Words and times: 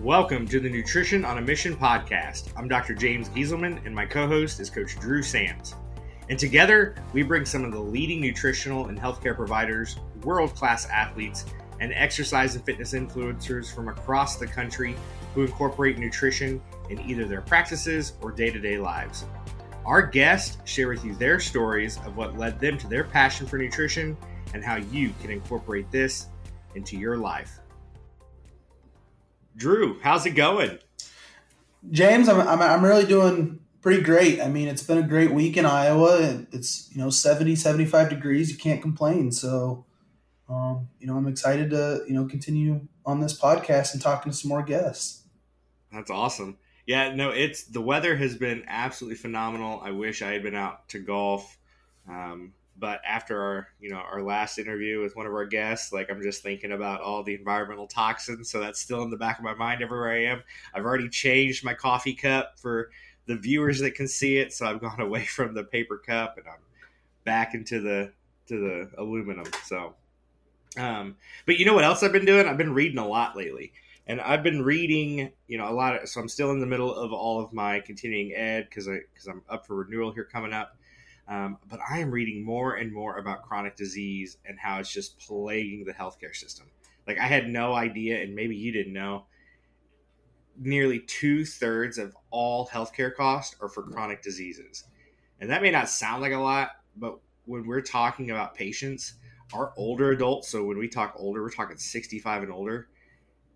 Welcome 0.00 0.46
to 0.48 0.60
the 0.60 0.68
Nutrition 0.68 1.24
on 1.24 1.38
a 1.38 1.40
Mission 1.40 1.74
podcast. 1.76 2.52
I'm 2.56 2.68
Dr. 2.68 2.94
James 2.94 3.28
Gieselman, 3.30 3.86
and 3.86 3.94
my 3.94 4.04
co 4.04 4.26
host 4.26 4.60
is 4.60 4.68
Coach 4.68 4.98
Drew 4.98 5.22
Sands. 5.22 5.76
And 6.28 6.38
together, 6.38 6.96
we 7.12 7.22
bring 7.22 7.46
some 7.46 7.64
of 7.64 7.72
the 7.72 7.78
leading 7.78 8.20
nutritional 8.20 8.88
and 8.88 9.00
healthcare 9.00 9.36
providers, 9.36 9.96
world 10.22 10.54
class 10.54 10.86
athletes, 10.86 11.46
and 11.80 11.92
exercise 11.94 12.54
and 12.56 12.64
fitness 12.66 12.92
influencers 12.92 13.72
from 13.72 13.88
across 13.88 14.36
the 14.36 14.46
country 14.46 14.96
who 15.34 15.42
incorporate 15.42 15.96
nutrition 15.96 16.60
in 16.90 17.00
either 17.00 17.24
their 17.24 17.42
practices 17.42 18.14
or 18.20 18.32
day 18.32 18.50
to 18.50 18.58
day 18.58 18.78
lives. 18.78 19.24
Our 19.86 20.02
guests 20.02 20.58
share 20.68 20.88
with 20.88 21.04
you 21.04 21.14
their 21.14 21.38
stories 21.40 21.98
of 22.04 22.16
what 22.16 22.36
led 22.36 22.58
them 22.58 22.76
to 22.78 22.88
their 22.88 23.04
passion 23.04 23.46
for 23.46 23.58
nutrition 23.58 24.16
and 24.54 24.62
how 24.62 24.76
you 24.76 25.14
can 25.22 25.30
incorporate 25.30 25.90
this 25.90 26.26
into 26.74 26.98
your 26.98 27.16
life. 27.16 27.60
Drew, 29.56 30.00
how's 30.00 30.26
it 30.26 30.30
going? 30.30 30.78
James, 31.90 32.28
I'm, 32.28 32.40
I'm, 32.40 32.62
I'm 32.62 32.84
really 32.84 33.06
doing 33.06 33.60
pretty 33.82 34.02
great. 34.02 34.40
I 34.40 34.48
mean, 34.48 34.68
it's 34.68 34.82
been 34.82 34.98
a 34.98 35.02
great 35.02 35.30
week 35.30 35.56
in 35.56 35.66
Iowa. 35.66 36.46
It's, 36.52 36.88
you 36.92 37.00
know, 37.00 37.10
70, 37.10 37.56
75 37.56 38.08
degrees. 38.08 38.50
You 38.50 38.56
can't 38.56 38.80
complain. 38.80 39.30
So, 39.30 39.84
um, 40.48 40.88
you 40.98 41.06
know, 41.06 41.16
I'm 41.16 41.28
excited 41.28 41.70
to, 41.70 42.02
you 42.08 42.14
know, 42.14 42.24
continue 42.24 42.88
on 43.04 43.20
this 43.20 43.38
podcast 43.38 43.92
and 43.92 44.02
talking 44.02 44.32
to 44.32 44.36
some 44.36 44.48
more 44.48 44.62
guests. 44.62 45.22
That's 45.92 46.10
awesome. 46.10 46.58
Yeah, 46.86 47.14
no, 47.14 47.30
it's 47.30 47.64
the 47.64 47.80
weather 47.80 48.16
has 48.16 48.36
been 48.36 48.64
absolutely 48.66 49.16
phenomenal. 49.16 49.80
I 49.82 49.90
wish 49.90 50.22
I 50.22 50.32
had 50.32 50.42
been 50.42 50.54
out 50.54 50.88
to 50.90 50.98
golf. 50.98 51.58
Um, 52.08 52.52
but 52.78 53.00
after 53.06 53.40
our 53.40 53.68
you 53.80 53.90
know 53.90 53.96
our 53.96 54.22
last 54.22 54.58
interview 54.58 55.00
with 55.00 55.16
one 55.16 55.26
of 55.26 55.32
our 55.32 55.46
guests 55.46 55.92
like 55.92 56.10
i'm 56.10 56.22
just 56.22 56.42
thinking 56.42 56.72
about 56.72 57.00
all 57.00 57.22
the 57.22 57.34
environmental 57.34 57.86
toxins 57.86 58.50
so 58.50 58.60
that's 58.60 58.80
still 58.80 59.02
in 59.02 59.10
the 59.10 59.16
back 59.16 59.38
of 59.38 59.44
my 59.44 59.54
mind 59.54 59.82
everywhere 59.82 60.10
i 60.10 60.24
am. 60.24 60.42
I've 60.74 60.84
already 60.84 61.08
changed 61.08 61.64
my 61.64 61.74
coffee 61.74 62.14
cup 62.14 62.58
for 62.58 62.90
the 63.26 63.36
viewers 63.36 63.80
that 63.80 63.94
can 63.94 64.08
see 64.08 64.38
it 64.38 64.52
so 64.52 64.66
i've 64.66 64.80
gone 64.80 65.00
away 65.00 65.24
from 65.24 65.54
the 65.54 65.64
paper 65.64 65.98
cup 65.98 66.36
and 66.36 66.46
i'm 66.46 66.60
back 67.24 67.54
into 67.54 67.80
the 67.80 68.12
to 68.48 68.60
the 68.60 68.90
aluminum 69.00 69.46
so 69.64 69.94
um 70.76 71.16
but 71.46 71.58
you 71.58 71.64
know 71.64 71.74
what 71.74 71.84
else 71.84 72.02
i've 72.02 72.12
been 72.12 72.26
doing? 72.26 72.46
I've 72.46 72.58
been 72.58 72.74
reading 72.74 72.98
a 72.98 73.06
lot 73.06 73.36
lately 73.36 73.72
and 74.06 74.20
i've 74.20 74.42
been 74.42 74.62
reading 74.62 75.30
you 75.46 75.56
know 75.56 75.68
a 75.68 75.72
lot 75.72 76.02
of 76.02 76.08
so 76.08 76.20
i'm 76.20 76.28
still 76.28 76.50
in 76.50 76.60
the 76.60 76.66
middle 76.66 76.94
of 76.94 77.12
all 77.12 77.40
of 77.40 77.52
my 77.52 77.80
continuing 77.80 78.34
ed 78.34 78.66
because 78.68 78.88
i 78.88 78.98
because 79.12 79.26
i'm 79.26 79.42
up 79.48 79.66
for 79.66 79.76
renewal 79.76 80.12
here 80.12 80.24
coming 80.24 80.52
up 80.52 80.76
um, 81.28 81.58
but 81.68 81.80
I 81.88 81.98
am 81.98 82.10
reading 82.10 82.44
more 82.44 82.74
and 82.74 82.92
more 82.92 83.18
about 83.18 83.42
chronic 83.42 83.76
disease 83.76 84.38
and 84.44 84.58
how 84.58 84.78
it's 84.78 84.92
just 84.92 85.18
plaguing 85.18 85.84
the 85.84 85.92
healthcare 85.92 86.34
system. 86.34 86.66
Like 87.06 87.18
I 87.18 87.26
had 87.26 87.48
no 87.48 87.74
idea, 87.74 88.22
and 88.22 88.34
maybe 88.34 88.56
you 88.56 88.72
didn't 88.72 88.92
know. 88.92 89.26
Nearly 90.56 91.00
two 91.00 91.44
thirds 91.44 91.98
of 91.98 92.16
all 92.30 92.68
healthcare 92.68 93.14
costs 93.14 93.56
are 93.60 93.68
for 93.68 93.82
chronic 93.82 94.22
diseases, 94.22 94.84
and 95.40 95.50
that 95.50 95.62
may 95.62 95.70
not 95.70 95.88
sound 95.88 96.22
like 96.22 96.32
a 96.32 96.38
lot, 96.38 96.70
but 96.96 97.18
when 97.46 97.66
we're 97.66 97.80
talking 97.80 98.30
about 98.30 98.54
patients, 98.54 99.14
our 99.52 99.72
older 99.76 100.10
adults. 100.10 100.48
So 100.48 100.64
when 100.64 100.78
we 100.78 100.88
talk 100.88 101.14
older, 101.16 101.42
we're 101.42 101.50
talking 101.50 101.76
sixty-five 101.76 102.42
and 102.42 102.52
older. 102.52 102.88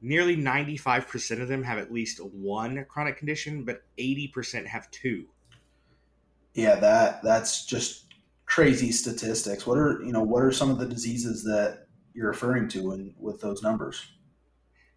Nearly 0.02 0.36
ninety-five 0.36 1.08
percent 1.08 1.41
of 1.41 1.48
them 1.48 1.62
have 1.62 1.78
at 1.78 1.92
least 1.92 2.19
one 2.19 2.84
chronic 2.89 3.16
condition, 3.16 3.64
but 3.64 3.83
eighty 3.96 4.28
percent 4.28 4.66
have 4.66 4.91
two 4.91 5.27
yeah, 6.59 6.75
that 6.75 7.23
that's 7.23 7.64
just 7.64 8.06
crazy 8.45 8.91
statistics. 8.91 9.64
What 9.64 9.78
are 9.78 10.03
you 10.03 10.12
know 10.12 10.23
what 10.23 10.42
are 10.42 10.51
some 10.51 10.70
of 10.70 10.78
the 10.78 10.87
diseases 10.87 11.45
that 11.45 11.87
you're 12.14 12.28
referring 12.28 12.69
to 12.70 12.92
in, 12.92 13.14
with 13.17 13.41
those 13.41 13.62
numbers? 13.62 14.05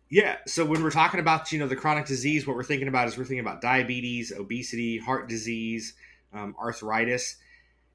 Yeah, 0.10 0.38
so 0.48 0.66
when 0.66 0.82
we're 0.82 0.90
talking 0.90 1.20
about 1.20 1.52
you 1.52 1.60
know 1.60 1.68
the 1.68 1.76
chronic 1.76 2.08
disease, 2.08 2.48
what 2.48 2.56
we're 2.56 2.64
thinking 2.64 2.88
about 2.88 3.08
is 3.08 3.18
we're 3.18 3.26
thinking 3.26 3.46
about 3.46 3.62
diabetes, 3.62 4.32
obesity, 4.32 4.98
heart 4.98 5.30
disease, 5.30 5.94
um, 6.34 6.56
arthritis, 6.60 7.38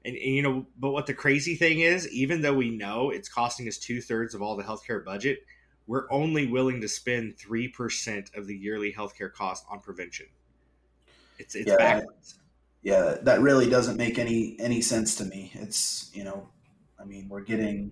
and, 0.05 0.15
and, 0.15 0.35
you 0.35 0.41
know. 0.41 0.65
But 0.79 0.91
what 0.91 1.05
the 1.05 1.13
crazy 1.13 1.55
thing 1.55 1.81
is, 1.81 2.09
even 2.13 2.41
though 2.41 2.55
we 2.55 2.69
know 2.69 3.09
it's 3.09 3.27
costing 3.27 3.67
us 3.67 3.77
two 3.77 3.99
thirds 3.99 4.33
of 4.33 4.41
all 4.41 4.55
the 4.55 4.63
healthcare 4.63 5.03
budget, 5.03 5.39
we're 5.87 6.09
only 6.09 6.47
willing 6.47 6.79
to 6.79 6.87
spend 6.87 7.37
three 7.37 7.67
percent 7.67 8.31
of 8.33 8.47
the 8.47 8.55
yearly 8.55 8.93
healthcare 8.93 9.31
cost 9.31 9.65
on 9.69 9.81
prevention. 9.81 10.27
It's 11.37 11.53
it's 11.53 11.69
yeah, 11.69 11.75
backwards 11.75 12.39
yeah, 12.81 13.15
that 13.23 13.41
really 13.41 13.69
doesn't 13.69 13.97
make 13.97 14.17
any 14.19 14.55
any 14.59 14.81
sense 14.81 15.15
to 15.15 15.25
me. 15.25 15.51
It's 15.55 16.11
you 16.13 16.23
know, 16.23 16.49
I 16.99 17.05
mean, 17.05 17.27
we're 17.29 17.41
getting 17.41 17.91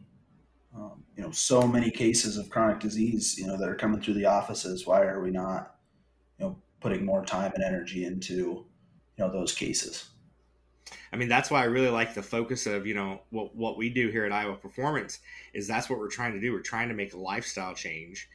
um, 0.76 1.04
you 1.16 1.24
know 1.24 1.32
so 1.32 1.68
many 1.68 1.92
cases 1.92 2.38
of 2.38 2.50
chronic 2.50 2.80
disease 2.80 3.38
you 3.38 3.48
know 3.48 3.58
that 3.58 3.70
are 3.70 3.76
coming 3.76 4.02
through 4.02 4.16
the 4.16 4.26
offices. 4.26 4.86
Why 4.86 5.02
are 5.04 5.22
we 5.22 5.32
not 5.32 5.76
you 6.40 6.46
know 6.46 6.58
putting 6.82 7.06
more 7.06 7.26
time 7.26 7.52
and 7.56 7.64
energy 7.64 8.06
into 8.06 8.34
you 8.34 8.66
know 9.20 9.32
those 9.32 9.54
cases? 9.54 10.10
I 11.12 11.18
mean, 11.18 11.30
that's 11.30 11.50
why 11.50 11.62
I 11.62 11.66
really 11.66 11.90
like 11.90 12.14
the 12.14 12.22
focus 12.22 12.66
of, 12.66 12.86
you 12.86 12.94
know, 12.94 13.22
what, 13.30 13.56
what 13.56 13.78
we 13.78 13.90
do 13.90 14.10
here 14.10 14.26
at 14.26 14.32
Iowa 14.32 14.56
Performance 14.56 15.20
is 15.54 15.68
that's 15.68 15.90
what 15.90 15.98
we're 15.98 16.10
trying 16.10 16.34
to 16.34 16.42
do. 16.42 16.52
We're 16.52 16.60
trying 16.60 16.90
to 16.90 16.94
make 16.94 17.14
a 17.14 17.18
lifestyle 17.18 17.74
change, 17.74 18.28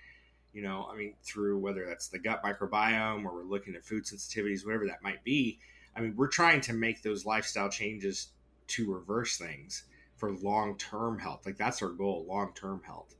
you 0.52 0.62
know, 0.62 0.88
I 0.90 0.96
mean, 0.96 1.14
through 1.22 1.58
whether 1.58 1.84
that's 1.86 2.08
the 2.08 2.18
gut 2.18 2.42
microbiome 2.42 3.24
or 3.24 3.34
we're 3.34 3.44
looking 3.44 3.74
at 3.74 3.84
food 3.84 4.04
sensitivities, 4.04 4.64
whatever 4.64 4.86
that 4.86 5.02
might 5.02 5.22
be. 5.24 5.58
I 6.00 6.02
mean, 6.02 6.16
we're 6.16 6.28
trying 6.28 6.62
to 6.62 6.72
make 6.72 7.02
those 7.02 7.26
lifestyle 7.26 7.68
changes 7.68 8.28
to 8.68 8.90
reverse 8.90 9.36
things 9.36 9.84
for 10.16 10.32
long 10.32 10.78
term 10.78 11.18
health. 11.18 11.44
Like 11.44 11.58
that's 11.58 11.82
our 11.82 11.90
goal, 11.90 12.24
long 12.26 12.52
term 12.54 12.80
health. 12.86 13.14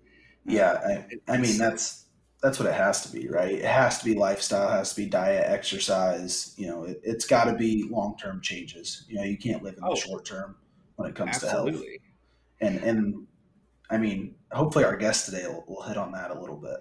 Um, 0.49 0.55
yeah, 0.55 1.05
I, 1.29 1.35
I 1.35 1.37
mean 1.37 1.59
that's 1.59 2.07
that's 2.43 2.59
what 2.59 2.67
it 2.67 2.75
has 2.75 3.03
to 3.03 3.13
be, 3.13 3.29
right? 3.29 3.53
It 3.53 3.65
has 3.67 3.99
to 3.99 4.05
be 4.07 4.15
lifestyle, 4.15 4.71
has 4.71 4.95
to 4.95 5.03
be 5.03 5.07
diet, 5.07 5.45
exercise. 5.47 6.55
You 6.57 6.69
know, 6.69 6.85
it, 6.85 7.03
has 7.05 7.27
got 7.27 7.45
to 7.45 7.55
be 7.55 7.87
long 7.91 8.17
term 8.17 8.41
changes. 8.41 9.05
You 9.09 9.17
know, 9.17 9.25
you 9.25 9.37
can't 9.37 9.63
live 9.63 9.75
in 9.75 9.81
the 9.81 9.91
oh, 9.91 9.95
short 9.95 10.25
term 10.25 10.57
when 10.97 11.11
it 11.11 11.15
comes 11.15 11.37
absolutely. 11.37 11.73
to 11.73 11.79
health. 11.79 12.01
And 12.63 12.79
and 12.83 13.27
I 13.91 13.99
mean, 13.99 14.37
hopefully 14.53 14.85
our 14.85 14.97
guest 14.97 15.27
today 15.27 15.47
will, 15.47 15.65
will 15.69 15.83
hit 15.83 15.99
on 15.99 16.13
that 16.13 16.31
a 16.31 16.41
little 16.41 16.57
bit. 16.57 16.79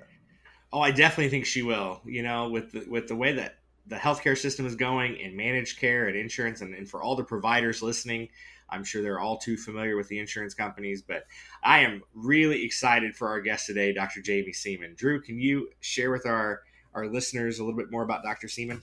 Oh, 0.71 0.79
I 0.79 0.91
definitely 0.91 1.29
think 1.29 1.45
she 1.45 1.61
will. 1.61 1.99
You 2.05 2.23
know, 2.23 2.49
with 2.49 2.71
the, 2.71 2.85
with 2.89 3.09
the 3.09 3.15
way 3.17 3.33
that 3.33 3.58
the 3.89 3.95
healthcare 3.95 4.37
system 4.37 4.65
is 4.65 4.75
going 4.75 5.17
in 5.17 5.35
managed 5.35 5.79
care 5.79 6.07
and 6.07 6.15
insurance 6.15 6.61
and, 6.61 6.73
and 6.73 6.87
for 6.87 7.01
all 7.01 7.15
the 7.15 7.23
providers 7.23 7.81
listening 7.81 8.29
i'm 8.69 8.83
sure 8.83 9.01
they're 9.01 9.19
all 9.19 9.37
too 9.37 9.57
familiar 9.57 9.97
with 9.97 10.07
the 10.07 10.19
insurance 10.19 10.53
companies 10.53 11.01
but 11.01 11.25
i 11.63 11.79
am 11.79 12.01
really 12.13 12.63
excited 12.63 13.15
for 13.15 13.27
our 13.27 13.41
guest 13.41 13.65
today 13.65 13.91
dr 13.91 14.21
jaime 14.25 14.53
seeman. 14.53 14.93
Drew 14.95 15.21
can 15.21 15.39
you 15.39 15.69
share 15.81 16.11
with 16.11 16.25
our 16.25 16.61
our 16.93 17.07
listeners 17.07 17.59
a 17.59 17.63
little 17.63 17.77
bit 17.77 17.91
more 17.91 18.03
about 18.03 18.23
dr 18.23 18.47
seeman? 18.47 18.81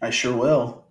I 0.00 0.10
sure 0.10 0.36
will. 0.36 0.84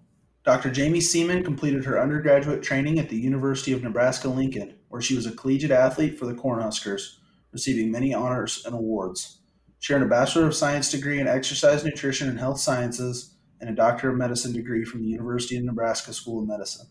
Dr 0.43 0.73
jaime 0.73 0.99
seeman 0.99 1.43
completed 1.43 1.85
her 1.85 2.01
undergraduate 2.01 2.63
training 2.63 2.99
at 2.99 3.09
the 3.09 3.17
university 3.17 3.71
of 3.71 3.83
nebraska 3.83 4.27
lincoln 4.27 4.75
where 4.89 5.01
she 5.01 5.15
was 5.15 5.25
a 5.25 5.31
collegiate 5.31 5.71
athlete 5.71 6.17
for 6.17 6.25
the 6.25 6.33
cornhuskers 6.33 7.17
receiving 7.51 7.91
many 7.91 8.13
honors 8.13 8.63
and 8.65 8.73
awards. 8.73 9.39
She 9.79 9.93
earned 9.93 10.03
a 10.03 10.07
bachelor 10.07 10.45
of 10.45 10.55
science 10.55 10.89
degree 10.89 11.19
in 11.19 11.27
exercise 11.27 11.83
nutrition 11.83 12.29
and 12.29 12.39
health 12.39 12.59
sciences 12.59 13.32
and 13.63 13.71
a 13.71 13.75
Doctor 13.75 14.09
of 14.09 14.17
Medicine 14.17 14.51
degree 14.51 14.83
from 14.83 15.01
the 15.01 15.07
University 15.07 15.55
of 15.55 15.63
Nebraska 15.63 16.11
School 16.11 16.41
of 16.41 16.49
Medicine. 16.49 16.85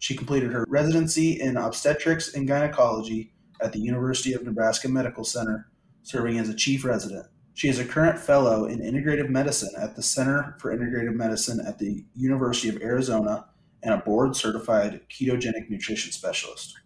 She 0.00 0.14
completed 0.14 0.52
her 0.52 0.66
residency 0.68 1.40
in 1.40 1.56
obstetrics 1.56 2.34
and 2.34 2.46
gynecology 2.46 3.32
at 3.62 3.72
the 3.72 3.78
University 3.78 4.34
of 4.34 4.44
Nebraska 4.44 4.86
Medical 4.86 5.24
Center, 5.24 5.70
serving 6.02 6.38
as 6.38 6.50
a 6.50 6.54
chief 6.54 6.84
resident. 6.84 7.24
She 7.54 7.68
is 7.68 7.78
a 7.78 7.86
current 7.86 8.18
fellow 8.18 8.66
in 8.66 8.80
integrative 8.80 9.30
medicine 9.30 9.72
at 9.78 9.96
the 9.96 10.02
Center 10.02 10.56
for 10.60 10.76
Integrative 10.76 11.14
Medicine 11.14 11.58
at 11.66 11.78
the 11.78 12.04
University 12.14 12.68
of 12.68 12.82
Arizona 12.82 13.46
and 13.82 13.94
a 13.94 13.98
board 13.98 14.36
certified 14.36 15.00
ketogenic 15.08 15.70
nutrition 15.70 16.12
specialist. 16.12 16.78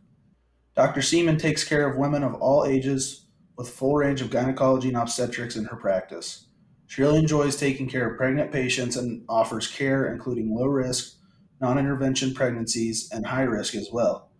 Dr. 0.76 1.00
Seeman 1.00 1.40
takes 1.40 1.64
care 1.64 1.90
of 1.90 1.96
women 1.96 2.22
of 2.22 2.34
all 2.34 2.64
ages 2.64 3.26
with 3.56 3.68
full 3.68 3.96
range 3.96 4.20
of 4.20 4.30
gynecology 4.30 4.88
and 4.88 4.96
obstetrics 4.96 5.56
in 5.56 5.64
her 5.64 5.76
practice. 5.76 6.46
She 6.94 7.02
really 7.02 7.18
enjoys 7.18 7.56
taking 7.56 7.88
care 7.88 8.08
of 8.08 8.16
pregnant 8.16 8.52
patients 8.52 8.96
and 8.96 9.24
offers 9.28 9.66
care 9.66 10.06
including 10.14 10.54
low 10.54 10.66
risk, 10.66 11.16
non 11.60 11.76
intervention 11.76 12.32
pregnancies, 12.32 13.10
and 13.10 13.26
high 13.26 13.42
risk 13.42 13.74
as 13.74 13.88
well. 13.92 14.30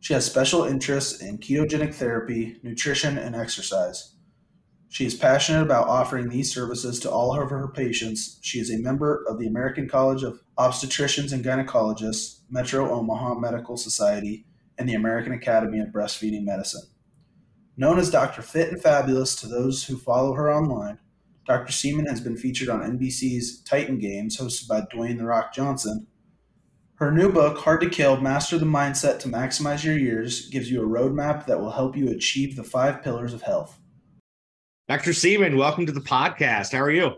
She 0.00 0.12
has 0.12 0.26
special 0.26 0.64
interests 0.64 1.22
in 1.22 1.38
ketogenic 1.38 1.94
therapy, 1.94 2.56
nutrition, 2.64 3.18
and 3.18 3.36
exercise. 3.36 4.16
She 4.88 5.06
is 5.06 5.14
passionate 5.14 5.62
about 5.62 5.86
offering 5.86 6.28
these 6.28 6.52
services 6.52 6.98
to 6.98 7.10
all 7.10 7.40
of 7.40 7.50
her 7.50 7.68
patients. 7.68 8.40
She 8.42 8.58
is 8.58 8.72
a 8.72 8.78
member 8.78 9.24
of 9.28 9.38
the 9.38 9.46
American 9.46 9.88
College 9.88 10.24
of 10.24 10.42
Obstetricians 10.58 11.32
and 11.32 11.44
Gynecologists, 11.44 12.40
Metro 12.50 12.90
Omaha 12.90 13.34
Medical 13.34 13.76
Society, 13.76 14.44
and 14.76 14.88
the 14.88 14.94
American 14.94 15.34
Academy 15.34 15.78
of 15.78 15.90
Breastfeeding 15.90 16.42
Medicine. 16.42 16.88
Known 17.76 18.00
as 18.00 18.10
Dr. 18.10 18.42
Fit 18.42 18.72
and 18.72 18.82
Fabulous 18.82 19.36
to 19.36 19.46
those 19.46 19.84
who 19.84 19.96
follow 19.96 20.34
her 20.34 20.52
online, 20.52 20.98
Dr. 21.44 21.72
Seeman 21.72 22.06
has 22.06 22.20
been 22.20 22.36
featured 22.36 22.68
on 22.68 22.98
NBC's 22.98 23.62
Titan 23.62 23.98
Games, 23.98 24.38
hosted 24.38 24.68
by 24.68 24.82
Dwayne 24.82 25.18
The 25.18 25.24
Rock 25.24 25.52
Johnson. 25.52 26.06
Her 26.94 27.10
new 27.10 27.32
book, 27.32 27.58
Hard 27.58 27.80
to 27.80 27.90
Kill 27.90 28.20
Master 28.20 28.58
the 28.58 28.64
Mindset 28.64 29.18
to 29.20 29.28
Maximize 29.28 29.82
Your 29.82 29.98
Years, 29.98 30.48
gives 30.50 30.70
you 30.70 30.82
a 30.82 30.86
roadmap 30.86 31.46
that 31.46 31.58
will 31.58 31.72
help 31.72 31.96
you 31.96 32.10
achieve 32.10 32.54
the 32.54 32.62
five 32.62 33.02
pillars 33.02 33.34
of 33.34 33.42
health. 33.42 33.76
Dr. 34.88 35.12
Seeman, 35.12 35.56
welcome 35.56 35.84
to 35.86 35.92
the 35.92 36.00
podcast. 36.00 36.72
How 36.72 36.80
are 36.80 36.90
you? 36.92 37.16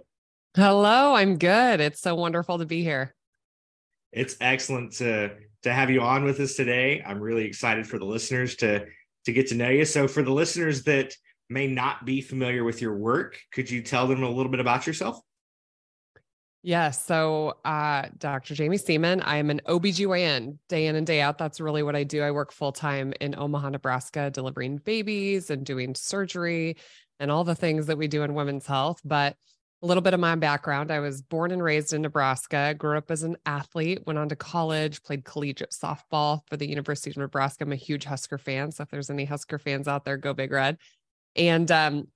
Hello, 0.56 1.15
I'm 1.15 1.37
good. 1.37 1.81
It's 1.81 2.00
so 2.00 2.15
wonderful 2.15 2.59
to 2.59 2.65
be 2.65 2.82
here. 2.82 3.15
It's 4.12 4.37
excellent 4.41 4.93
to 4.93 5.32
to 5.65 5.73
have 5.73 5.91
you 5.91 6.00
on 6.00 6.25
with 6.25 6.41
us 6.41 6.55
today. 6.55 7.03
I'm 7.05 7.21
really 7.21 7.44
excited 7.44 7.87
for 7.87 7.99
the 7.99 8.05
listeners 8.05 8.55
to 8.56 8.87
to 9.26 9.32
get 9.32 9.49
to 9.49 9.55
know 9.55 9.71
you. 9.71 9.85
So 9.85 10.09
for 10.09 10.23
the 10.23 10.32
listeners 10.32 10.85
that 10.85 11.15
may 11.54 11.66
not 11.66 12.04
be 12.04 12.20
familiar 12.20 12.64
with 12.64 12.82
your 12.82 12.94
work, 12.96 13.40
could 13.52 13.70
you 13.70 13.80
tell 13.80 14.06
them 14.06 14.22
a 14.22 14.28
little 14.28 14.50
bit 14.50 14.60
about 14.60 14.86
yourself? 14.86 15.18
Yes. 16.62 17.04
So, 17.04 17.58
uh, 17.64 18.08
Dr. 18.16 18.54
Jaime 18.54 18.78
Seeman, 18.78 19.22
I 19.22 19.36
am 19.36 19.50
an 19.50 19.60
OBGYN 19.66 20.58
day 20.68 20.86
in 20.86 20.96
and 20.96 21.06
day 21.06 21.20
out. 21.20 21.36
That's 21.36 21.60
really 21.60 21.82
what 21.82 21.94
I 21.94 22.04
do. 22.04 22.22
I 22.22 22.30
work 22.30 22.52
full 22.52 22.72
time 22.72 23.12
in 23.20 23.34
Omaha, 23.34 23.68
Nebraska, 23.68 24.30
delivering 24.30 24.78
babies 24.78 25.50
and 25.50 25.64
doing 25.64 25.94
surgery 25.94 26.76
and 27.20 27.30
all 27.30 27.44
the 27.44 27.54
things 27.54 27.86
that 27.86 27.98
we 27.98 28.08
do 28.08 28.22
in 28.22 28.32
women's 28.32 28.66
health. 28.66 29.00
But 29.04 29.36
a 29.82 29.86
little 29.86 30.00
bit 30.00 30.14
of 30.14 30.20
my 30.20 30.34
background 30.36 30.90
I 30.90 31.00
was 31.00 31.20
born 31.20 31.50
and 31.50 31.62
raised 31.62 31.92
in 31.92 32.00
Nebraska, 32.00 32.74
grew 32.78 32.96
up 32.96 33.10
as 33.10 33.24
an 33.24 33.36
athlete, 33.44 34.06
went 34.06 34.18
on 34.18 34.30
to 34.30 34.36
college, 34.36 35.02
played 35.02 35.26
collegiate 35.26 35.72
softball 35.72 36.40
for 36.48 36.56
the 36.56 36.66
University 36.66 37.10
of 37.10 37.18
Nebraska. 37.18 37.64
I'm 37.64 37.72
a 37.72 37.76
huge 37.76 38.06
Husker 38.06 38.38
fan. 38.38 38.72
So, 38.72 38.84
if 38.84 38.88
there's 38.88 39.10
any 39.10 39.26
Husker 39.26 39.58
fans 39.58 39.86
out 39.86 40.06
there, 40.06 40.16
go 40.16 40.32
Big 40.32 40.50
Red. 40.50 40.78
And 41.36 41.70
um, 41.70 42.08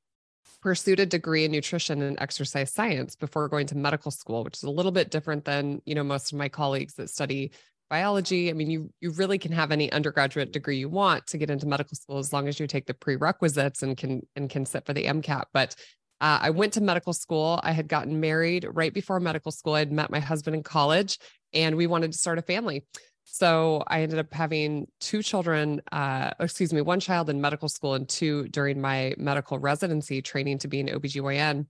pursued 0.61 1.01
a 1.01 1.07
degree 1.07 1.45
in 1.45 1.53
nutrition 1.53 2.03
and 2.03 2.19
exercise 2.21 2.73
science 2.73 3.17
before 3.17 3.49
going 3.49 3.67
to 3.69 3.77
medical 3.77 4.11
school, 4.11 4.45
which 4.45 4.57
is 4.57 4.63
a 4.65 4.71
little 4.71 4.93
bit 4.93 5.11
different 5.11 5.45
than, 5.45 5.81
you 5.85 5.95
know, 5.95 6.05
most 6.05 6.33
of 6.33 6.39
my 6.39 6.49
colleagues 6.49 6.95
that 6.95 7.11
study 7.11 7.53
biology. 7.89 8.51
I 8.51 8.53
mean, 8.53 8.71
you 8.71 8.93
you 9.01 9.11
really 9.13 9.39
can 9.39 9.53
have 9.53 9.73
any 9.73 9.91
undergraduate 9.93 10.53
degree 10.53 10.79
you 10.79 10.89
want 10.89 11.27
to 11.29 11.39
get 11.39 11.51
into 11.51 11.67
medical 11.67 11.97
school 11.97 12.19
as 12.19 12.33
long 12.33 12.49
as 12.49 12.61
you 12.61 12.67
take 12.67 12.87
the 12.87 12.95
prerequisites 12.95 13.83
and 13.83 13.97
can 13.97 14.27
and 14.37 14.51
can 14.51 14.67
sit 14.67 14.85
for 14.85 14.93
the 14.93 15.07
MCAT. 15.07 15.45
But 15.53 15.75
uh, 16.21 16.39
I 16.43 16.51
went 16.51 16.73
to 16.75 16.81
medical 16.81 17.13
school. 17.13 17.61
I 17.63 17.73
had 17.73 17.89
gotten 17.89 18.21
married 18.21 18.67
right 18.71 18.93
before 18.93 19.21
medical 19.21 19.53
school. 19.53 19.75
I'd 19.75 19.93
met 19.93 20.11
my 20.11 20.21
husband 20.21 20.57
in 20.57 20.63
college, 20.63 21.19
and 21.53 21.77
we 21.77 21.87
wanted 21.87 22.13
to 22.13 22.19
start 22.19 22.39
a 22.39 22.43
family. 22.43 22.85
So 23.31 23.85
I 23.87 24.03
ended 24.03 24.19
up 24.19 24.33
having 24.33 24.89
two 25.01 25.23
children, 25.23 25.83
uh, 25.93 26.31
excuse 26.41 26.73
me, 26.73 26.81
one 26.81 26.99
child 26.99 27.29
in 27.29 27.41
medical 27.41 27.69
school 27.69 27.95
and 27.95 28.09
two 28.09 28.49
during 28.49 28.81
my 28.81 29.15
medical 29.19 29.59
residency 29.59 30.23
training 30.23 30.59
to 30.59 30.69
be 30.69 30.81
an 30.81 30.89
OBGYN. 30.89 31.67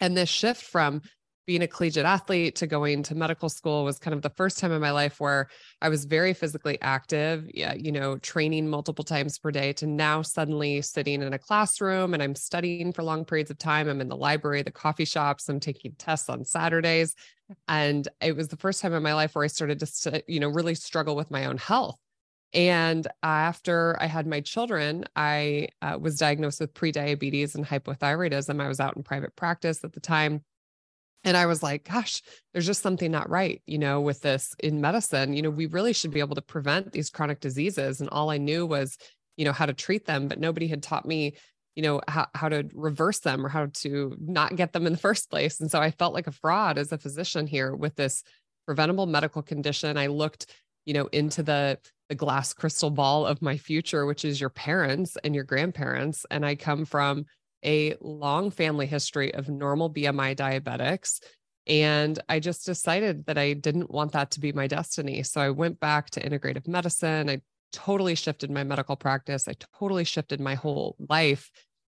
And 0.00 0.16
this 0.16 0.28
shift 0.28 0.62
from 0.62 1.00
being 1.46 1.62
a 1.62 1.66
collegiate 1.66 2.06
athlete 2.06 2.56
to 2.56 2.66
going 2.66 3.02
to 3.02 3.14
medical 3.14 3.48
school 3.48 3.84
was 3.84 3.98
kind 3.98 4.14
of 4.14 4.22
the 4.22 4.30
first 4.30 4.58
time 4.58 4.72
in 4.72 4.80
my 4.80 4.90
life 4.90 5.20
where 5.20 5.48
I 5.82 5.88
was 5.88 6.04
very 6.04 6.32
physically 6.32 6.80
active, 6.80 7.48
yeah, 7.52 7.74
you 7.74 7.92
know, 7.92 8.16
training 8.18 8.68
multiple 8.68 9.04
times 9.04 9.38
per 9.38 9.50
day 9.50 9.72
to 9.74 9.86
now 9.86 10.22
suddenly 10.22 10.80
sitting 10.82 11.22
in 11.22 11.32
a 11.32 11.38
classroom 11.38 12.14
and 12.14 12.22
I'm 12.22 12.34
studying 12.34 12.92
for 12.92 13.02
long 13.02 13.24
periods 13.24 13.50
of 13.50 13.58
time. 13.58 13.88
I'm 13.88 14.00
in 14.00 14.08
the 14.08 14.16
library, 14.16 14.62
the 14.62 14.70
coffee 14.70 15.04
shops, 15.04 15.48
I'm 15.48 15.60
taking 15.60 15.92
tests 15.98 16.28
on 16.28 16.44
Saturdays. 16.44 17.14
And 17.68 18.08
it 18.22 18.34
was 18.34 18.48
the 18.48 18.56
first 18.56 18.80
time 18.80 18.94
in 18.94 19.02
my 19.02 19.14
life 19.14 19.34
where 19.34 19.44
I 19.44 19.48
started 19.48 19.80
to, 19.80 20.22
you 20.26 20.40
know, 20.40 20.48
really 20.48 20.74
struggle 20.74 21.14
with 21.14 21.30
my 21.30 21.44
own 21.44 21.58
health. 21.58 21.98
And 22.54 23.06
after 23.22 23.96
I 24.00 24.06
had 24.06 24.26
my 24.26 24.40
children, 24.40 25.04
I 25.16 25.68
uh, 25.82 25.98
was 26.00 26.16
diagnosed 26.16 26.60
with 26.60 26.72
prediabetes 26.72 27.56
and 27.56 27.66
hypothyroidism. 27.66 28.62
I 28.62 28.68
was 28.68 28.78
out 28.80 28.96
in 28.96 29.02
private 29.02 29.34
practice 29.34 29.82
at 29.82 29.92
the 29.92 30.00
time 30.00 30.42
and 31.24 31.36
I 31.36 31.46
was 31.46 31.62
like, 31.62 31.88
gosh, 31.88 32.22
there's 32.52 32.66
just 32.66 32.82
something 32.82 33.10
not 33.10 33.30
right, 33.30 33.62
you 33.66 33.78
know, 33.78 34.00
with 34.00 34.20
this 34.20 34.54
in 34.58 34.80
medicine. 34.80 35.32
You 35.32 35.42
know, 35.42 35.50
we 35.50 35.66
really 35.66 35.94
should 35.94 36.10
be 36.10 36.20
able 36.20 36.34
to 36.34 36.42
prevent 36.42 36.92
these 36.92 37.10
chronic 37.10 37.40
diseases. 37.40 38.00
And 38.00 38.10
all 38.10 38.30
I 38.30 38.38
knew 38.38 38.66
was, 38.66 38.98
you 39.36 39.44
know, 39.44 39.52
how 39.52 39.66
to 39.66 39.72
treat 39.72 40.04
them, 40.04 40.28
but 40.28 40.38
nobody 40.38 40.68
had 40.68 40.82
taught 40.82 41.06
me, 41.06 41.34
you 41.74 41.82
know, 41.82 42.02
how, 42.06 42.26
how 42.34 42.50
to 42.50 42.68
reverse 42.74 43.20
them 43.20 43.44
or 43.44 43.48
how 43.48 43.68
to 43.74 44.14
not 44.20 44.54
get 44.54 44.72
them 44.72 44.86
in 44.86 44.92
the 44.92 44.98
first 45.08 45.30
place. 45.30 45.60
And 45.60 45.70
so 45.70 45.80
I 45.80 45.90
felt 45.90 46.14
like 46.14 46.26
a 46.26 46.32
fraud 46.32 46.76
as 46.76 46.92
a 46.92 46.98
physician 46.98 47.46
here 47.46 47.74
with 47.74 47.96
this 47.96 48.22
preventable 48.66 49.06
medical 49.06 49.42
condition. 49.42 49.96
I 49.96 50.08
looked, 50.08 50.46
you 50.84 50.94
know, 50.94 51.06
into 51.06 51.42
the 51.42 51.78
the 52.10 52.14
glass 52.14 52.52
crystal 52.52 52.90
ball 52.90 53.24
of 53.24 53.40
my 53.40 53.56
future, 53.56 54.04
which 54.04 54.26
is 54.26 54.38
your 54.38 54.50
parents 54.50 55.16
and 55.24 55.34
your 55.34 55.44
grandparents. 55.44 56.26
And 56.30 56.44
I 56.44 56.54
come 56.54 56.84
from 56.84 57.24
a 57.64 57.96
long 58.00 58.50
family 58.50 58.86
history 58.86 59.32
of 59.34 59.48
normal 59.48 59.90
BMI 59.90 60.36
diabetics. 60.36 61.20
And 61.66 62.18
I 62.28 62.40
just 62.40 62.66
decided 62.66 63.26
that 63.26 63.38
I 63.38 63.54
didn't 63.54 63.90
want 63.90 64.12
that 64.12 64.30
to 64.32 64.40
be 64.40 64.52
my 64.52 64.66
destiny. 64.66 65.22
So 65.22 65.40
I 65.40 65.50
went 65.50 65.80
back 65.80 66.10
to 66.10 66.20
integrative 66.20 66.68
medicine. 66.68 67.30
I 67.30 67.40
totally 67.72 68.14
shifted 68.14 68.50
my 68.50 68.64
medical 68.64 68.96
practice. 68.96 69.48
I 69.48 69.54
totally 69.78 70.04
shifted 70.04 70.40
my 70.40 70.54
whole 70.54 70.96
life. 71.08 71.50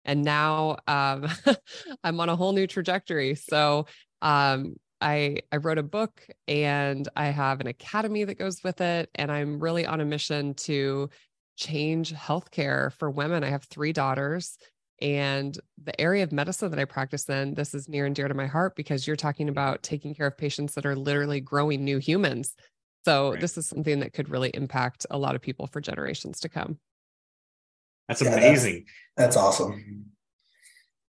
And 0.05 0.25
now 0.25 0.79
um, 0.87 1.29
I'm 2.05 2.19
on 2.19 2.31
a 2.31 2.37
whole 2.37 2.53
new 2.53 2.67
trajectory. 2.67 3.35
So 3.35 3.87
um, 4.23 4.77
I, 5.01 5.41
I 5.53 5.59
wrote 5.59 5.79
a 5.79 5.83
book 5.83 6.27
and 6.49 7.07
I 7.15 7.27
have 7.27 7.61
an 7.61 7.67
academy 7.67 8.25
that 8.25 8.39
goes 8.39 8.65
with 8.65 8.81
it. 8.81 9.11
And 9.15 9.31
I'm 9.31 9.61
really 9.61 9.87
on 9.87 10.01
a 10.01 10.05
mission 10.05 10.55
to 10.55 11.11
change 11.57 12.15
healthcare 12.15 12.93
for 12.95 13.11
women. 13.11 13.45
I 13.45 13.51
have 13.51 13.65
three 13.65 13.93
daughters. 13.93 14.57
And 15.01 15.57
the 15.85 15.99
area 16.01 16.25
of 16.25 16.33
medicine 16.33 16.71
that 16.71 16.81
I 16.81 16.85
practice 16.85 17.29
in, 17.29 17.55
this 17.55 17.75
is 17.75 17.89
near 17.89 18.07
and 18.07 18.15
dear 18.15 18.29
to 18.29 18.35
my 18.35 18.47
heart 18.47 18.75
because 18.75 19.07
you're 19.07 19.17
talking 19.17 19.49
about 19.49 19.83
taking 19.83 20.15
care 20.15 20.27
of 20.27 20.37
patients 20.37 20.75
that 20.75 20.87
are 20.87 20.97
literally 20.97 21.41
growing 21.41 21.85
new 21.85 21.99
humans. 21.99 22.55
So 23.05 23.31
right. 23.31 23.41
this 23.41 23.57
is 23.57 23.67
something 23.67 24.01
that 24.01 24.13
could 24.13 24.29
really 24.29 24.51
impact 24.51 25.07
a 25.11 25.19
lot 25.19 25.35
of 25.35 25.41
people 25.41 25.67
for 25.67 25.81
generations 25.81 26.41
to 26.41 26.49
come. 26.49 26.79
That's 28.09 28.23
amazing. 28.23 28.87
that's, 29.17 29.35
that's 29.35 29.37
awesome. 29.37 30.07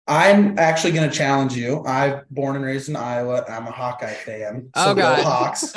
I'm 0.08 0.58
actually 0.58 0.92
going 0.92 1.08
to 1.08 1.16
challenge 1.16 1.56
you. 1.56 1.84
I'm 1.84 2.22
born 2.30 2.56
and 2.56 2.64
raised 2.64 2.88
in 2.88 2.96
Iowa. 2.96 3.44
I'm 3.48 3.66
a 3.66 3.72
Hawkeye 3.72 4.14
fan. 4.14 4.70
Oh, 4.74 4.84
so 4.84 4.90
oh 4.90 4.94
God, 4.94 5.20
Hawks. 5.20 5.74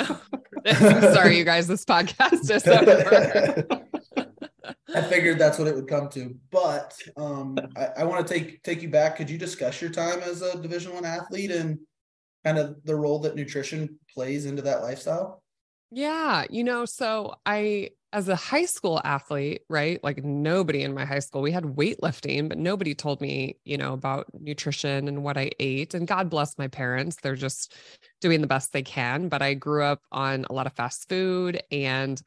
Sorry, 1.14 1.36
you 1.36 1.44
guys. 1.44 1.66
This 1.66 1.84
podcast 1.84 2.50
is 2.50 2.66
over. 2.66 3.82
I 4.94 5.02
figured 5.02 5.38
that's 5.38 5.58
what 5.58 5.68
it 5.68 5.74
would 5.74 5.88
come 5.88 6.08
to. 6.10 6.34
But 6.50 6.96
um, 7.16 7.58
I, 7.76 7.88
I 7.98 8.04
want 8.04 8.26
to 8.26 8.34
take 8.34 8.62
take 8.62 8.82
you 8.82 8.88
back. 8.88 9.16
Could 9.16 9.30
you 9.30 9.38
discuss 9.38 9.80
your 9.80 9.90
time 9.90 10.20
as 10.20 10.42
a 10.42 10.60
Division 10.60 10.94
One 10.94 11.04
athlete 11.04 11.50
and 11.50 11.78
kind 12.44 12.58
of 12.58 12.76
the 12.84 12.96
role 12.96 13.18
that 13.20 13.36
nutrition 13.36 13.98
plays 14.12 14.46
into 14.46 14.62
that 14.62 14.82
lifestyle? 14.82 15.42
Yeah, 15.90 16.44
you 16.50 16.64
know, 16.64 16.84
so 16.84 17.34
I 17.44 17.90
as 18.12 18.28
a 18.28 18.36
high 18.36 18.64
school 18.64 19.00
athlete, 19.04 19.62
right? 19.68 20.02
Like 20.02 20.24
nobody 20.24 20.82
in 20.82 20.94
my 20.94 21.04
high 21.04 21.20
school, 21.20 21.42
we 21.42 21.52
had 21.52 21.64
weightlifting, 21.64 22.48
but 22.48 22.58
nobody 22.58 22.94
told 22.94 23.20
me, 23.20 23.56
you 23.64 23.76
know, 23.76 23.92
about 23.92 24.26
nutrition 24.38 25.06
and 25.06 25.22
what 25.22 25.38
I 25.38 25.50
ate. 25.60 25.94
And 25.94 26.08
God 26.08 26.28
bless 26.28 26.58
my 26.58 26.66
parents. 26.66 27.18
They're 27.22 27.36
just 27.36 27.74
doing 28.20 28.40
the 28.40 28.48
best 28.48 28.72
they 28.72 28.82
can. 28.82 29.28
But 29.28 29.42
I 29.42 29.54
grew 29.54 29.84
up 29.84 30.02
on 30.10 30.44
a 30.50 30.52
lot 30.52 30.66
of 30.66 30.72
fast 30.72 31.08
food 31.08 31.62
and 31.70 32.20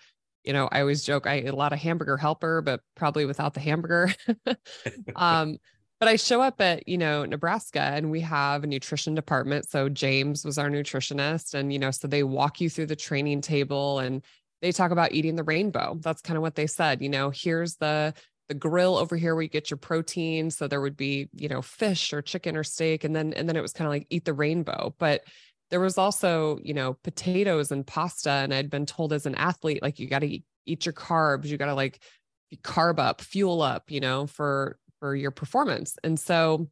you 0.43 0.53
know, 0.53 0.67
I 0.71 0.81
always 0.81 1.03
joke 1.03 1.27
I 1.27 1.41
a 1.41 1.55
lot 1.55 1.73
of 1.73 1.79
hamburger 1.79 2.17
helper, 2.17 2.61
but 2.61 2.81
probably 2.95 3.25
without 3.25 3.53
the 3.53 3.59
hamburger. 3.59 4.13
um, 5.15 5.57
but 5.99 6.09
I 6.09 6.17
show 6.17 6.41
up 6.41 6.59
at, 6.59 6.87
you 6.87 6.97
know, 6.97 7.23
Nebraska 7.23 7.79
and 7.79 8.11
we 8.11 8.19
have 8.21 8.63
a 8.63 8.67
nutrition 8.67 9.15
department. 9.15 9.69
So 9.69 9.87
James 9.87 10.43
was 10.43 10.57
our 10.57 10.69
nutritionist. 10.69 11.53
And, 11.53 11.71
you 11.71 11.79
know, 11.79 11.91
so 11.91 12.09
they 12.09 12.23
walk 12.23 12.59
you 12.59 12.69
through 12.69 12.87
the 12.87 12.95
training 12.95 13.39
table 13.39 13.99
and 13.99 14.21
they 14.61 14.73
talk 14.73 14.91
about 14.91 15.13
eating 15.13 15.37
the 15.37 15.43
rainbow. 15.43 15.97
That's 16.01 16.21
kind 16.21 16.35
of 16.35 16.41
what 16.41 16.55
they 16.55 16.67
said. 16.67 17.01
You 17.01 17.09
know, 17.09 17.29
here's 17.29 17.75
the 17.75 18.13
the 18.49 18.53
grill 18.53 18.97
over 18.97 19.15
here 19.15 19.33
where 19.35 19.43
you 19.43 19.47
get 19.47 19.71
your 19.71 19.77
protein. 19.77 20.51
So 20.51 20.67
there 20.67 20.81
would 20.81 20.97
be, 20.97 21.29
you 21.33 21.47
know, 21.47 21.61
fish 21.61 22.11
or 22.11 22.21
chicken 22.21 22.57
or 22.57 22.63
steak. 22.65 23.05
And 23.05 23.15
then 23.15 23.31
and 23.33 23.47
then 23.47 23.55
it 23.55 23.61
was 23.61 23.71
kind 23.71 23.85
of 23.85 23.93
like 23.93 24.07
eat 24.09 24.25
the 24.25 24.33
rainbow. 24.33 24.93
But 24.99 25.21
there 25.73 25.79
was 25.79 25.97
also, 25.97 26.59
you 26.61 26.75
know, 26.75 26.93
potatoes 27.03 27.71
and 27.71 27.87
pasta. 27.87 28.29
And 28.29 28.53
I'd 28.53 28.69
been 28.69 28.85
told 28.85 29.11
as 29.11 29.25
an 29.25 29.33
athlete, 29.33 29.81
like, 29.81 29.97
you 29.97 30.07
got 30.07 30.19
to 30.19 30.39
eat, 30.67 30.85
your 30.85 30.93
carbs, 30.93 31.45
you 31.45 31.57
got 31.57 31.65
to 31.65 31.73
like 31.73 31.99
carb 32.61 32.99
up, 32.99 33.21
fuel 33.21 33.63
up, 33.63 33.89
you 33.89 33.99
know, 33.99 34.27
for, 34.27 34.77
for 34.99 35.15
your 35.15 35.31
performance. 35.31 35.97
And 36.03 36.19
so, 36.19 36.67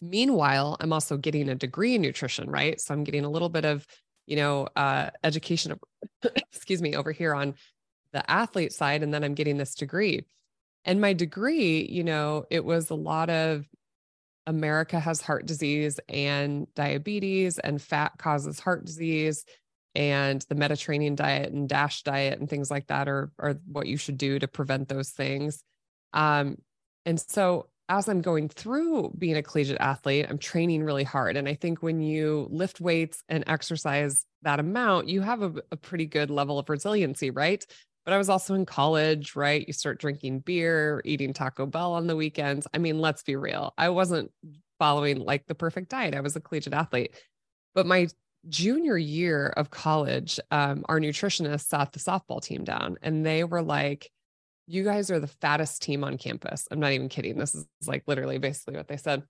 meanwhile, 0.00 0.76
I'm 0.80 0.92
also 0.92 1.16
getting 1.16 1.48
a 1.48 1.54
degree 1.54 1.94
in 1.94 2.02
nutrition, 2.02 2.50
right? 2.50 2.80
So 2.80 2.92
I'm 2.92 3.04
getting 3.04 3.24
a 3.24 3.30
little 3.30 3.50
bit 3.50 3.64
of, 3.64 3.86
you 4.26 4.34
know, 4.34 4.66
uh, 4.74 5.10
education, 5.22 5.78
excuse 6.52 6.82
me, 6.82 6.96
over 6.96 7.12
here 7.12 7.36
on 7.36 7.54
the 8.12 8.28
athlete 8.28 8.72
side. 8.72 9.04
And 9.04 9.14
then 9.14 9.22
I'm 9.22 9.34
getting 9.34 9.58
this 9.58 9.76
degree. 9.76 10.24
And 10.84 11.00
my 11.00 11.12
degree, 11.12 11.86
you 11.88 12.02
know, 12.02 12.46
it 12.50 12.64
was 12.64 12.90
a 12.90 12.96
lot 12.96 13.30
of 13.30 13.64
America 14.48 14.98
has 14.98 15.20
heart 15.20 15.44
disease 15.46 16.00
and 16.08 16.66
diabetes, 16.74 17.58
and 17.58 17.80
fat 17.80 18.12
causes 18.18 18.58
heart 18.58 18.86
disease. 18.86 19.44
And 19.94 20.44
the 20.48 20.54
Mediterranean 20.54 21.14
diet 21.14 21.52
and 21.52 21.68
DASH 21.68 22.02
diet 22.02 22.40
and 22.40 22.48
things 22.48 22.70
like 22.70 22.86
that 22.86 23.08
are, 23.08 23.30
are 23.38 23.56
what 23.66 23.86
you 23.86 23.96
should 23.96 24.16
do 24.16 24.38
to 24.38 24.48
prevent 24.48 24.88
those 24.88 25.10
things. 25.10 25.62
Um, 26.14 26.56
and 27.04 27.20
so, 27.20 27.68
as 27.90 28.08
I'm 28.08 28.20
going 28.20 28.48
through 28.48 29.14
being 29.18 29.36
a 29.36 29.42
collegiate 29.42 29.80
athlete, 29.80 30.26
I'm 30.28 30.38
training 30.38 30.84
really 30.84 31.04
hard. 31.04 31.36
And 31.36 31.48
I 31.48 31.54
think 31.54 31.82
when 31.82 32.00
you 32.00 32.46
lift 32.50 32.80
weights 32.80 33.22
and 33.28 33.44
exercise 33.46 34.24
that 34.42 34.60
amount, 34.60 35.08
you 35.08 35.22
have 35.22 35.42
a, 35.42 35.54
a 35.72 35.76
pretty 35.76 36.04
good 36.06 36.30
level 36.30 36.58
of 36.58 36.68
resiliency, 36.68 37.30
right? 37.30 37.64
But 38.08 38.14
I 38.14 38.16
was 38.16 38.30
also 38.30 38.54
in 38.54 38.64
college, 38.64 39.36
right? 39.36 39.66
You 39.66 39.74
start 39.74 40.00
drinking 40.00 40.38
beer, 40.38 41.02
eating 41.04 41.34
Taco 41.34 41.66
Bell 41.66 41.92
on 41.92 42.06
the 42.06 42.16
weekends. 42.16 42.66
I 42.72 42.78
mean, 42.78 43.00
let's 43.02 43.22
be 43.22 43.36
real. 43.36 43.74
I 43.76 43.90
wasn't 43.90 44.30
following 44.78 45.18
like 45.18 45.46
the 45.46 45.54
perfect 45.54 45.90
diet. 45.90 46.14
I 46.14 46.22
was 46.22 46.34
a 46.34 46.40
collegiate 46.40 46.72
athlete. 46.72 47.14
But 47.74 47.84
my 47.84 48.08
junior 48.48 48.96
year 48.96 49.48
of 49.48 49.70
college, 49.70 50.40
um, 50.50 50.86
our 50.88 50.98
nutritionist 50.98 51.66
sat 51.66 51.92
the 51.92 51.98
softball 51.98 52.42
team 52.42 52.64
down 52.64 52.96
and 53.02 53.26
they 53.26 53.44
were 53.44 53.60
like, 53.60 54.10
You 54.66 54.84
guys 54.84 55.10
are 55.10 55.20
the 55.20 55.26
fattest 55.26 55.82
team 55.82 56.02
on 56.02 56.16
campus. 56.16 56.66
I'm 56.70 56.80
not 56.80 56.92
even 56.92 57.10
kidding. 57.10 57.36
This 57.36 57.54
is 57.54 57.66
like 57.86 58.04
literally 58.06 58.38
basically 58.38 58.78
what 58.78 58.88
they 58.88 58.96
said. 58.96 59.22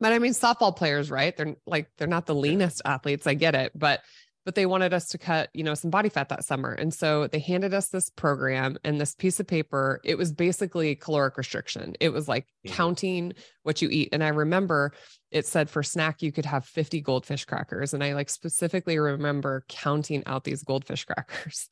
But 0.00 0.12
I 0.12 0.18
mean, 0.18 0.32
softball 0.32 0.76
players, 0.76 1.10
right? 1.10 1.34
They're 1.34 1.56
like, 1.66 1.88
they're 1.96 2.08
not 2.08 2.26
the 2.26 2.34
leanest 2.34 2.82
athletes. 2.84 3.26
I 3.26 3.32
get 3.32 3.54
it. 3.54 3.72
But 3.74 4.00
but 4.44 4.54
they 4.54 4.66
wanted 4.66 4.92
us 4.92 5.08
to 5.08 5.18
cut, 5.18 5.48
you 5.52 5.62
know, 5.62 5.74
some 5.74 5.90
body 5.90 6.08
fat 6.08 6.28
that 6.28 6.44
summer. 6.44 6.72
And 6.72 6.92
so 6.92 7.26
they 7.28 7.38
handed 7.38 7.74
us 7.74 7.88
this 7.88 8.10
program 8.10 8.76
and 8.84 9.00
this 9.00 9.14
piece 9.14 9.38
of 9.38 9.46
paper. 9.46 10.00
It 10.04 10.18
was 10.18 10.32
basically 10.32 10.96
caloric 10.96 11.36
restriction. 11.36 11.94
It 12.00 12.10
was 12.10 12.28
like 12.28 12.44
mm-hmm. 12.44 12.74
counting 12.74 13.32
what 13.62 13.80
you 13.80 13.88
eat. 13.88 14.08
And 14.12 14.24
I 14.24 14.28
remember 14.28 14.92
it 15.30 15.46
said 15.46 15.70
for 15.70 15.82
snack, 15.82 16.22
you 16.22 16.32
could 16.32 16.46
have 16.46 16.66
50 16.66 17.00
goldfish 17.00 17.44
crackers. 17.44 17.94
And 17.94 18.02
I 18.02 18.14
like 18.14 18.30
specifically 18.30 18.98
remember 18.98 19.64
counting 19.68 20.22
out 20.26 20.44
these 20.44 20.62
goldfish 20.62 21.04
crackers. 21.06 21.68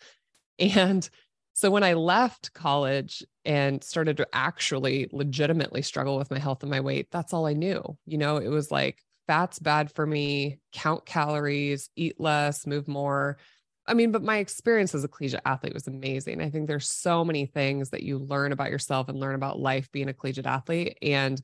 And 0.58 1.08
so 1.52 1.70
when 1.70 1.82
I 1.82 1.94
left 1.94 2.52
college 2.52 3.24
and 3.44 3.82
started 3.82 4.16
to 4.18 4.28
actually 4.32 5.08
legitimately 5.12 5.82
struggle 5.82 6.16
with 6.16 6.30
my 6.30 6.38
health 6.38 6.62
and 6.62 6.70
my 6.70 6.80
weight, 6.80 7.08
that's 7.10 7.32
all 7.32 7.46
I 7.46 7.54
knew. 7.54 7.98
You 8.06 8.18
know, 8.18 8.36
it 8.36 8.48
was 8.48 8.70
like 8.70 9.02
fat's 9.30 9.60
bad 9.60 9.92
for 9.92 10.04
me, 10.04 10.58
count 10.72 11.06
calories, 11.06 11.88
eat 11.94 12.18
less, 12.18 12.66
move 12.66 12.88
more. 12.88 13.38
I 13.86 13.94
mean, 13.94 14.10
but 14.10 14.24
my 14.24 14.38
experience 14.38 14.92
as 14.92 15.04
a 15.04 15.08
collegiate 15.08 15.42
athlete 15.44 15.72
was 15.72 15.86
amazing. 15.86 16.42
I 16.42 16.50
think 16.50 16.66
there's 16.66 16.88
so 16.88 17.24
many 17.24 17.46
things 17.46 17.90
that 17.90 18.02
you 18.02 18.18
learn 18.18 18.50
about 18.50 18.72
yourself 18.72 19.08
and 19.08 19.20
learn 19.20 19.36
about 19.36 19.60
life 19.60 19.88
being 19.92 20.08
a 20.08 20.12
collegiate 20.12 20.46
athlete. 20.46 20.98
And, 21.00 21.40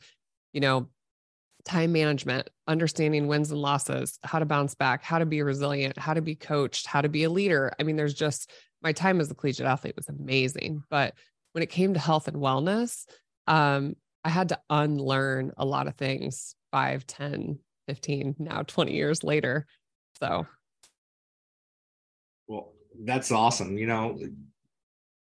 you 0.52 0.60
know, 0.60 0.88
time 1.64 1.92
management, 1.92 2.50
understanding 2.66 3.28
wins 3.28 3.52
and 3.52 3.62
losses, 3.62 4.18
how 4.24 4.40
to 4.40 4.46
bounce 4.46 4.74
back, 4.74 5.04
how 5.04 5.20
to 5.20 5.26
be 5.26 5.42
resilient, 5.42 5.96
how 5.96 6.12
to 6.12 6.22
be 6.22 6.34
coached, 6.34 6.88
how 6.88 7.02
to 7.02 7.08
be 7.08 7.22
a 7.22 7.30
leader. 7.30 7.72
I 7.78 7.84
mean, 7.84 7.94
there's 7.94 8.14
just 8.14 8.50
my 8.82 8.90
time 8.90 9.20
as 9.20 9.30
a 9.30 9.34
collegiate 9.36 9.68
athlete 9.68 9.94
was 9.94 10.08
amazing. 10.08 10.82
But 10.90 11.14
when 11.52 11.62
it 11.62 11.70
came 11.70 11.94
to 11.94 12.00
health 12.00 12.26
and 12.26 12.38
wellness, 12.38 13.04
um, 13.46 13.94
I 14.24 14.30
had 14.30 14.48
to 14.48 14.58
unlearn 14.68 15.52
a 15.56 15.64
lot 15.64 15.86
of 15.86 15.94
things 15.94 16.56
five, 16.72 17.06
10, 17.06 17.60
15, 17.86 18.36
now 18.38 18.62
20 18.62 18.92
years 18.92 19.22
later. 19.22 19.66
So, 20.18 20.46
well, 22.46 22.72
that's 23.04 23.30
awesome. 23.30 23.76
You 23.78 23.86
know, 23.86 24.18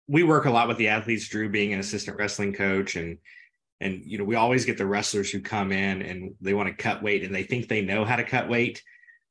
we 0.07 0.23
work 0.23 0.45
a 0.45 0.51
lot 0.51 0.67
with 0.67 0.77
the 0.77 0.89
athletes, 0.89 1.27
Drew 1.27 1.49
being 1.49 1.73
an 1.73 1.79
assistant 1.79 2.17
wrestling 2.17 2.53
coach 2.53 2.95
and 2.95 3.17
and 3.79 4.03
you 4.05 4.19
know, 4.19 4.23
we 4.23 4.35
always 4.35 4.63
get 4.63 4.77
the 4.77 4.85
wrestlers 4.85 5.31
who 5.31 5.41
come 5.41 5.71
in 5.71 6.03
and 6.03 6.35
they 6.39 6.53
want 6.53 6.69
to 6.69 6.83
cut 6.83 7.01
weight 7.01 7.23
and 7.23 7.33
they 7.33 7.41
think 7.41 7.67
they 7.67 7.81
know 7.81 8.05
how 8.05 8.15
to 8.15 8.23
cut 8.23 8.47
weight, 8.47 8.83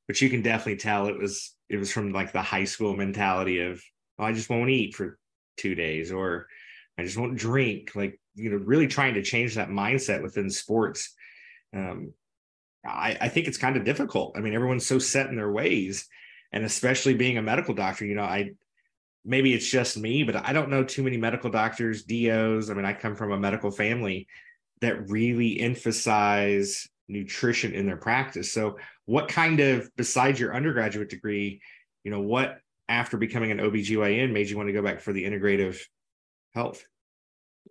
but 0.09 0.21
you 0.21 0.29
can 0.29 0.43
definitely 0.43 0.77
tell 0.77 1.07
it 1.07 1.17
was 1.17 1.55
it 1.69 1.77
was 1.77 1.93
from 1.93 2.11
like 2.11 2.33
the 2.33 2.43
high 2.43 2.65
school 2.65 2.97
mentality 2.97 3.61
of 3.61 3.81
oh, 4.19 4.25
I 4.25 4.33
just 4.33 4.50
won't 4.50 4.71
eat 4.71 4.95
for 4.95 5.19
two 5.57 5.77
days 5.77 6.11
or 6.11 6.49
I 6.99 7.05
just 7.05 7.17
won't 7.17 7.39
drink. 7.39 7.93
Like, 7.95 8.21
you 8.35 8.50
know, 8.50 8.57
really 8.57 8.89
trying 8.89 9.15
to 9.15 9.23
change 9.23 9.55
that 9.55 9.69
mindset 9.69 10.23
within 10.23 10.50
sports. 10.50 11.15
Um, 11.75 12.12
I, 12.85 13.17
I 13.21 13.29
think 13.29 13.47
it's 13.47 13.59
kind 13.59 13.77
of 13.77 13.85
difficult. 13.85 14.37
I 14.37 14.41
mean, 14.41 14.55
everyone's 14.55 14.87
so 14.87 14.99
set 14.99 15.29
in 15.29 15.37
their 15.37 15.53
ways, 15.53 16.09
and 16.53 16.65
especially 16.65 17.15
being 17.15 17.39
a 17.39 17.43
medical 17.43 17.75
doctor, 17.75 18.05
you 18.05 18.15
know, 18.15 18.23
I 18.23 18.53
maybe 19.25 19.53
it's 19.53 19.69
just 19.69 19.97
me, 19.97 20.23
but 20.23 20.37
I 20.37 20.53
don't 20.53 20.71
know 20.71 20.85
too 20.85 21.03
many 21.03 21.17
medical 21.17 21.51
doctors, 21.51 22.05
DOs. 22.05 22.71
I 22.71 22.75
mean, 22.75 22.85
I 22.85 22.93
come 22.93 23.15
from 23.15 23.33
a 23.33 23.39
medical 23.39 23.71
family 23.71 24.27
that 24.81 25.11
really 25.11 25.61
emphasize 25.61 26.89
nutrition 27.09 27.75
in 27.75 27.87
their 27.87 27.97
practice. 27.97 28.53
So, 28.53 28.79
what 29.05 29.29
kind 29.29 29.61
of, 29.61 29.91
besides 29.97 30.41
your 30.41 30.55
undergraduate 30.55 31.11
degree, 31.11 31.61
you 32.05 32.11
know, 32.11 32.21
what 32.21 32.59
after 32.89 33.17
becoming 33.17 33.51
an 33.51 33.59
OBGYN 33.59 34.33
made 34.33 34.49
you 34.49 34.57
want 34.57 34.69
to 34.69 34.73
go 34.73 34.83
back 34.83 35.01
for 35.01 35.13
the 35.13 35.25
integrative 35.25 35.79
health? 36.55 36.85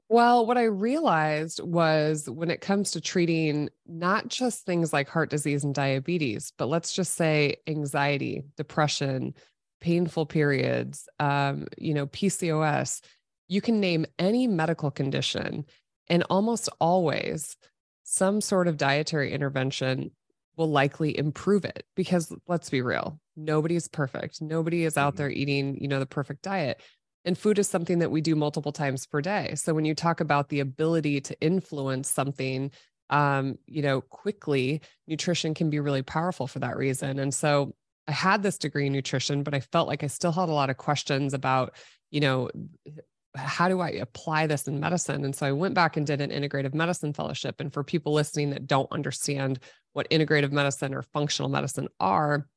Well, 0.08 0.46
what 0.46 0.58
I 0.58 0.64
realized 0.64 1.62
was 1.62 2.30
when 2.30 2.50
it 2.50 2.62
comes 2.62 2.92
to 2.92 3.02
treating 3.02 3.70
not 3.86 4.28
just 4.28 4.66
things 4.66 4.92
like 4.92 5.08
heart 5.08 5.30
disease 5.30 5.64
and 5.64 5.74
diabetes, 5.74 6.52
but 6.58 6.68
let's 6.68 6.94
just 6.94 7.14
say 7.14 7.58
anxiety, 7.68 8.44
depression, 8.58 9.36
painful 9.82 10.26
periods, 10.26 11.08
um, 11.20 11.68
you 11.78 11.94
know, 11.94 12.08
PCOS, 12.08 13.02
you 13.48 13.62
can 13.62 13.80
name 13.80 14.06
any 14.18 14.48
medical 14.48 14.92
condition, 14.92 15.66
and 16.08 16.24
almost 16.30 16.70
always 16.80 17.56
some 18.04 18.42
sort 18.42 18.68
of 18.68 18.78
dietary 18.78 19.32
intervention 19.32 20.12
will 20.58 20.70
likely 20.70 21.18
improve 21.18 21.64
it 21.64 21.86
because 21.96 22.34
let's 22.48 22.70
be 22.70 22.82
real 22.82 23.18
nobody's 23.38 23.88
perfect 23.88 24.42
nobody 24.42 24.84
is 24.84 24.98
out 24.98 25.14
mm-hmm. 25.14 25.18
there 25.18 25.30
eating 25.30 25.78
you 25.80 25.88
know 25.88 26.00
the 26.00 26.06
perfect 26.06 26.42
diet 26.42 26.82
and 27.26 27.38
food 27.38 27.60
is 27.60 27.68
something 27.68 28.00
that 28.00 28.12
we 28.12 28.22
do 28.22 28.36
multiple 28.36 28.72
times 28.72 29.06
per 29.06 29.22
day. 29.22 29.54
So 29.56 29.74
when 29.74 29.86
you 29.86 29.96
talk 29.96 30.22
about 30.22 30.50
the 30.50 30.62
ability 30.62 31.22
to 31.22 31.40
influence 31.42 32.10
something, 32.10 32.72
um, 33.10 33.58
you 33.66 33.82
know, 33.82 34.02
quickly, 34.02 34.82
nutrition 35.08 35.54
can 35.54 35.70
be 35.70 35.80
really 35.80 36.02
powerful 36.02 36.48
for 36.48 36.60
that 36.60 36.78
reason. 36.78 37.20
And 37.20 37.34
so 37.34 37.76
I 38.08 38.12
had 38.12 38.42
this 38.42 38.58
degree 38.58 38.88
in 38.88 38.94
nutrition, 38.94 39.44
but 39.44 39.54
I 39.54 39.60
felt 39.60 39.88
like 39.88 40.04
I 40.04 40.08
still 40.08 40.32
had 40.32 40.50
a 40.50 40.54
lot 40.54 40.70
of 40.70 40.78
questions 40.78 41.34
about, 41.34 41.76
you 42.10 42.22
know, 42.22 42.50
how 43.36 43.68
do 43.68 43.80
I 43.80 43.90
apply 43.90 44.48
this 44.48 44.68
in 44.68 44.80
medicine? 44.80 45.24
And 45.24 45.36
so 45.36 45.46
I 45.46 45.52
went 45.52 45.76
back 45.76 45.98
and 45.98 46.08
did 46.08 46.22
an 46.22 46.32
integrative 46.32 46.74
medicine 46.74 47.14
fellowship. 47.14 47.60
And 47.60 47.72
for 47.72 47.84
people 47.84 48.14
listening 48.14 48.50
that 48.52 48.66
don't 48.66 48.92
understand 48.92 49.60
what 49.94 50.10
integrative 50.10 50.52
medicine 50.52 50.94
or 50.94 51.04
functional 51.04 51.50
medicine 51.50 51.88
are, 52.00 52.48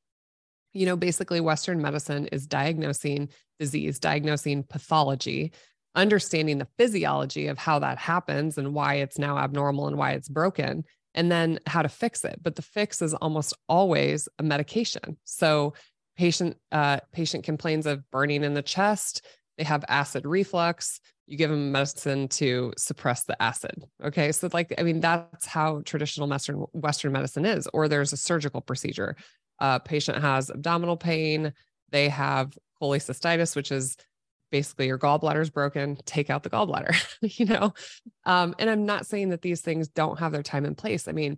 you 0.73 0.85
know, 0.85 0.95
basically 0.95 1.39
Western 1.39 1.81
medicine 1.81 2.27
is 2.27 2.47
diagnosing 2.47 3.29
disease, 3.59 3.99
diagnosing 3.99 4.63
pathology, 4.63 5.53
understanding 5.95 6.57
the 6.57 6.67
physiology 6.77 7.47
of 7.47 7.57
how 7.57 7.79
that 7.79 7.97
happens 7.97 8.57
and 8.57 8.73
why 8.73 8.95
it's 8.95 9.19
now 9.19 9.37
abnormal 9.37 9.87
and 9.87 9.97
why 9.97 10.11
it's 10.11 10.29
broken, 10.29 10.83
and 11.13 11.31
then 11.31 11.59
how 11.67 11.81
to 11.81 11.89
fix 11.89 12.25
it. 12.25 12.39
But 12.41 12.55
the 12.55 12.61
fix 12.61 13.01
is 13.01 13.13
almost 13.13 13.53
always 13.69 14.27
a 14.39 14.43
medication. 14.43 15.17
So 15.23 15.73
patient 16.17 16.57
uh, 16.71 16.99
patient 17.11 17.43
complains 17.43 17.85
of 17.85 18.09
burning 18.11 18.43
in 18.43 18.53
the 18.53 18.61
chest, 18.61 19.25
they 19.57 19.63
have 19.63 19.85
acid 19.87 20.25
reflux. 20.25 20.99
You 21.27 21.37
give 21.37 21.49
them 21.49 21.71
medicine 21.71 22.27
to 22.29 22.73
suppress 22.77 23.23
the 23.23 23.41
acid. 23.41 23.85
Okay. 24.03 24.33
So, 24.33 24.49
like, 24.51 24.73
I 24.77 24.83
mean, 24.83 24.99
that's 24.99 25.45
how 25.45 25.81
traditional 25.85 26.27
Western, 26.27 26.57
Western 26.73 27.13
medicine 27.13 27.45
is, 27.45 27.65
or 27.73 27.87
there's 27.87 28.11
a 28.11 28.17
surgical 28.17 28.59
procedure 28.59 29.15
a 29.59 29.79
patient 29.79 30.21
has 30.21 30.49
abdominal 30.49 30.97
pain, 30.97 31.53
they 31.91 32.09
have 32.09 32.57
cholecystitis, 32.81 33.55
which 33.55 33.71
is 33.71 33.97
basically 34.51 34.87
your 34.87 34.99
gallbladder 34.99 35.41
is 35.41 35.49
broken, 35.49 35.97
take 36.05 36.29
out 36.29 36.43
the 36.43 36.49
gallbladder, 36.49 36.95
you 37.39 37.45
know? 37.45 37.73
Um, 38.25 38.53
and 38.59 38.69
I'm 38.69 38.85
not 38.85 39.05
saying 39.05 39.29
that 39.29 39.41
these 39.41 39.61
things 39.61 39.87
don't 39.87 40.19
have 40.19 40.31
their 40.31 40.43
time 40.43 40.65
and 40.65 40.77
place. 40.77 41.07
I 41.07 41.11
mean, 41.11 41.37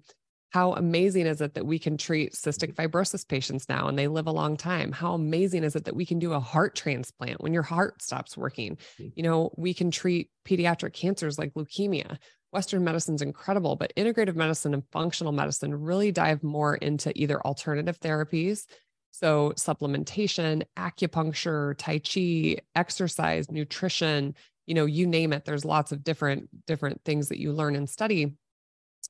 how 0.55 0.73
amazing 0.73 1.25
is 1.25 1.41
it 1.41 1.53
that 1.55 1.65
we 1.65 1.79
can 1.79 1.97
treat 1.97 2.33
cystic 2.33 2.75
fibrosis 2.75 3.27
patients 3.27 3.67
now 3.67 3.87
and 3.87 3.99
they 3.99 4.07
live 4.07 4.27
a 4.27 4.31
long 4.31 4.55
time? 4.55 4.91
How 4.91 5.13
amazing 5.13 5.63
is 5.63 5.75
it 5.75 5.83
that 5.85 5.95
we 5.95 6.05
can 6.05 6.17
do 6.17 6.31
a 6.31 6.39
heart 6.39 6.75
transplant 6.75 7.41
when 7.41 7.53
your 7.53 7.63
heart 7.63 8.01
stops 8.01 8.37
working? 8.37 8.77
Hmm. 8.97 9.07
You 9.15 9.23
know, 9.23 9.51
we 9.57 9.73
can 9.73 9.91
treat 9.91 10.29
pediatric 10.47 10.93
cancers 10.93 11.37
like 11.37 11.53
leukemia. 11.55 12.17
Western 12.55 12.85
medicine's 12.85 13.21
incredible, 13.21 13.75
but 13.75 13.91
integrative 13.97 14.37
medicine 14.37 14.73
and 14.73 14.83
functional 14.93 15.33
medicine 15.33 15.75
really 15.75 16.09
dive 16.09 16.41
more 16.41 16.75
into 16.75 17.11
either 17.21 17.41
alternative 17.41 17.99
therapies. 17.99 18.63
So, 19.11 19.51
supplementation, 19.57 20.63
acupuncture, 20.77 21.77
Tai 21.77 21.99
Chi, 21.99 22.61
exercise, 22.73 23.51
nutrition, 23.51 24.35
you 24.67 24.73
know, 24.73 24.85
you 24.85 25.05
name 25.05 25.33
it. 25.33 25.43
There's 25.43 25.65
lots 25.65 25.91
of 25.91 26.01
different, 26.01 26.47
different 26.65 27.01
things 27.03 27.27
that 27.27 27.41
you 27.41 27.51
learn 27.51 27.75
and 27.75 27.89
study 27.89 28.37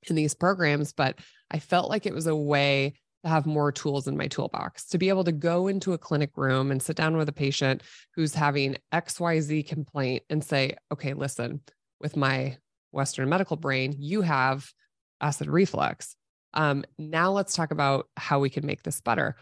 in 0.07 0.15
these 0.15 0.33
programs. 0.33 0.91
But 0.91 1.19
I 1.51 1.59
felt 1.59 1.87
like 1.87 2.07
it 2.07 2.15
was 2.15 2.25
a 2.25 2.35
way 2.35 2.93
to 3.23 3.29
have 3.29 3.45
more 3.45 3.71
tools 3.71 4.07
in 4.07 4.17
my 4.17 4.27
toolbox 4.27 4.87
to 4.87 4.97
be 4.97 5.09
able 5.09 5.23
to 5.25 5.31
go 5.31 5.67
into 5.67 5.93
a 5.93 5.99
clinic 5.99 6.31
room 6.35 6.71
and 6.71 6.81
sit 6.81 6.95
down 6.95 7.15
with 7.15 7.29
a 7.29 7.33
patient 7.33 7.83
who's 8.15 8.33
having 8.33 8.77
XYZ 8.91 9.67
complaint 9.67 10.23
and 10.31 10.43
say, 10.43 10.77
okay, 10.91 11.13
listen, 11.13 11.61
with 11.99 12.17
my 12.17 12.57
Western 12.95 13.29
medical 13.29 13.57
brain, 13.57 13.95
you 13.99 14.21
have 14.21 14.71
acid 15.21 15.47
reflux. 15.47 16.15
Um, 16.53 16.85
now 16.97 17.31
let's 17.31 17.53
talk 17.53 17.71
about 17.71 18.07
how 18.15 18.39
we 18.39 18.49
can 18.49 18.65
make 18.65 18.83
this 18.83 19.01
better. 19.01 19.35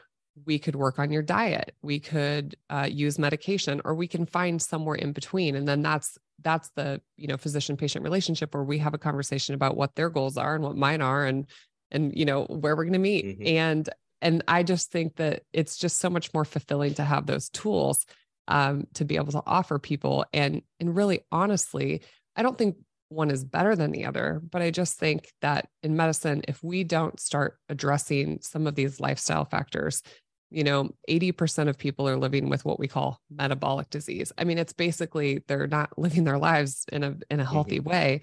We 0.45 0.57
could 0.57 0.75
work 0.75 0.97
on 0.97 1.11
your 1.11 1.21
diet. 1.21 1.75
We 1.83 1.99
could 1.99 2.55
uh, 2.69 2.89
use 2.91 3.19
medication, 3.19 3.81
or 3.85 3.93
we 3.93 4.07
can 4.07 4.25
find 4.25 4.59
somewhere 4.59 4.95
in 4.95 5.13
between. 5.13 5.55
And 5.55 5.67
then 5.67 5.83
that's 5.83 6.17
that's 6.41 6.71
the 6.75 6.99
you 7.15 7.27
know 7.27 7.37
physician 7.37 7.77
patient 7.77 8.03
relationship 8.03 8.53
where 8.53 8.63
we 8.63 8.79
have 8.79 8.95
a 8.95 8.97
conversation 8.97 9.53
about 9.53 9.77
what 9.77 9.93
their 9.95 10.09
goals 10.09 10.37
are 10.37 10.55
and 10.55 10.63
what 10.63 10.75
mine 10.75 11.01
are, 11.01 11.25
and 11.25 11.45
and 11.91 12.17
you 12.17 12.25
know 12.25 12.45
where 12.45 12.75
we're 12.75 12.85
going 12.85 12.93
to 12.93 12.99
meet. 12.99 13.25
Mm-hmm. 13.25 13.47
And 13.47 13.89
and 14.23 14.43
I 14.47 14.63
just 14.63 14.91
think 14.91 15.17
that 15.17 15.43
it's 15.53 15.77
just 15.77 15.97
so 15.97 16.09
much 16.09 16.33
more 16.33 16.45
fulfilling 16.45 16.95
to 16.95 17.03
have 17.03 17.27
those 17.27 17.49
tools 17.49 18.05
um, 18.47 18.87
to 18.95 19.05
be 19.05 19.17
able 19.17 19.33
to 19.33 19.43
offer 19.45 19.77
people. 19.77 20.25
And 20.33 20.63
and 20.79 20.95
really 20.95 21.21
honestly, 21.31 22.01
I 22.35 22.41
don't 22.41 22.57
think 22.57 22.77
one 23.13 23.31
is 23.31 23.43
better 23.43 23.75
than 23.75 23.91
the 23.91 24.05
other, 24.05 24.41
but 24.49 24.61
I 24.61 24.71
just 24.71 24.97
think 24.97 25.31
that 25.41 25.67
in 25.81 25.95
medicine, 25.95 26.43
if 26.47 26.63
we 26.63 26.83
don't 26.83 27.19
start 27.19 27.57
addressing 27.69 28.39
some 28.41 28.67
of 28.67 28.75
these 28.75 28.99
lifestyle 28.99 29.45
factors, 29.45 30.01
you 30.49 30.63
know, 30.63 30.91
80% 31.09 31.67
of 31.67 31.77
people 31.77 32.07
are 32.07 32.17
living 32.17 32.47
with 32.47 32.63
what 32.63 32.79
we 32.79 32.87
call 32.87 33.19
metabolic 33.31 33.89
disease. 33.89 34.31
I 34.37 34.43
mean, 34.43 34.59
it's 34.59 34.73
basically 34.73 35.43
they're 35.47 35.67
not 35.67 35.89
living 35.97 36.23
their 36.23 36.37
lives 36.37 36.85
in 36.91 37.03
a 37.03 37.15
in 37.29 37.39
a 37.39 37.45
healthy 37.45 37.79
mm-hmm. 37.79 37.89
way. 37.89 38.21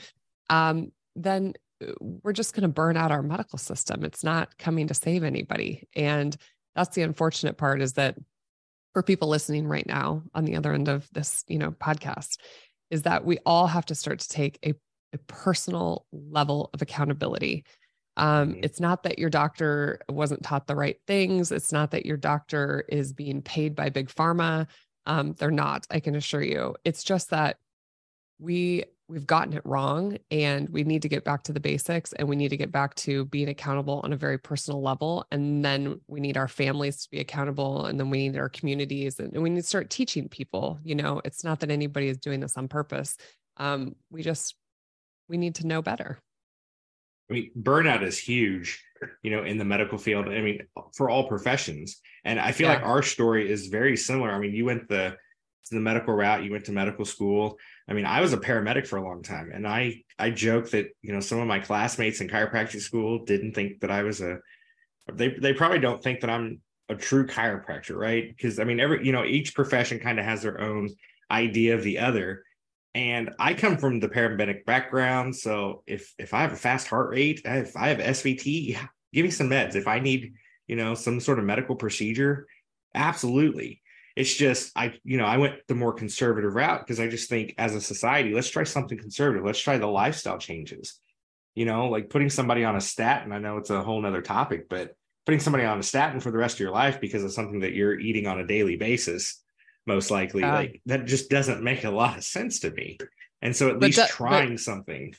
Um, 0.49 0.93
then 1.17 1.55
uh, 1.83 1.93
we're 2.01 2.33
just 2.33 2.55
going 2.55 2.63
to 2.63 2.69
burn 2.69 2.97
out 2.97 3.11
our 3.11 3.23
medical 3.23 3.59
system. 3.59 4.05
It's 4.05 4.23
not 4.23 4.57
coming 4.59 4.87
to 4.89 4.95
save 4.95 5.25
anybody. 5.25 5.89
And 5.97 6.37
that's 6.77 6.95
the 6.95 7.03
unfortunate 7.03 7.57
part 7.57 7.83
is 7.83 7.95
that 7.95 8.17
for 8.93 9.03
people 9.03 9.29
listening 9.29 9.67
right 9.67 9.87
now 9.87 10.23
on 10.35 10.45
the 10.45 10.57
other 10.57 10.73
end 10.73 10.89
of 10.89 11.09
this, 11.13 11.45
you 11.49 11.59
know, 11.59 11.73
podcast, 11.73 12.39
is 12.91 13.03
that 13.03 13.25
we 13.25 13.39
all 13.47 13.67
have 13.67 13.87
to 13.87 13.95
start 13.95 14.19
to 14.21 14.29
take 14.29 14.59
a, 14.65 14.75
a 15.13 15.19
personal 15.27 16.07
level 16.13 16.71
of 16.75 16.83
accountability. 16.83 17.65
Um, 18.17 18.51
mm-hmm. 18.51 18.61
It's 18.65 18.81
not 18.81 19.05
that 19.05 19.19
your 19.19 19.31
doctor 19.31 20.01
wasn't 20.09 20.43
taught 20.43 20.67
the 20.67 20.77
right 20.77 20.99
things. 21.07 21.53
It's 21.53 21.73
not 21.73 21.93
that 21.93 22.07
your 22.07 22.17
doctor 22.17 22.85
is 22.89 23.13
being 23.13 23.43
paid 23.43 23.75
by 23.75 23.89
big 23.91 24.09
pharma. 24.09 24.67
Um, 25.07 25.35
they're 25.39 25.51
not, 25.51 25.87
I 25.91 26.01
can 26.01 26.15
assure 26.15 26.43
you. 26.43 26.75
It's 26.85 27.03
just 27.03 27.31
that 27.31 27.59
we 28.39 28.85
we've 29.11 29.26
gotten 29.26 29.52
it 29.52 29.62
wrong 29.64 30.17
and 30.31 30.69
we 30.69 30.85
need 30.85 31.02
to 31.02 31.09
get 31.09 31.25
back 31.25 31.43
to 31.43 31.52
the 31.52 31.59
basics 31.59 32.12
and 32.12 32.29
we 32.29 32.37
need 32.37 32.49
to 32.50 32.57
get 32.57 32.71
back 32.71 32.95
to 32.95 33.25
being 33.26 33.49
accountable 33.49 34.00
on 34.05 34.12
a 34.12 34.17
very 34.17 34.38
personal 34.38 34.81
level 34.81 35.26
and 35.33 35.64
then 35.64 36.00
we 36.07 36.21
need 36.21 36.37
our 36.37 36.47
families 36.47 37.02
to 37.02 37.11
be 37.11 37.19
accountable 37.19 37.87
and 37.87 37.99
then 37.99 38.09
we 38.09 38.29
need 38.29 38.38
our 38.38 38.49
communities 38.49 39.19
and, 39.19 39.40
we 39.40 39.50
need 39.50 39.61
to 39.61 39.67
start 39.67 39.90
teaching 39.90 40.29
people 40.29 40.79
you 40.85 40.95
know? 40.95 41.21
It's 41.25 41.43
not 41.43 41.61
that 41.61 41.71
anybody 41.71 42.09
is 42.09 42.19
doing 42.19 42.40
this 42.40 42.57
on 42.57 42.69
purpose. 42.69 43.17
Um, 43.57 43.97
we 44.11 44.23
just 44.23 44.55
we 45.29 45.37
need 45.37 45.57
to 45.57 45.67
know 45.67 45.83
better. 45.83 46.21
I 47.29 47.35
mean 47.35 47.50
burnout 47.61 48.02
is 48.02 48.19
huge 48.19 48.83
you 49.23 49.31
know 49.31 49.45
in 49.45 49.57
the 49.57 49.64
medical 49.64 49.97
field 49.97 50.29
i 50.29 50.43
mean 50.43 50.61
for 50.95 51.09
all 51.09 51.26
professions 51.26 52.00
and 52.25 52.38
i 52.38 52.52
feel 52.52 52.69
yeah. 52.69 52.75
like 52.75 52.85
our 52.85 53.02
story 53.02 53.50
is 53.50 53.69
very 53.69 53.97
similar. 53.97 54.31
I 54.31 54.38
mean 54.38 54.52
you 54.52 54.64
went 54.67 54.88
the 54.88 55.17
the 55.71 55.81
medical 55.81 56.14
route 56.14 56.45
you 56.45 56.50
went 56.50 56.64
to 56.64 56.73
medical 56.73 57.05
school 57.05 57.57
i 57.91 57.95
mean 57.95 58.07
i 58.07 58.21
was 58.21 58.33
a 58.33 58.39
paramedic 58.39 58.87
for 58.87 58.97
a 58.97 59.05
long 59.05 59.23
time 59.23 59.51
and 59.53 59.67
i 59.67 59.95
i 60.19 60.31
joke 60.31 60.71
that 60.71 60.87
you 61.03 61.13
know 61.13 61.21
some 61.21 61.41
of 61.41 61.47
my 61.47 61.59
classmates 61.59 62.21
in 62.21 62.29
chiropractic 62.29 62.81
school 62.81 63.25
didn't 63.25 63.53
think 63.53 63.81
that 63.81 63.91
i 63.91 64.03
was 64.03 64.21
a 64.21 64.39
they 65.13 65.29
they 65.29 65.53
probably 65.53 65.81
don't 65.81 66.03
think 66.03 66.21
that 66.21 66.31
i'm 66.31 66.61
a 66.91 66.95
true 66.95 67.27
chiropractor 67.27 67.97
right? 67.97 68.29
Because 68.29 68.59
i 68.59 68.65
mean 68.65 68.81
every 68.81 69.07
you 69.07 69.13
know 69.13 69.25
each 69.25 69.55
profession 69.55 69.99
kind 69.99 70.19
of 70.19 70.25
has 70.25 70.43
their 70.43 70.61
own 70.61 70.91
idea 71.31 71.77
of 71.77 71.85
the 71.85 71.99
other. 71.99 72.43
And 72.93 73.31
i 73.39 73.55
come 73.55 73.77
from 73.79 74.01
the 74.01 74.09
paramedic 74.09 74.65
background 74.65 75.37
so 75.37 75.85
if 75.87 76.13
if 76.19 76.35
i 76.35 76.41
have 76.41 76.53
a 76.53 76.57
fast 76.57 76.89
heart 76.89 77.11
rate 77.11 77.43
if 77.45 77.77
i 77.77 77.89
have 77.89 77.99
svt 77.99 78.77
give 79.13 79.25
me 79.25 79.31
some 79.31 79.49
meds. 79.49 79.77
If 79.77 79.87
i 79.87 80.01
need 80.01 80.35
you 80.67 80.75
know 80.75 80.95
some 80.95 81.21
sort 81.21 81.39
of 81.39 81.45
medical 81.45 81.77
procedure 81.77 82.49
absolutely 82.97 83.80
it's 84.17 84.35
just 84.35 84.73
I, 84.76 84.95
you 85.05 85.17
know, 85.19 85.25
I 85.25 85.37
went 85.37 85.67
the 85.69 85.75
more 85.75 85.93
conservative 85.93 86.55
route 86.55 86.81
because 86.81 87.00
I 87.00 87.09
just 87.09 87.29
think 87.29 87.55
as 87.59 87.75
a 87.75 87.81
society, 87.81 88.35
let's 88.35 88.50
try 88.50 88.64
something 88.64 88.99
conservative. 88.99 89.45
Let's 89.45 89.61
try 89.61 89.79
the 89.79 89.87
lifestyle 89.87 90.38
changes. 90.38 90.99
You 91.55 91.64
know, 91.64 91.88
like 91.88 92.11
putting 92.11 92.31
somebody 92.31 92.64
on 92.64 92.76
a 92.76 92.81
statin. 92.81 93.33
I 93.33 93.38
know 93.38 93.57
it's 93.57 93.71
a 93.71 93.83
whole 93.83 94.00
nother 94.00 94.23
topic, 94.23 94.69
but 94.69 94.95
putting 95.26 95.40
somebody 95.40 95.64
on 95.64 95.79
a 95.79 95.83
statin 95.83 96.21
for 96.21 96.31
the 96.31 96.38
rest 96.38 96.57
of 96.57 96.61
your 96.61 96.71
life 96.71 97.00
because 97.00 97.25
of 97.25 97.33
something 97.33 97.61
that 97.61 97.73
you're 97.73 97.99
eating 97.99 98.26
on 98.26 98.40
a 98.40 98.47
daily 98.47 98.76
basis, 98.76 99.43
most 99.87 100.11
likely, 100.11 100.43
like 100.43 100.81
that 100.87 101.07
just 101.07 101.31
doesn't 101.31 101.62
make 101.62 101.85
a 101.85 101.90
lot 101.90 102.17
of 102.17 102.25
sense 102.25 102.61
to 102.61 102.71
me. 102.71 102.99
And 103.43 103.55
so 103.55 103.69
at 103.71 103.81
least 103.81 103.99
de- 103.99 104.07
trying 104.07 104.50
but, 104.50 104.61
something. 104.61 105.14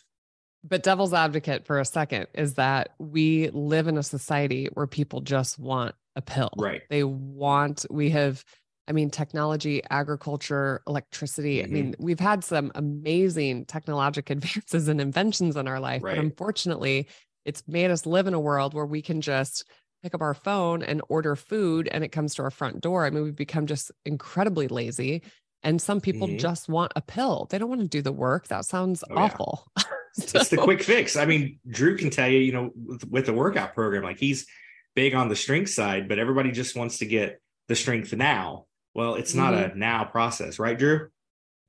But 0.63 0.83
devil's 0.83 1.13
advocate 1.13 1.65
for 1.65 1.79
a 1.79 1.85
second 1.85 2.27
is 2.33 2.55
that 2.55 2.89
we 2.99 3.49
live 3.49 3.87
in 3.87 3.97
a 3.97 4.03
society 4.03 4.69
where 4.73 4.87
people 4.87 5.21
just 5.21 5.57
want 5.57 5.95
a 6.15 6.21
pill. 6.21 6.51
Right. 6.57 6.81
They 6.89 7.03
want, 7.03 7.85
we 7.89 8.11
have 8.11 8.43
I 8.91 8.93
mean, 8.93 9.09
technology, 9.09 9.81
agriculture, 9.89 10.81
electricity. 10.85 11.59
Mm-hmm. 11.59 11.65
I 11.65 11.73
mean, 11.73 11.95
we've 11.97 12.19
had 12.19 12.43
some 12.43 12.73
amazing 12.75 13.63
technologic 13.63 14.29
advances 14.29 14.89
and 14.89 14.99
inventions 14.99 15.55
in 15.55 15.65
our 15.65 15.79
life, 15.79 16.03
right. 16.03 16.17
but 16.17 16.21
unfortunately, 16.21 17.07
it's 17.45 17.63
made 17.69 17.89
us 17.89 18.05
live 18.05 18.27
in 18.27 18.33
a 18.33 18.39
world 18.39 18.73
where 18.73 18.85
we 18.85 19.01
can 19.01 19.21
just 19.21 19.63
pick 20.03 20.13
up 20.13 20.19
our 20.19 20.33
phone 20.33 20.83
and 20.83 21.01
order 21.07 21.37
food 21.37 21.87
and 21.89 22.03
it 22.03 22.09
comes 22.09 22.35
to 22.35 22.43
our 22.43 22.51
front 22.51 22.81
door. 22.81 23.05
I 23.05 23.11
mean, 23.11 23.23
we've 23.23 23.33
become 23.33 23.65
just 23.65 23.93
incredibly 24.05 24.67
lazy. 24.67 25.23
And 25.63 25.81
some 25.81 26.01
people 26.01 26.27
mm-hmm. 26.27 26.39
just 26.39 26.67
want 26.67 26.91
a 26.97 27.01
pill. 27.01 27.47
They 27.49 27.59
don't 27.59 27.69
want 27.69 27.79
to 27.79 27.87
do 27.87 28.01
the 28.01 28.11
work. 28.11 28.49
That 28.49 28.65
sounds 28.65 29.05
oh, 29.09 29.15
awful. 29.15 29.67
Yeah. 29.77 29.83
so. 30.15 30.39
It's 30.39 30.49
the 30.49 30.57
quick 30.57 30.83
fix. 30.83 31.15
I 31.15 31.23
mean, 31.23 31.59
Drew 31.69 31.95
can 31.95 32.09
tell 32.09 32.27
you, 32.27 32.39
you 32.39 32.51
know, 32.51 32.71
with, 32.75 33.07
with 33.07 33.25
the 33.27 33.33
workout 33.33 33.73
program, 33.73 34.03
like 34.03 34.19
he's 34.19 34.47
big 34.95 35.15
on 35.15 35.29
the 35.29 35.35
strength 35.37 35.69
side, 35.69 36.09
but 36.09 36.19
everybody 36.19 36.51
just 36.51 36.75
wants 36.75 36.97
to 36.97 37.05
get 37.05 37.41
the 37.69 37.75
strength 37.77 38.11
now 38.11 38.65
well, 38.93 39.15
it's 39.15 39.33
not 39.33 39.53
mm-hmm. 39.53 39.71
a 39.71 39.75
now 39.75 40.03
process, 40.05 40.59
right, 40.59 40.77
Drew? 40.77 41.09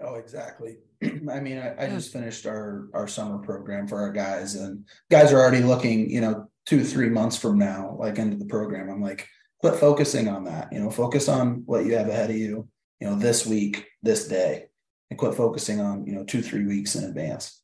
Oh, 0.01 0.17
exactly. 0.17 0.79
I 1.03 1.41
mean, 1.41 1.59
I, 1.59 1.85
I, 1.85 1.89
just 1.89 2.13
finished 2.13 2.47
our 2.47 2.89
our 2.93 3.07
summer 3.07 3.39
program 3.39 3.87
for 3.87 4.01
our 4.01 4.13
guys, 4.13 4.57
and 4.57 4.85
guys 5.11 5.33
are 5.33 5.41
already 5.41 5.63
looking, 5.63 6.11
you 6.11 6.21
know, 6.21 6.49
two 6.67 6.85
three 6.85 7.09
months 7.09 7.37
from 7.37 7.59
now, 7.59 7.97
like 7.99 8.19
into 8.19 8.37
the 8.37 8.47
program. 8.47 8.91
I'm 8.91 9.03
like, 9.03 9.29
quit 9.61 9.77
focusing 9.77 10.29
on 10.29 10.45
that. 10.45 10.73
You 10.73 10.81
know, 10.81 10.91
focus 10.91 11.29
on 11.29 11.63
what 11.67 11.85
you 11.87 11.95
have 11.97 12.09
ahead 12.09 12.31
of 12.31 12.37
you. 12.37 12.69
You 13.01 13.11
know, 13.11 13.17
this 13.17 13.47
week, 13.47 13.87
this 14.03 14.29
day, 14.29 14.67
and 15.11 15.19
quit 15.19 15.35
focusing 15.35 15.81
on 15.81 16.07
you 16.07 16.15
know 16.15 16.25
two 16.25 16.43
three 16.43 16.67
weeks 16.67 16.95
in 16.97 17.05
advance. 17.05 17.62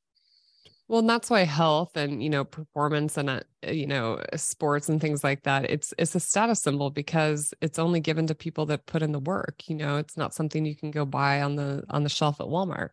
Well, 0.89 1.01
and 1.01 1.09
that's 1.09 1.29
why 1.29 1.41
health 1.41 1.97
and 1.97 2.23
you 2.23 2.31
know 2.31 2.45
performance 2.45 3.19
and 3.19 3.29
uh, 3.29 3.41
you 3.67 3.87
know 3.87 4.23
sports 4.37 4.89
and 4.89 5.01
things 5.01 5.23
like 5.23 5.43
that 5.43 5.69
it's 5.71 5.93
it's 5.99 6.15
a 6.15 6.21
status 6.21 6.63
symbol 6.63 6.89
because 6.89 7.53
it's 7.61 7.79
only 7.79 8.01
given 8.01 8.27
to 8.27 8.35
people 8.35 8.65
that 8.67 8.87
put 8.87 9.03
in 9.03 9.13
the 9.13 9.19
work. 9.19 9.69
You 9.69 9.77
know, 9.77 9.99
it's 9.99 10.17
not 10.17 10.35
something 10.35 10.65
you 10.65 10.75
can 10.75 10.91
go 10.91 11.05
buy 11.05 11.43
on 11.43 11.57
the 11.57 11.85
on 11.91 12.05
the 12.05 12.09
shelf 12.09 12.41
at 12.41 12.47
Walmart. 12.47 12.91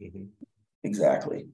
Mm-hmm. 0.00 0.26
Exactly. 0.84 1.46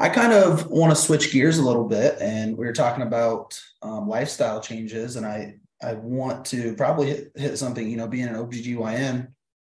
I 0.00 0.08
kind 0.08 0.32
of 0.32 0.66
want 0.68 0.90
to 0.90 0.96
switch 0.96 1.30
gears 1.30 1.58
a 1.58 1.64
little 1.64 1.86
bit, 1.86 2.16
and 2.20 2.56
we 2.56 2.66
are 2.66 2.72
talking 2.72 3.02
about 3.02 3.60
um, 3.82 4.08
lifestyle 4.08 4.60
changes, 4.60 5.14
and 5.14 5.24
I 5.24 5.56
I 5.80 5.94
want 5.94 6.44
to 6.46 6.74
probably 6.74 7.08
hit, 7.08 7.32
hit 7.36 7.56
something. 7.56 7.88
You 7.88 7.98
know, 7.98 8.08
being 8.08 8.26
an 8.26 8.34
OBGYN, 8.34 9.28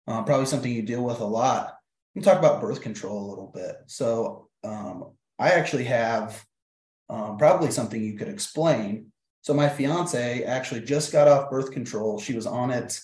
uh, 0.07 0.23
probably 0.23 0.47
something 0.47 0.73
you 0.73 0.83
deal 0.83 1.03
with 1.03 1.18
a 1.18 1.25
lot. 1.25 1.79
We 2.14 2.23
talk 2.23 2.38
about 2.38 2.61
birth 2.61 2.81
control 2.81 3.27
a 3.27 3.31
little 3.31 3.51
bit. 3.53 3.77
So 3.87 4.49
um, 4.64 5.12
I 5.38 5.51
actually 5.51 5.85
have 5.85 6.44
um, 7.09 7.37
probably 7.37 7.70
something 7.70 8.03
you 8.03 8.16
could 8.16 8.29
explain. 8.29 9.12
So 9.42 9.55
my 9.55 9.68
fiance 9.68 10.44
actually 10.44 10.83
just 10.83 11.12
got 11.12 11.29
off 11.29 11.51
birth 11.51 11.72
control. 11.72 12.18
She 12.18 12.35
was 12.35 12.46
on 12.46 12.70
it 12.70 13.01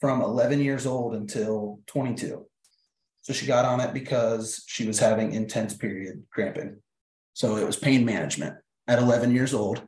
from 0.00 0.20
11 0.20 0.60
years 0.60 0.86
old 0.86 1.14
until 1.14 1.80
22. 1.86 2.46
So 3.22 3.32
she 3.32 3.46
got 3.46 3.64
on 3.64 3.80
it 3.80 3.94
because 3.94 4.64
she 4.66 4.86
was 4.86 4.98
having 4.98 5.32
intense 5.32 5.74
period 5.74 6.24
cramping. 6.32 6.78
So 7.34 7.56
it 7.56 7.64
was 7.64 7.76
pain 7.76 8.04
management 8.04 8.56
at 8.88 8.98
11 8.98 9.32
years 9.32 9.54
old. 9.54 9.82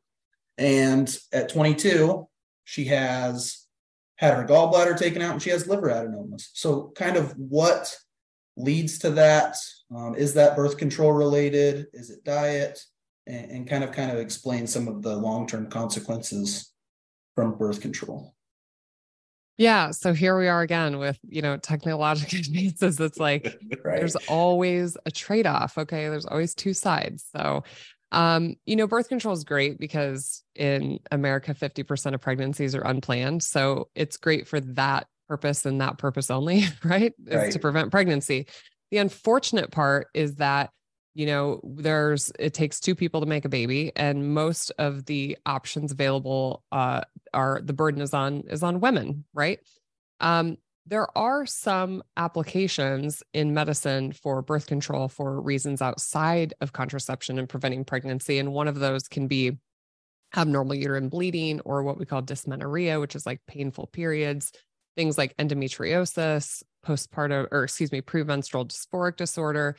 And 0.56 1.14
at 1.32 1.48
22, 1.48 2.28
she 2.64 2.84
has 2.86 3.66
had 4.16 4.34
her 4.34 4.46
gallbladder 4.46 4.96
taken 4.96 5.20
out 5.20 5.32
and 5.32 5.42
she 5.42 5.50
has 5.50 5.66
liver 5.66 5.88
adenomas. 5.88 6.48
So, 6.52 6.92
kind 6.96 7.16
of 7.16 7.32
what 7.36 7.96
leads 8.56 8.98
to 9.00 9.10
that? 9.10 9.56
Um, 9.94 10.14
is 10.14 10.34
that 10.34 10.56
birth 10.56 10.76
control 10.76 11.12
related? 11.12 11.86
Is 11.92 12.10
it 12.10 12.24
diet? 12.24 12.80
And, 13.26 13.50
and 13.50 13.68
kind 13.68 13.82
of 13.82 13.92
kind 13.92 14.10
of 14.10 14.18
explain 14.18 14.66
some 14.66 14.86
of 14.86 15.02
the 15.02 15.16
long 15.16 15.46
term 15.46 15.70
consequences 15.70 16.72
from 17.34 17.56
birth 17.56 17.80
control. 17.80 18.34
Yeah. 19.56 19.92
So 19.92 20.12
here 20.12 20.36
we 20.36 20.48
are 20.48 20.62
again 20.62 20.98
with, 20.98 21.18
you 21.28 21.40
know, 21.40 21.56
technological 21.56 22.38
advances. 22.40 22.98
It's 22.98 23.18
like 23.18 23.44
right. 23.84 23.98
there's 23.98 24.16
always 24.28 24.96
a 25.06 25.10
trade 25.10 25.46
off. 25.46 25.78
Okay. 25.78 26.08
There's 26.08 26.26
always 26.26 26.54
two 26.54 26.74
sides. 26.74 27.24
So, 27.34 27.62
um, 28.10 28.56
you 28.66 28.76
know, 28.76 28.86
birth 28.86 29.08
control 29.08 29.34
is 29.34 29.44
great 29.44 29.78
because 29.78 30.42
in 30.54 30.98
America, 31.10 31.54
50% 31.54 32.14
of 32.14 32.20
pregnancies 32.20 32.74
are 32.74 32.86
unplanned. 32.86 33.42
So 33.42 33.88
it's 33.94 34.16
great 34.16 34.46
for 34.48 34.60
that 34.60 35.06
purpose 35.28 35.66
and 35.66 35.80
that 35.80 35.98
purpose 35.98 36.30
only, 36.30 36.64
right? 36.84 37.12
Is 37.26 37.34
right. 37.34 37.52
to 37.52 37.58
prevent 37.58 37.90
pregnancy. 37.90 38.46
The 38.90 38.98
unfortunate 38.98 39.70
part 39.70 40.08
is 40.14 40.36
that 40.36 40.70
you 41.14 41.26
know 41.26 41.60
there's 41.62 42.32
it 42.38 42.52
takes 42.54 42.80
two 42.80 42.94
people 42.94 43.20
to 43.20 43.26
make 43.26 43.44
a 43.44 43.48
baby 43.48 43.92
and 43.96 44.34
most 44.34 44.72
of 44.78 45.06
the 45.06 45.38
options 45.46 45.92
available 45.92 46.62
uh 46.72 47.00
are 47.32 47.60
the 47.62 47.72
burden 47.72 48.02
is 48.02 48.12
on 48.12 48.42
is 48.48 48.62
on 48.62 48.80
women 48.80 49.24
right 49.32 49.60
um 50.20 50.56
there 50.86 51.16
are 51.16 51.46
some 51.46 52.02
applications 52.18 53.22
in 53.32 53.54
medicine 53.54 54.12
for 54.12 54.42
birth 54.42 54.66
control 54.66 55.08
for 55.08 55.40
reasons 55.40 55.80
outside 55.80 56.52
of 56.60 56.72
contraception 56.72 57.38
and 57.38 57.48
preventing 57.48 57.84
pregnancy 57.84 58.38
and 58.38 58.52
one 58.52 58.68
of 58.68 58.78
those 58.80 59.08
can 59.08 59.26
be 59.26 59.56
abnormal 60.36 60.74
uterine 60.74 61.08
bleeding 61.08 61.60
or 61.60 61.84
what 61.84 61.96
we 61.96 62.04
call 62.04 62.20
dysmenorrhea 62.20 62.98
which 62.98 63.14
is 63.14 63.24
like 63.24 63.40
painful 63.46 63.86
periods 63.86 64.52
things 64.96 65.18
like 65.18 65.36
endometriosis, 65.36 66.62
postpartum, 66.84 67.48
or 67.50 67.64
excuse 67.64 67.92
me, 67.92 68.00
premenstrual 68.00 68.66
dysphoric 68.66 69.16
disorder. 69.16 69.76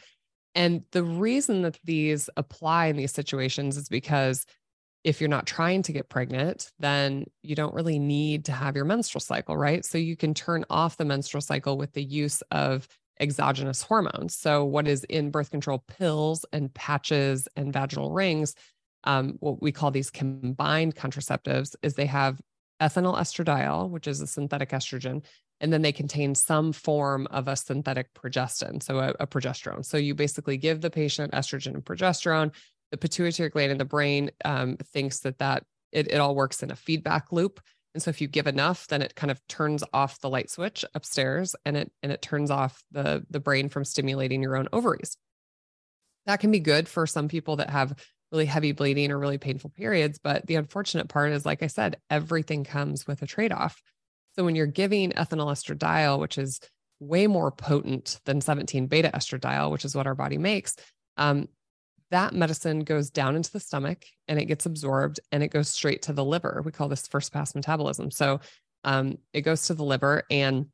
And 0.53 0.83
the 0.91 1.03
reason 1.03 1.63
that 1.63 1.77
these 1.83 2.29
apply 2.37 2.87
in 2.87 2.97
these 2.97 3.11
situations 3.11 3.77
is 3.77 3.89
because 3.89 4.45
if 5.03 5.21
you're 5.21 5.29
not 5.29 5.45
trying 5.45 5.83
to 5.83 5.91
get 5.91 6.09
pregnant, 6.09 6.71
then 6.79 7.25
you 7.43 7.55
don't 7.55 7.75
really 7.75 7.99
need 7.99 8.45
to 8.45 8.51
have 8.51 8.75
your 8.75 8.85
menstrual 8.85 9.19
cycle, 9.19 9.55
right? 9.55 9.85
So 9.85 9.99
you 9.99 10.17
can 10.17 10.33
turn 10.33 10.65
off 10.69 10.97
the 10.97 11.05
menstrual 11.05 11.41
cycle 11.41 11.77
with 11.77 11.93
the 11.93 12.03
use 12.03 12.41
of 12.49 12.87
exogenous 13.19 13.83
hormones. 13.83 14.35
So, 14.35 14.65
what 14.65 14.87
is 14.87 15.03
in 15.05 15.29
birth 15.29 15.51
control 15.51 15.83
pills 15.87 16.45
and 16.51 16.73
patches 16.73 17.47
and 17.55 17.71
vaginal 17.71 18.11
rings, 18.11 18.55
um, 19.03 19.35
what 19.39 19.61
we 19.61 19.71
call 19.71 19.91
these 19.91 20.09
combined 20.09 20.95
contraceptives, 20.95 21.75
is 21.83 21.93
they 21.93 22.07
have 22.07 22.41
ethinyl 22.81 23.17
estradiol, 23.17 23.89
which 23.89 24.07
is 24.07 24.21
a 24.21 24.27
synthetic 24.27 24.69
estrogen, 24.69 25.23
and 25.61 25.71
then 25.71 25.81
they 25.81 25.91
contain 25.91 26.35
some 26.35 26.73
form 26.73 27.27
of 27.27 27.47
a 27.47 27.55
synthetic 27.55 28.13
progestin, 28.13 28.83
so 28.83 28.99
a, 28.99 29.09
a 29.19 29.27
progesterone. 29.27 29.85
So, 29.85 29.97
you 29.97 30.15
basically 30.15 30.57
give 30.57 30.81
the 30.81 30.89
patient 30.89 31.33
estrogen 31.33 31.73
and 31.73 31.85
progesterone. 31.85 32.53
The 32.91 32.97
pituitary 32.97 33.49
gland 33.49 33.71
in 33.71 33.77
the 33.77 33.85
brain 33.85 34.31
um, 34.43 34.77
thinks 34.77 35.19
that 35.21 35.39
that 35.39 35.63
it, 35.91 36.11
it 36.11 36.17
all 36.17 36.35
works 36.35 36.61
in 36.61 36.71
a 36.71 36.75
feedback 36.75 37.31
loop. 37.31 37.59
And 37.93 38.03
so 38.03 38.09
if 38.09 38.19
you 38.19 38.27
give 38.27 38.45
enough 38.45 38.87
then 38.87 39.01
it 39.01 39.15
kind 39.15 39.31
of 39.31 39.39
turns 39.47 39.83
off 39.93 40.19
the 40.19 40.29
light 40.29 40.51
switch 40.51 40.83
upstairs 40.93 41.55
and 41.65 41.77
it 41.77 41.91
and 42.03 42.11
it 42.11 42.21
turns 42.21 42.51
off 42.51 42.83
the 42.91 43.25
the 43.29 43.39
brain 43.39 43.69
from 43.69 43.85
stimulating 43.85 44.43
your 44.43 44.57
own 44.57 44.67
ovaries. 44.73 45.17
That 46.25 46.41
can 46.41 46.51
be 46.51 46.59
good 46.59 46.89
for 46.89 47.07
some 47.07 47.27
people 47.27 47.55
that 47.57 47.69
have 47.69 47.95
really 48.31 48.45
heavy 48.45 48.71
bleeding 48.71 49.11
or 49.11 49.19
really 49.19 49.37
painful 49.37 49.69
periods 49.69 50.19
but 50.21 50.45
the 50.47 50.55
unfortunate 50.55 51.07
part 51.07 51.31
is 51.31 51.45
like 51.45 51.63
i 51.63 51.67
said 51.67 51.97
everything 52.09 52.63
comes 52.63 53.07
with 53.07 53.21
a 53.21 53.27
trade-off 53.27 53.81
so 54.35 54.43
when 54.43 54.55
you're 54.55 54.65
giving 54.65 55.11
ethinyl 55.11 55.51
estradiol 55.51 56.19
which 56.19 56.37
is 56.37 56.59
way 56.99 57.27
more 57.27 57.51
potent 57.51 58.19
than 58.25 58.41
17 58.41 58.87
beta 58.87 59.11
estradiol 59.13 59.71
which 59.71 59.85
is 59.85 59.95
what 59.95 60.07
our 60.07 60.15
body 60.15 60.37
makes 60.37 60.75
um, 61.17 61.47
that 62.11 62.33
medicine 62.33 62.83
goes 62.83 63.09
down 63.09 63.35
into 63.35 63.51
the 63.51 63.59
stomach 63.59 64.05
and 64.27 64.39
it 64.39 64.45
gets 64.45 64.65
absorbed 64.65 65.19
and 65.31 65.43
it 65.43 65.49
goes 65.49 65.69
straight 65.69 66.03
to 66.03 66.13
the 66.13 66.23
liver. 66.23 66.61
We 66.63 66.71
call 66.71 66.87
this 66.87 67.07
first 67.07 67.33
pass 67.33 67.55
metabolism. 67.55 68.11
So 68.11 68.41
um, 68.83 69.17
it 69.33 69.41
goes 69.41 69.67
to 69.67 69.73
the 69.73 69.83
liver 69.83 70.23
and 70.29 70.67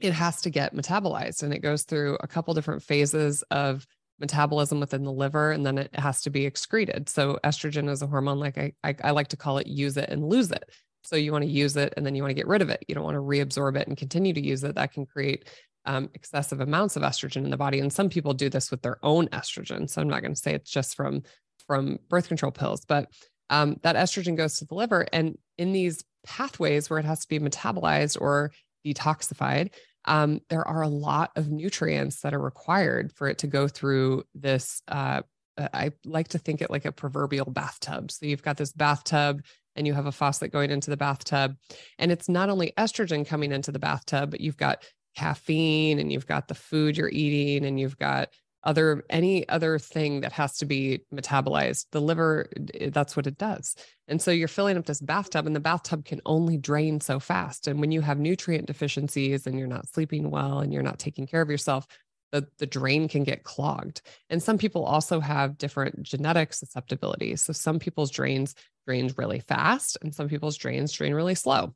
it 0.00 0.12
has 0.12 0.42
to 0.42 0.50
get 0.50 0.74
metabolized 0.74 1.42
and 1.42 1.54
it 1.54 1.60
goes 1.60 1.84
through 1.84 2.18
a 2.20 2.26
couple 2.26 2.52
different 2.54 2.82
phases 2.82 3.42
of 3.50 3.86
metabolism 4.18 4.80
within 4.80 5.04
the 5.04 5.12
liver 5.12 5.52
and 5.52 5.64
then 5.64 5.78
it 5.78 5.94
has 5.94 6.22
to 6.22 6.30
be 6.30 6.46
excreted. 6.46 7.08
So 7.08 7.38
estrogen 7.44 7.88
is 7.90 8.02
a 8.02 8.06
hormone, 8.06 8.38
like 8.38 8.58
I, 8.58 8.72
I, 8.82 8.94
I 9.04 9.10
like 9.10 9.28
to 9.28 9.36
call 9.36 9.58
it 9.58 9.66
use 9.66 9.96
it 9.96 10.08
and 10.08 10.28
lose 10.28 10.50
it. 10.50 10.64
So 11.04 11.16
you 11.16 11.32
want 11.32 11.44
to 11.44 11.50
use 11.50 11.76
it 11.76 11.94
and 11.96 12.04
then 12.04 12.14
you 12.14 12.22
want 12.22 12.30
to 12.30 12.34
get 12.34 12.48
rid 12.48 12.62
of 12.62 12.70
it. 12.70 12.84
You 12.88 12.94
don't 12.94 13.04
want 13.04 13.16
to 13.16 13.20
reabsorb 13.20 13.76
it 13.76 13.86
and 13.86 13.96
continue 13.96 14.32
to 14.32 14.44
use 14.44 14.64
it. 14.64 14.74
That 14.74 14.92
can 14.92 15.06
create 15.06 15.48
um, 15.84 16.10
excessive 16.14 16.60
amounts 16.60 16.96
of 16.96 17.02
estrogen 17.02 17.44
in 17.44 17.50
the 17.50 17.56
body. 17.56 17.78
And 17.78 17.92
some 17.92 18.08
people 18.08 18.34
do 18.34 18.48
this 18.48 18.70
with 18.70 18.82
their 18.82 18.98
own 19.04 19.28
estrogen. 19.28 19.88
So 19.88 20.00
I'm 20.00 20.08
not 20.08 20.22
going 20.22 20.34
to 20.34 20.40
say 20.40 20.54
it's 20.54 20.70
just 20.70 20.96
from 20.96 21.22
from 21.66 21.98
birth 22.08 22.28
control 22.28 22.52
pills, 22.52 22.84
but 22.84 23.10
um, 23.50 23.76
that 23.82 23.96
estrogen 23.96 24.36
goes 24.36 24.58
to 24.58 24.64
the 24.64 24.74
liver. 24.74 25.06
And 25.12 25.36
in 25.58 25.72
these 25.72 26.04
pathways 26.24 26.88
where 26.88 26.98
it 26.98 27.04
has 27.04 27.20
to 27.20 27.28
be 27.28 27.40
metabolized 27.40 28.20
or 28.20 28.52
detoxified, 28.86 29.72
um, 30.06 30.40
there 30.48 30.66
are 30.66 30.82
a 30.82 30.88
lot 30.88 31.32
of 31.36 31.50
nutrients 31.50 32.20
that 32.20 32.34
are 32.34 32.40
required 32.40 33.12
for 33.12 33.28
it 33.28 33.38
to 33.38 33.46
go 33.46 33.68
through 33.68 34.24
this. 34.34 34.82
Uh, 34.88 35.22
I 35.58 35.92
like 36.04 36.28
to 36.28 36.38
think 36.38 36.60
it 36.60 36.70
like 36.70 36.84
a 36.84 36.92
proverbial 36.92 37.46
bathtub. 37.46 38.10
So 38.10 38.26
you've 38.26 38.42
got 38.42 38.56
this 38.56 38.72
bathtub 38.72 39.42
and 39.74 39.86
you 39.86 39.94
have 39.94 40.06
a 40.06 40.12
faucet 40.12 40.52
going 40.52 40.70
into 40.70 40.90
the 40.90 40.96
bathtub. 40.96 41.56
And 41.98 42.12
it's 42.12 42.28
not 42.28 42.50
only 42.50 42.72
estrogen 42.78 43.26
coming 43.26 43.52
into 43.52 43.72
the 43.72 43.78
bathtub, 43.78 44.30
but 44.30 44.40
you've 44.40 44.56
got 44.56 44.84
caffeine 45.16 45.98
and 45.98 46.12
you've 46.12 46.26
got 46.26 46.48
the 46.48 46.54
food 46.54 46.96
you're 46.96 47.10
eating 47.10 47.66
and 47.66 47.80
you've 47.80 47.98
got 47.98 48.28
other 48.66 49.04
any 49.08 49.48
other 49.48 49.78
thing 49.78 50.20
that 50.20 50.32
has 50.32 50.58
to 50.58 50.66
be 50.66 51.00
metabolized 51.14 51.86
the 51.92 52.00
liver 52.00 52.50
that's 52.88 53.16
what 53.16 53.26
it 53.26 53.38
does. 53.38 53.76
And 54.08 54.20
so 54.20 54.30
you're 54.30 54.48
filling 54.48 54.76
up 54.76 54.84
this 54.84 55.00
bathtub 55.00 55.46
and 55.46 55.56
the 55.56 55.60
bathtub 55.60 56.04
can 56.04 56.20
only 56.26 56.58
drain 56.58 57.00
so 57.00 57.18
fast. 57.18 57.66
And 57.66 57.80
when 57.80 57.92
you 57.92 58.02
have 58.02 58.18
nutrient 58.18 58.66
deficiencies 58.66 59.46
and 59.46 59.58
you're 59.58 59.66
not 59.66 59.88
sleeping 59.88 60.30
well 60.30 60.60
and 60.60 60.72
you're 60.72 60.82
not 60.82 60.98
taking 60.98 61.26
care 61.26 61.40
of 61.40 61.50
yourself 61.50 61.86
the, 62.32 62.46
the 62.58 62.66
drain 62.66 63.08
can 63.08 63.22
get 63.22 63.44
clogged. 63.44 64.02
And 64.30 64.42
some 64.42 64.58
people 64.58 64.84
also 64.84 65.20
have 65.20 65.56
different 65.56 66.02
genetic 66.02 66.52
susceptibilities. 66.52 67.40
So 67.40 67.52
some 67.52 67.78
people's 67.78 68.10
drains 68.10 68.54
drain 68.84 69.12
really 69.16 69.40
fast 69.40 69.96
and 70.02 70.14
some 70.14 70.28
people's 70.28 70.56
drains 70.56 70.92
drain 70.92 71.14
really 71.14 71.36
slow 71.36 71.74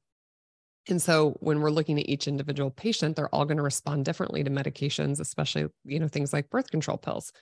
and 0.90 1.00
so 1.00 1.36
when 1.40 1.60
we're 1.60 1.70
looking 1.70 1.98
at 1.98 2.08
each 2.08 2.28
individual 2.28 2.70
patient, 2.70 3.16
they're 3.16 3.34
all 3.34 3.44
going 3.44 3.56
to 3.56 3.62
respond 3.62 4.04
differently 4.04 4.44
to 4.44 4.50
medications, 4.50 5.20
especially, 5.20 5.66
you 5.84 5.98
know, 5.98 6.08
things 6.08 6.32
like 6.32 6.50
birth 6.50 6.70
control 6.70 6.96
pills. 6.96 7.32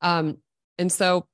Um, 0.00 0.38
and 0.78 0.90
so 0.90 1.26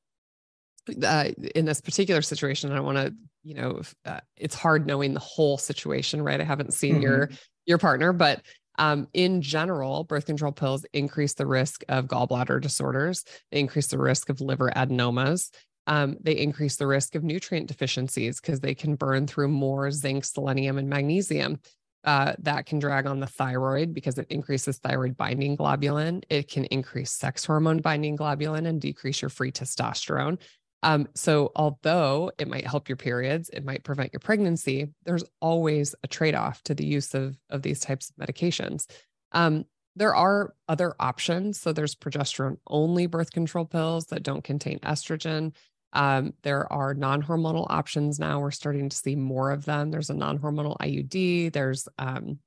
uh, 1.04 1.28
in 1.54 1.64
this 1.64 1.80
particular 1.80 2.22
situation, 2.22 2.72
I 2.72 2.80
want 2.80 2.98
to, 2.98 3.14
you 3.44 3.54
know, 3.54 3.82
uh, 4.04 4.20
it's 4.36 4.54
hard 4.54 4.86
knowing 4.86 5.14
the 5.14 5.20
whole 5.20 5.58
situation, 5.58 6.22
right? 6.22 6.40
I 6.40 6.44
haven't 6.44 6.74
seen 6.74 6.94
mm-hmm. 6.94 7.02
your 7.02 7.30
your 7.66 7.78
partner, 7.78 8.12
but 8.12 8.42
um, 8.78 9.06
in 9.12 9.42
general, 9.42 10.04
birth 10.04 10.26
control 10.26 10.52
pills 10.52 10.86
increase 10.92 11.34
the 11.34 11.46
risk 11.46 11.84
of 11.88 12.06
gallbladder 12.06 12.60
disorders, 12.60 13.24
they 13.50 13.60
increase 13.60 13.88
the 13.88 13.98
risk 13.98 14.28
of 14.28 14.40
liver 14.40 14.72
adenomas, 14.74 15.50
um, 15.86 16.16
they 16.20 16.36
increase 16.36 16.76
the 16.76 16.86
risk 16.86 17.14
of 17.14 17.24
nutrient 17.24 17.66
deficiencies 17.66 18.40
because 18.40 18.60
they 18.60 18.74
can 18.74 18.94
burn 18.94 19.26
through 19.26 19.48
more 19.48 19.90
zinc, 19.90 20.24
selenium, 20.24 20.78
and 20.78 20.88
magnesium. 20.88 21.58
Uh, 22.04 22.34
that 22.40 22.66
can 22.66 22.80
drag 22.80 23.06
on 23.06 23.20
the 23.20 23.26
thyroid 23.26 23.94
because 23.94 24.18
it 24.18 24.26
increases 24.28 24.78
thyroid 24.78 25.16
binding 25.16 25.56
globulin. 25.56 26.22
It 26.28 26.48
can 26.48 26.64
increase 26.66 27.12
sex 27.12 27.44
hormone 27.44 27.78
binding 27.78 28.16
globulin 28.16 28.66
and 28.66 28.80
decrease 28.80 29.22
your 29.22 29.28
free 29.28 29.52
testosterone. 29.52 30.38
Um, 30.84 31.06
so, 31.14 31.52
although 31.54 32.32
it 32.38 32.48
might 32.48 32.66
help 32.66 32.88
your 32.88 32.96
periods, 32.96 33.50
it 33.50 33.64
might 33.64 33.84
prevent 33.84 34.12
your 34.12 34.20
pregnancy, 34.20 34.88
there's 35.04 35.22
always 35.40 35.94
a 36.02 36.08
trade 36.08 36.34
off 36.34 36.60
to 36.64 36.74
the 36.74 36.84
use 36.84 37.14
of, 37.14 37.36
of 37.50 37.62
these 37.62 37.78
types 37.78 38.10
of 38.10 38.16
medications. 38.16 38.90
Um, 39.30 39.64
there 39.94 40.14
are 40.14 40.54
other 40.68 40.94
options. 40.98 41.60
So, 41.60 41.72
there's 41.72 41.94
progesterone 41.94 42.56
only 42.66 43.06
birth 43.06 43.30
control 43.30 43.64
pills 43.64 44.06
that 44.06 44.24
don't 44.24 44.42
contain 44.42 44.80
estrogen. 44.80 45.54
Um, 45.92 46.34
there 46.42 46.72
are 46.72 46.94
non 46.94 47.22
hormonal 47.22 47.66
options 47.68 48.18
now. 48.18 48.40
We're 48.40 48.50
starting 48.50 48.88
to 48.88 48.96
see 48.96 49.14
more 49.14 49.50
of 49.50 49.64
them. 49.64 49.90
There's 49.90 50.10
a 50.10 50.14
non 50.14 50.38
hormonal 50.38 50.76
IUD, 50.78 51.52
there's 51.52 51.88
um, 51.98 52.38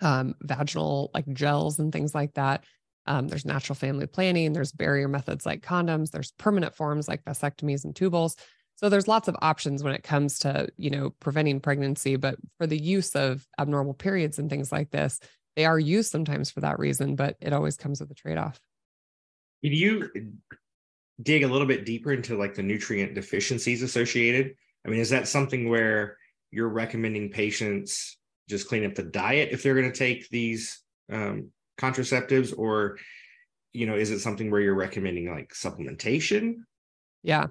um, 0.00 0.34
vaginal 0.42 1.10
like 1.14 1.30
gels 1.32 1.78
and 1.78 1.92
things 1.92 2.14
like 2.14 2.34
that. 2.34 2.64
Um, 3.06 3.26
there's 3.26 3.46
natural 3.46 3.74
family 3.74 4.06
planning, 4.06 4.52
there's 4.52 4.70
barrier 4.70 5.08
methods 5.08 5.46
like 5.46 5.62
condoms, 5.62 6.10
there's 6.10 6.32
permanent 6.32 6.74
forms 6.74 7.08
like 7.08 7.24
vasectomies 7.24 7.84
and 7.84 7.94
tubals. 7.94 8.36
So 8.76 8.88
there's 8.88 9.08
lots 9.08 9.28
of 9.28 9.36
options 9.40 9.82
when 9.82 9.94
it 9.94 10.04
comes 10.04 10.38
to, 10.40 10.68
you 10.76 10.90
know, 10.90 11.10
preventing 11.18 11.58
pregnancy, 11.58 12.16
but 12.16 12.36
for 12.58 12.66
the 12.66 12.78
use 12.78 13.16
of 13.16 13.44
abnormal 13.58 13.94
periods 13.94 14.38
and 14.38 14.48
things 14.48 14.70
like 14.70 14.90
this, 14.90 15.18
they 15.56 15.64
are 15.64 15.78
used 15.78 16.12
sometimes 16.12 16.50
for 16.50 16.60
that 16.60 16.78
reason, 16.78 17.16
but 17.16 17.36
it 17.40 17.52
always 17.52 17.76
comes 17.76 17.98
with 17.98 18.10
a 18.10 18.14
trade-off. 18.14 18.60
Do 19.62 19.70
you 19.70 20.08
dig 21.22 21.42
a 21.42 21.48
little 21.48 21.66
bit 21.66 21.84
deeper 21.84 22.12
into 22.12 22.36
like 22.36 22.54
the 22.54 22.62
nutrient 22.62 23.14
deficiencies 23.14 23.82
associated? 23.82 24.54
I 24.86 24.90
mean, 24.90 25.00
is 25.00 25.10
that 25.10 25.28
something 25.28 25.68
where 25.68 26.16
you're 26.50 26.68
recommending 26.68 27.30
patients 27.30 28.16
just 28.48 28.68
clean 28.68 28.84
up 28.84 28.94
the 28.94 29.02
diet 29.02 29.50
if 29.52 29.62
they're 29.62 29.74
going 29.74 29.90
to 29.90 29.98
take 29.98 30.28
these 30.30 30.82
um, 31.12 31.50
contraceptives, 31.78 32.56
or 32.56 32.98
you 33.72 33.86
know, 33.86 33.96
is 33.96 34.10
it 34.10 34.20
something 34.20 34.50
where 34.50 34.60
you're 34.60 34.74
recommending 34.74 35.30
like 35.30 35.50
supplementation? 35.50 36.56
Yeah. 37.22 37.48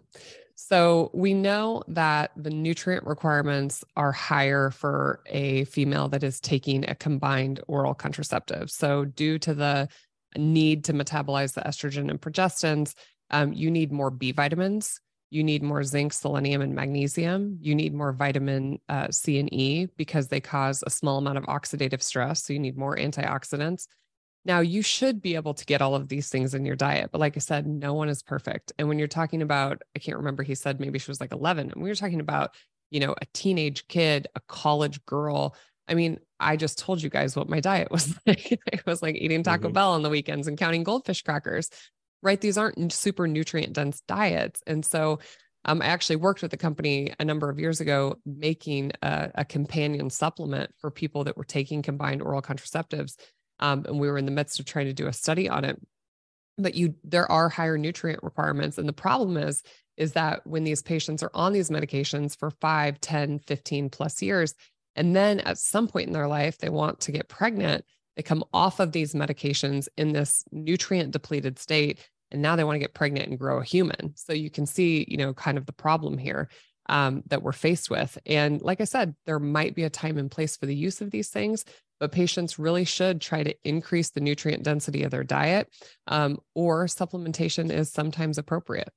So 0.56 1.12
we 1.14 1.36
know 1.36 1.84
that 1.88 2.32
the 2.36 2.50
nutrient 2.50 3.06
requirements 3.06 3.84
are 3.96 4.12
higher 4.12 4.72
for 4.72 5.22
a 5.28 5.66
female 5.66 6.10
that 6.10 6.24
is 6.24 6.40
taking 6.40 6.90
a 6.90 6.96
combined 6.96 7.60
oral 7.68 7.94
contraceptive. 7.94 8.72
So 8.72 9.06
due 9.06 9.38
to 9.40 9.54
the 9.54 9.88
need 10.36 10.84
to 10.86 10.94
metabolize 10.94 11.54
the 11.54 11.62
estrogen 11.62 12.10
and 12.10 12.20
progestins, 12.20 12.96
um, 13.32 13.54
you 13.54 13.72
need 13.72 13.92
more 13.92 14.10
B 14.10 14.32
vitamins. 14.32 15.00
You 15.30 15.44
need 15.44 15.62
more 15.62 15.84
zinc, 15.84 16.14
selenium, 16.14 16.62
and 16.62 16.74
magnesium. 16.74 17.58
You 17.62 17.76
need 17.76 17.94
more 17.94 18.14
vitamin 18.14 18.80
uh, 18.88 19.12
C 19.12 19.40
and 19.40 19.54
E 19.54 19.88
because 19.98 20.30
they 20.30 20.40
cause 20.40 20.84
a 20.86 20.90
small 20.90 21.18
amount 21.18 21.38
of 21.38 21.44
oxidative 21.46 22.02
stress. 22.02 22.44
So 22.44 22.54
you 22.54 22.60
need 22.60 22.78
more 22.78 22.96
antioxidants. 22.96 23.88
Now, 24.46 24.62
you 24.62 24.82
should 24.82 25.22
be 25.22 25.36
able 25.36 25.54
to 25.54 25.66
get 25.66 25.82
all 25.82 25.94
of 25.94 26.08
these 26.08 26.30
things 26.30 26.54
in 26.54 26.66
your 26.66 26.78
diet. 26.78 27.10
But 27.12 27.20
like 27.20 27.36
I 27.36 27.40
said, 27.40 27.68
no 27.68 27.94
one 27.94 28.08
is 28.08 28.24
perfect. 28.24 28.72
And 28.80 28.88
when 28.88 28.98
you're 28.98 29.10
talking 29.10 29.42
about, 29.42 29.82
I 29.94 30.00
can't 30.00 30.18
remember, 30.18 30.42
he 30.44 30.56
said 30.56 30.80
maybe 30.80 31.00
she 31.00 31.12
was 31.12 31.20
like 31.20 31.34
11, 31.34 31.72
and 31.72 31.84
we 31.84 31.90
were 31.90 31.96
talking 31.96 32.22
about, 32.22 32.56
you 32.90 33.02
know, 33.02 33.14
a 33.22 33.26
teenage 33.34 33.86
kid, 33.90 34.28
a 34.36 34.42
college 34.48 35.06
girl. 35.06 35.54
I 35.90 35.96
mean, 35.96 36.20
I 36.40 36.56
just 36.56 36.80
told 36.80 37.02
you 37.02 37.10
guys 37.10 37.36
what 37.36 37.50
my 37.50 37.60
diet 37.60 37.92
was 37.92 38.18
like. 38.26 38.54
it 38.54 38.86
was 38.86 39.02
like 39.02 39.16
eating 39.16 39.44
Taco 39.44 39.66
mm-hmm. 39.66 39.74
Bell 39.74 39.92
on 39.92 40.04
the 40.04 40.10
weekends 40.10 40.48
and 40.48 40.58
counting 40.58 40.84
goldfish 40.84 41.24
crackers 41.24 41.70
right? 42.22 42.40
These 42.40 42.58
aren't 42.58 42.92
super 42.92 43.28
nutrient 43.28 43.74
dense 43.74 44.02
diets. 44.08 44.62
And 44.68 44.86
so 44.86 45.20
um, 45.66 45.82
I 45.82 45.86
actually 45.86 46.16
worked 46.18 46.42
with 46.42 46.54
a 46.54 46.58
company 46.58 47.14
a 47.20 47.26
number 47.26 47.50
of 47.50 47.60
years 47.60 47.82
ago 47.82 48.16
making 48.26 48.94
a, 49.02 49.32
a 49.36 49.46
companion 49.46 50.10
supplement 50.10 50.72
for 50.80 50.90
people 50.92 51.26
that 51.26 51.38
were 51.38 51.44
taking 51.44 51.82
combined 51.82 52.22
oral 52.22 52.42
contraceptives. 52.42 53.16
Um, 53.60 53.86
and 53.88 54.00
we 54.00 54.08
were 54.08 54.18
in 54.18 54.26
the 54.26 54.32
midst 54.32 54.60
of 54.60 54.66
trying 54.66 54.86
to 54.86 54.94
do 54.94 55.08
a 55.08 55.14
study 55.14 55.50
on 55.50 55.66
it. 55.66 55.80
but 56.58 56.76
you 56.76 56.96
there 57.04 57.30
are 57.32 57.50
higher 57.50 57.78
nutrient 57.78 58.24
requirements 58.24 58.78
and 58.78 58.88
the 58.88 58.94
problem 58.94 59.38
is 59.38 59.62
is 59.96 60.14
that 60.14 60.46
when 60.46 60.64
these 60.64 60.84
patients 60.84 61.24
are 61.24 61.32
on 61.34 61.54
these 61.54 61.70
medications 61.70 62.38
for 62.38 62.52
5 62.52 63.00
10 63.00 63.40
15 63.40 63.90
plus 63.90 64.22
years 64.22 64.54
and 64.96 65.16
then 65.16 65.40
at 65.42 65.58
some 65.58 65.88
point 65.88 66.08
in 66.08 66.14
their 66.14 66.28
life 66.28 66.58
they 66.58 66.70
want 66.70 67.00
to 67.02 67.12
get 67.12 67.30
pregnant 67.30 67.86
they 68.18 68.24
come 68.24 68.44
off 68.52 68.82
of 68.82 68.92
these 68.92 69.14
medications 69.14 69.88
in 69.96 70.12
this 70.12 70.44
nutrient 70.52 71.12
depleted 71.12 71.58
state 71.58 72.00
and 72.32 72.42
now 72.42 72.58
they 72.58 72.66
want 72.66 72.76
to 72.76 72.80
get 72.80 72.94
pregnant 72.94 73.30
and 73.30 73.40
grow 73.40 73.60
a 73.60 73.64
human. 73.64 74.14
So 74.16 74.34
you 74.34 74.50
can 74.50 74.66
see 74.66 75.06
you 75.08 75.16
know 75.16 75.34
kind 75.34 75.58
of 75.58 75.66
the 75.66 75.72
problem 75.72 76.18
here 76.18 76.50
um, 76.90 77.24
that 77.28 77.42
we're 77.42 77.54
faced 77.54 77.90
with. 77.90 78.18
And 78.26 78.62
like 78.62 78.82
i 78.82 78.86
said 78.86 79.16
there 79.26 79.40
might 79.40 79.76
be 79.76 79.84
a 79.84 79.90
time 79.90 80.18
and 80.18 80.30
place 80.30 80.58
for 80.58 80.66
the 80.66 80.76
use 80.76 81.00
of 81.00 81.12
these 81.12 81.30
things 81.30 81.64
but 82.00 82.12
patients 82.12 82.60
really 82.60 82.86
should 82.86 83.22
try 83.22 83.44
to 83.44 83.56
increase 83.64 84.12
the 84.12 84.20
nutrient 84.20 84.64
density 84.64 85.04
of 85.04 85.12
their 85.12 85.24
diet 85.24 85.68
um, 86.08 86.38
or 86.54 86.86
supplementation 86.86 87.72
is 87.72 87.92
sometimes 87.92 88.38
appropriate. 88.38 88.90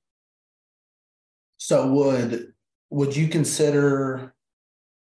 So 1.56 1.86
would 1.88 2.52
would 2.90 3.14
you 3.14 3.28
consider 3.28 4.34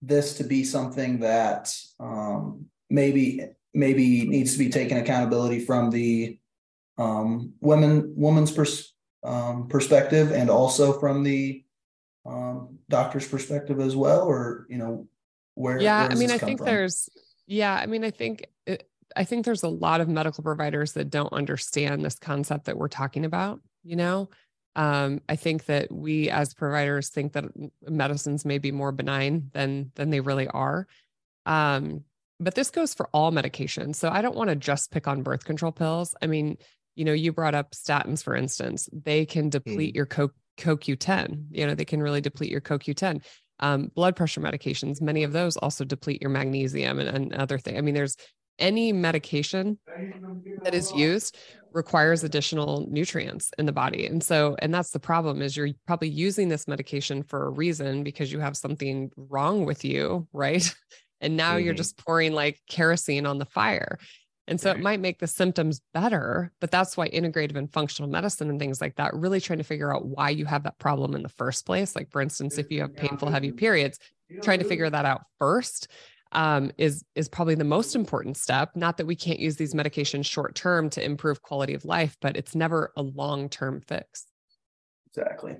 this 0.01 0.37
to 0.37 0.43
be 0.43 0.63
something 0.63 1.19
that 1.19 1.75
um, 1.99 2.65
maybe 2.89 3.41
maybe 3.75 4.25
needs 4.25 4.53
to 4.53 4.57
be 4.57 4.69
taken 4.69 4.97
accountability 4.97 5.59
from 5.59 5.91
the 5.91 6.39
um, 6.97 7.53
women 7.59 8.13
woman's 8.15 8.51
pers- 8.51 8.93
um, 9.23 9.67
perspective 9.67 10.31
and 10.31 10.49
also 10.49 10.93
from 10.99 11.23
the 11.23 11.63
um, 12.25 12.79
doctor's 12.89 13.27
perspective 13.27 13.79
as 13.79 13.95
well, 13.95 14.21
or 14.21 14.65
you 14.69 14.77
know 14.77 15.07
where? 15.55 15.79
Yeah, 15.79 16.03
where 16.03 16.11
I 16.11 16.15
mean, 16.15 16.31
I 16.31 16.37
think 16.37 16.59
from? 16.59 16.65
there's 16.65 17.09
yeah, 17.45 17.75
I 17.75 17.85
mean, 17.85 18.03
I 18.03 18.11
think 18.11 18.47
it, 18.65 18.89
I 19.15 19.23
think 19.23 19.45
there's 19.45 19.63
a 19.63 19.69
lot 19.69 20.01
of 20.01 20.07
medical 20.07 20.43
providers 20.43 20.93
that 20.93 21.09
don't 21.09 21.33
understand 21.33 22.03
this 22.03 22.17
concept 22.17 22.65
that 22.65 22.77
we're 22.77 22.87
talking 22.87 23.25
about. 23.25 23.61
You 23.83 23.97
know, 23.97 24.29
um, 24.75 25.21
I 25.29 25.35
think 25.35 25.65
that 25.65 25.91
we 25.91 26.29
as 26.29 26.53
providers 26.53 27.09
think 27.09 27.33
that 27.33 27.45
medicines 27.87 28.45
may 28.45 28.57
be 28.57 28.71
more 28.71 28.91
benign 28.91 29.51
than 29.53 29.91
than 29.95 30.09
they 30.09 30.21
really 30.21 30.47
are. 30.47 30.87
Um, 31.45 32.03
but 32.39 32.55
this 32.55 32.69
goes 32.69 32.93
for 32.93 33.09
all 33.13 33.31
medications. 33.31 33.95
So 33.95 34.09
I 34.09 34.21
don't 34.21 34.35
want 34.35 34.49
to 34.49 34.55
just 34.55 34.91
pick 34.91 35.07
on 35.07 35.23
birth 35.23 35.45
control 35.45 35.71
pills. 35.71 36.15
I 36.21 36.27
mean, 36.27 36.57
you 36.95 37.05
know, 37.05 37.13
you 37.13 37.31
brought 37.31 37.55
up 37.55 37.71
statins, 37.71 38.23
for 38.23 38.35
instance. 38.35 38.89
They 38.91 39.25
can 39.25 39.49
deplete 39.49 39.93
mm. 39.93 39.97
your 39.97 40.05
co- 40.05 40.31
CoQ10. 40.57 41.45
You 41.51 41.67
know, 41.67 41.75
they 41.75 41.85
can 41.85 42.01
really 42.01 42.21
deplete 42.21 42.51
your 42.51 42.61
CoQ10. 42.61 43.23
Um, 43.61 43.89
blood 43.95 44.15
pressure 44.15 44.41
medications, 44.41 45.01
many 45.01 45.23
of 45.23 45.31
those 45.31 45.55
also 45.55 45.85
deplete 45.85 46.21
your 46.21 46.29
magnesium 46.29 46.99
and, 46.99 47.09
and 47.09 47.33
other 47.35 47.57
things. 47.57 47.77
I 47.77 47.81
mean, 47.81 47.95
there's 47.95 48.17
any 48.59 48.91
medication 48.91 49.77
that 50.63 50.73
is 50.73 50.91
used 50.93 51.37
requires 51.73 52.23
additional 52.23 52.87
nutrients 52.89 53.51
in 53.57 53.65
the 53.65 53.71
body 53.73 54.05
and 54.05 54.23
so 54.23 54.55
and 54.59 54.73
that's 54.73 54.91
the 54.91 54.99
problem 54.99 55.41
is 55.41 55.57
you're 55.57 55.71
probably 55.85 56.07
using 56.07 56.47
this 56.47 56.67
medication 56.67 57.21
for 57.21 57.47
a 57.47 57.49
reason 57.49 58.01
because 58.01 58.31
you 58.31 58.39
have 58.39 58.55
something 58.55 59.11
wrong 59.17 59.65
with 59.65 59.83
you 59.83 60.25
right 60.31 60.73
and 61.25 61.35
now 61.35 61.55
mm-hmm. 61.55 61.65
you're 61.65 61.73
just 61.73 61.97
pouring 61.97 62.33
like 62.33 62.59
kerosene 62.69 63.25
on 63.25 63.37
the 63.37 63.45
fire 63.45 63.97
and 64.47 64.61
so 64.61 64.69
right. 64.69 64.79
it 64.79 64.83
might 64.83 64.99
make 64.99 65.19
the 65.19 65.27
symptoms 65.27 65.81
better 65.93 66.51
but 66.61 66.71
that's 66.71 66.95
why 66.95 67.09
integrative 67.09 67.55
and 67.55 67.73
functional 67.73 68.09
medicine 68.09 68.49
and 68.49 68.59
things 68.59 68.79
like 68.79 68.95
that 68.95 69.13
really 69.13 69.41
trying 69.41 69.59
to 69.59 69.63
figure 69.63 69.93
out 69.93 70.05
why 70.05 70.29
you 70.29 70.45
have 70.45 70.63
that 70.63 70.77
problem 70.79 71.15
in 71.15 71.23
the 71.23 71.29
first 71.29 71.65
place 71.65 71.95
like 71.95 72.09
for 72.11 72.21
instance 72.21 72.57
if 72.57 72.71
you 72.71 72.81
have 72.81 72.95
painful 72.95 73.29
heavy 73.29 73.51
periods 73.51 73.99
trying 74.41 74.59
to 74.59 74.65
figure 74.65 74.89
that 74.89 75.05
out 75.05 75.21
first 75.39 75.87
um, 76.31 76.71
is 76.77 77.03
is 77.15 77.29
probably 77.29 77.55
the 77.55 77.63
most 77.63 77.95
important 77.95 78.35
step. 78.35 78.71
Not 78.75 78.97
that 78.97 79.05
we 79.05 79.15
can't 79.15 79.39
use 79.39 79.55
these 79.55 79.73
medications 79.73 80.25
short 80.25 80.53
term 80.53 80.89
to 80.91 81.03
improve 81.03 81.41
quality 81.41 81.73
of 81.73 81.85
life, 81.85 82.17
but 82.21 82.35
it's 82.35 82.53
never 82.53 82.91
a 82.97 83.01
long 83.01 83.47
term 83.47 83.81
fix. 83.81 84.25
Exactly. 85.07 85.55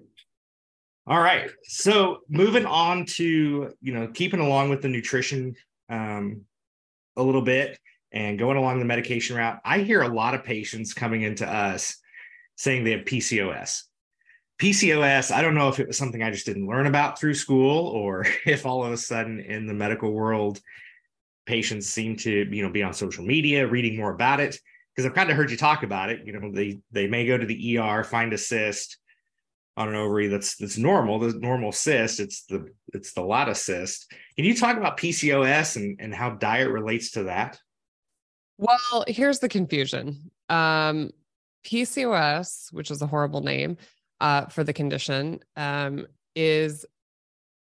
All 1.07 1.21
right. 1.21 1.51
So 1.63 2.19
moving 2.27 2.65
on 2.65 3.05
to 3.05 3.73
you 3.79 3.93
know 3.93 4.07
keeping 4.07 4.39
along 4.39 4.69
with 4.69 4.81
the 4.81 4.87
nutrition 4.87 5.55
um, 5.87 6.41
a 7.15 7.21
little 7.21 7.43
bit 7.43 7.79
and 8.11 8.39
going 8.39 8.57
along 8.57 8.79
the 8.79 8.85
medication 8.85 9.35
route, 9.35 9.59
I 9.63 9.79
hear 9.79 10.01
a 10.01 10.07
lot 10.07 10.33
of 10.33 10.43
patients 10.43 10.93
coming 10.93 11.21
into 11.21 11.47
us 11.47 11.97
saying 12.55 12.83
they 12.83 12.91
have 12.91 13.05
PCOS. 13.05 13.83
PCOS, 14.59 15.31
I 15.31 15.41
don't 15.41 15.53
know 15.53 15.67
if 15.67 15.79
it 15.79 15.87
was 15.87 15.97
something 15.97 16.23
I 16.23 16.31
just 16.31 16.45
didn't 16.45 16.67
learn 16.67 16.87
about 16.87 17.19
through 17.19 17.33
school 17.33 17.87
or 17.87 18.25
if 18.45 18.65
all 18.65 18.83
of 18.83 18.91
a 18.91 18.97
sudden 18.97 19.39
in 19.39 19.67
the 19.67 19.73
medical 19.73 20.11
world, 20.11 20.59
patients 21.45 21.87
seem 21.87 22.15
to, 22.15 22.31
you 22.31 22.63
know, 22.63 22.71
be 22.71 22.81
on 22.81 22.93
social 22.93 23.23
media, 23.23 23.67
reading 23.67 23.97
more 23.97 24.13
about 24.13 24.39
it. 24.39 24.57
Because 24.95 25.05
I've 25.05 25.15
kind 25.15 25.29
of 25.29 25.35
heard 25.35 25.51
you 25.51 25.57
talk 25.57 25.83
about 25.83 26.09
it. 26.09 26.25
You 26.25 26.39
know, 26.39 26.51
they 26.53 26.79
they 26.91 27.05
may 27.05 27.27
go 27.27 27.37
to 27.37 27.45
the 27.45 27.77
ER, 27.77 28.05
find 28.05 28.31
a 28.31 28.37
cyst 28.37 28.97
on 29.77 29.89
an 29.89 29.95
ovary 29.95 30.27
that's 30.27 30.55
that's 30.55 30.77
normal, 30.77 31.19
the 31.19 31.37
normal 31.39 31.71
cyst. 31.71 32.19
It's 32.19 32.45
the 32.45 32.67
it's 32.93 33.13
the 33.13 33.21
lot 33.21 33.49
of 33.49 33.57
cyst. 33.57 34.11
Can 34.35 34.45
you 34.45 34.55
talk 34.55 34.77
about 34.77 34.97
PCOS 34.97 35.75
and, 35.75 35.99
and 35.99 36.13
how 36.13 36.31
diet 36.31 36.69
relates 36.69 37.11
to 37.11 37.23
that? 37.23 37.59
Well, 38.57 39.03
here's 39.07 39.39
the 39.39 39.49
confusion. 39.49 40.31
Um, 40.49 41.11
PCOS, 41.65 42.71
which 42.71 42.91
is 42.91 43.01
a 43.01 43.07
horrible 43.07 43.41
name, 43.41 43.77
uh, 44.21 44.45
for 44.45 44.63
the 44.63 44.73
condition 44.73 45.39
um, 45.57 46.07
is 46.35 46.85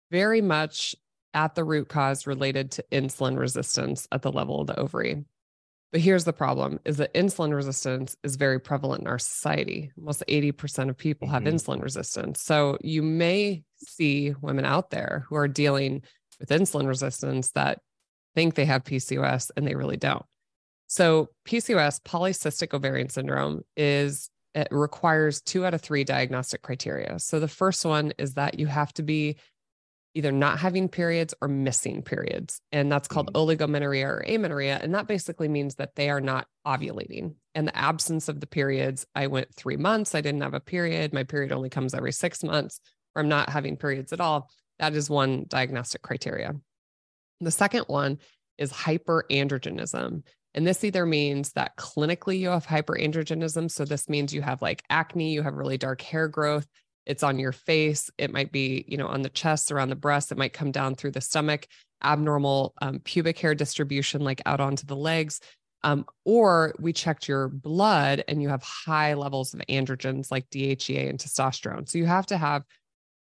very 0.09 0.41
much 0.41 0.95
at 1.33 1.55
the 1.55 1.63
root 1.63 1.87
cause 1.87 2.27
related 2.27 2.71
to 2.71 2.85
insulin 2.91 3.37
resistance 3.37 4.07
at 4.11 4.21
the 4.21 4.31
level 4.31 4.61
of 4.61 4.67
the 4.67 4.79
ovary. 4.79 5.23
But 5.91 6.01
here's 6.01 6.23
the 6.23 6.33
problem 6.33 6.79
is 6.85 6.97
that 6.97 7.13
insulin 7.13 7.53
resistance 7.53 8.15
is 8.23 8.37
very 8.37 8.59
prevalent 8.59 9.01
in 9.01 9.07
our 9.07 9.19
society. 9.19 9.91
Almost 9.97 10.23
80% 10.27 10.89
of 10.89 10.97
people 10.97 11.27
have 11.27 11.43
mm-hmm. 11.43 11.55
insulin 11.55 11.81
resistance. 11.81 12.41
So 12.41 12.77
you 12.81 13.01
may 13.01 13.63
see 13.75 14.33
women 14.41 14.63
out 14.63 14.89
there 14.89 15.25
who 15.27 15.35
are 15.35 15.49
dealing 15.49 16.03
with 16.39 16.49
insulin 16.49 16.87
resistance 16.87 17.51
that 17.51 17.79
think 18.35 18.55
they 18.55 18.65
have 18.65 18.85
PCOS 18.85 19.51
and 19.57 19.67
they 19.67 19.75
really 19.75 19.97
don't. 19.97 20.25
So 20.87 21.29
PCOS, 21.47 22.01
polycystic 22.01 22.73
ovarian 22.73 23.09
syndrome, 23.09 23.61
is 23.75 24.29
it 24.53 24.67
requires 24.71 25.41
two 25.41 25.65
out 25.65 25.73
of 25.73 25.81
three 25.81 26.03
diagnostic 26.03 26.61
criteria. 26.61 27.19
So 27.19 27.39
the 27.39 27.47
first 27.47 27.85
one 27.85 28.11
is 28.17 28.33
that 28.33 28.59
you 28.59 28.67
have 28.67 28.93
to 28.93 29.03
be 29.03 29.37
either 30.13 30.31
not 30.31 30.59
having 30.59 30.89
periods 30.89 31.33
or 31.41 31.47
missing 31.47 32.01
periods. 32.01 32.61
And 32.71 32.91
that's 32.91 33.07
called 33.07 33.33
mm-hmm. 33.33 33.63
oligomenorrhea 33.63 34.05
or 34.05 34.23
amenorrhea. 34.27 34.79
And 34.81 34.93
that 34.95 35.07
basically 35.07 35.47
means 35.47 35.75
that 35.75 35.95
they 35.95 36.09
are 36.09 36.21
not 36.21 36.47
ovulating. 36.65 37.35
And 37.55 37.67
the 37.67 37.77
absence 37.77 38.27
of 38.27 38.39
the 38.39 38.47
periods, 38.47 39.05
I 39.15 39.27
went 39.27 39.53
three 39.55 39.77
months, 39.77 40.15
I 40.15 40.21
didn't 40.21 40.41
have 40.41 40.53
a 40.53 40.59
period. 40.59 41.13
My 41.13 41.23
period 41.23 41.51
only 41.51 41.69
comes 41.69 41.93
every 41.93 42.11
six 42.11 42.43
months, 42.43 42.81
or 43.15 43.21
I'm 43.21 43.29
not 43.29 43.49
having 43.49 43.77
periods 43.77 44.11
at 44.13 44.21
all. 44.21 44.49
That 44.79 44.93
is 44.93 45.09
one 45.09 45.45
diagnostic 45.47 46.01
criteria. 46.01 46.53
The 47.39 47.51
second 47.51 47.85
one 47.87 48.19
is 48.57 48.71
hyperandrogenism. 48.71 50.23
And 50.53 50.67
this 50.67 50.83
either 50.83 51.05
means 51.05 51.53
that 51.53 51.77
clinically 51.77 52.39
you 52.39 52.49
have 52.49 52.67
hyperandrogenism. 52.67 53.71
So 53.71 53.85
this 53.85 54.09
means 54.09 54.33
you 54.33 54.41
have 54.41 54.61
like 54.61 54.83
acne, 54.89 55.31
you 55.31 55.41
have 55.43 55.53
really 55.53 55.77
dark 55.77 56.01
hair 56.01 56.27
growth, 56.27 56.67
it's 57.05 57.23
on 57.23 57.39
your 57.39 57.51
face, 57.51 58.09
it 58.17 58.31
might 58.31 58.51
be, 58.51 58.85
you 58.87 58.97
know, 58.97 59.07
on 59.07 59.21
the 59.21 59.29
chest, 59.29 59.71
around 59.71 59.89
the 59.89 59.95
breast, 59.95 60.31
it 60.31 60.37
might 60.37 60.53
come 60.53 60.71
down 60.71 60.95
through 60.95 61.11
the 61.11 61.21
stomach, 61.21 61.67
abnormal 62.03 62.73
um, 62.81 62.99
pubic 62.99 63.39
hair 63.39 63.55
distribution, 63.55 64.21
like 64.21 64.41
out 64.45 64.59
onto 64.59 64.85
the 64.85 64.95
legs. 64.95 65.39
Um, 65.83 66.05
or 66.25 66.75
we 66.79 66.93
checked 66.93 67.27
your 67.27 67.47
blood 67.47 68.23
and 68.27 68.41
you 68.41 68.49
have 68.49 68.61
high 68.61 69.15
levels 69.15 69.53
of 69.53 69.61
androgens 69.67 70.29
like 70.29 70.47
DHEA 70.51 71.09
and 71.09 71.17
testosterone. 71.17 71.89
So 71.89 71.97
you 71.97 72.05
have 72.05 72.27
to 72.27 72.37
have 72.37 72.63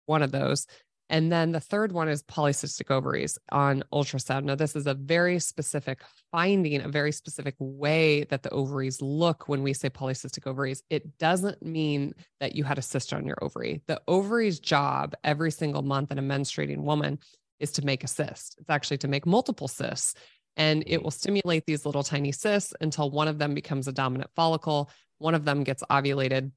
one 0.06 0.22
of 0.22 0.32
those. 0.32 0.68
And 1.12 1.30
then 1.30 1.52
the 1.52 1.60
third 1.60 1.92
one 1.92 2.08
is 2.08 2.24
polycystic 2.24 2.90
ovaries 2.90 3.38
on 3.52 3.84
ultrasound. 3.94 4.46
Now, 4.46 4.56
this 4.56 4.78
is 4.78 4.88
a 4.88 4.94
very 4.94 5.40
specific 5.40 6.00
finding, 6.32 6.82
a 6.82 6.88
very 6.88 7.12
specific 7.12 7.54
way 7.60 8.24
that 8.30 8.44
the 8.44 8.50
ovaries 8.52 9.02
look 9.02 9.50
when 9.50 9.62
we 9.62 9.74
say 9.74 9.90
polycystic 9.90 10.48
ovaries. 10.48 10.82
It 10.90 11.18
doesn't 11.18 11.62
mean 11.62 12.14
that 12.40 12.56
you 12.56 12.64
had 12.64 12.78
a 12.78 12.82
cyst 12.82 13.12
on 13.12 13.28
your 13.28 13.38
ovary. 13.42 13.82
The 13.88 14.02
ovary's 14.08 14.62
job 14.62 15.14
every 15.26 15.52
single 15.52 15.82
month 15.82 16.14
in 16.14 16.18
a 16.18 16.24
menstruating 16.24 16.84
woman 16.84 17.20
is 17.60 17.74
to 17.74 17.86
make 17.86 18.06
a 18.06 18.08
cyst. 18.08 18.56
It's 18.60 18.70
actually 18.70 19.00
to 19.00 19.10
make 19.10 19.26
multiple 19.26 19.68
cysts. 19.68 20.16
And 20.56 20.82
it 20.88 21.04
will 21.04 21.12
stimulate 21.12 21.66
these 21.66 21.86
little 21.86 22.04
tiny 22.04 22.32
cysts 22.32 22.74
until 22.80 23.12
one 23.12 23.28
of 23.28 23.38
them 23.38 23.54
becomes 23.54 23.90
a 23.90 23.94
dominant 23.94 24.32
follicle, 24.34 24.90
one 25.18 25.36
of 25.36 25.44
them 25.44 25.64
gets 25.64 25.84
ovulated 25.92 26.52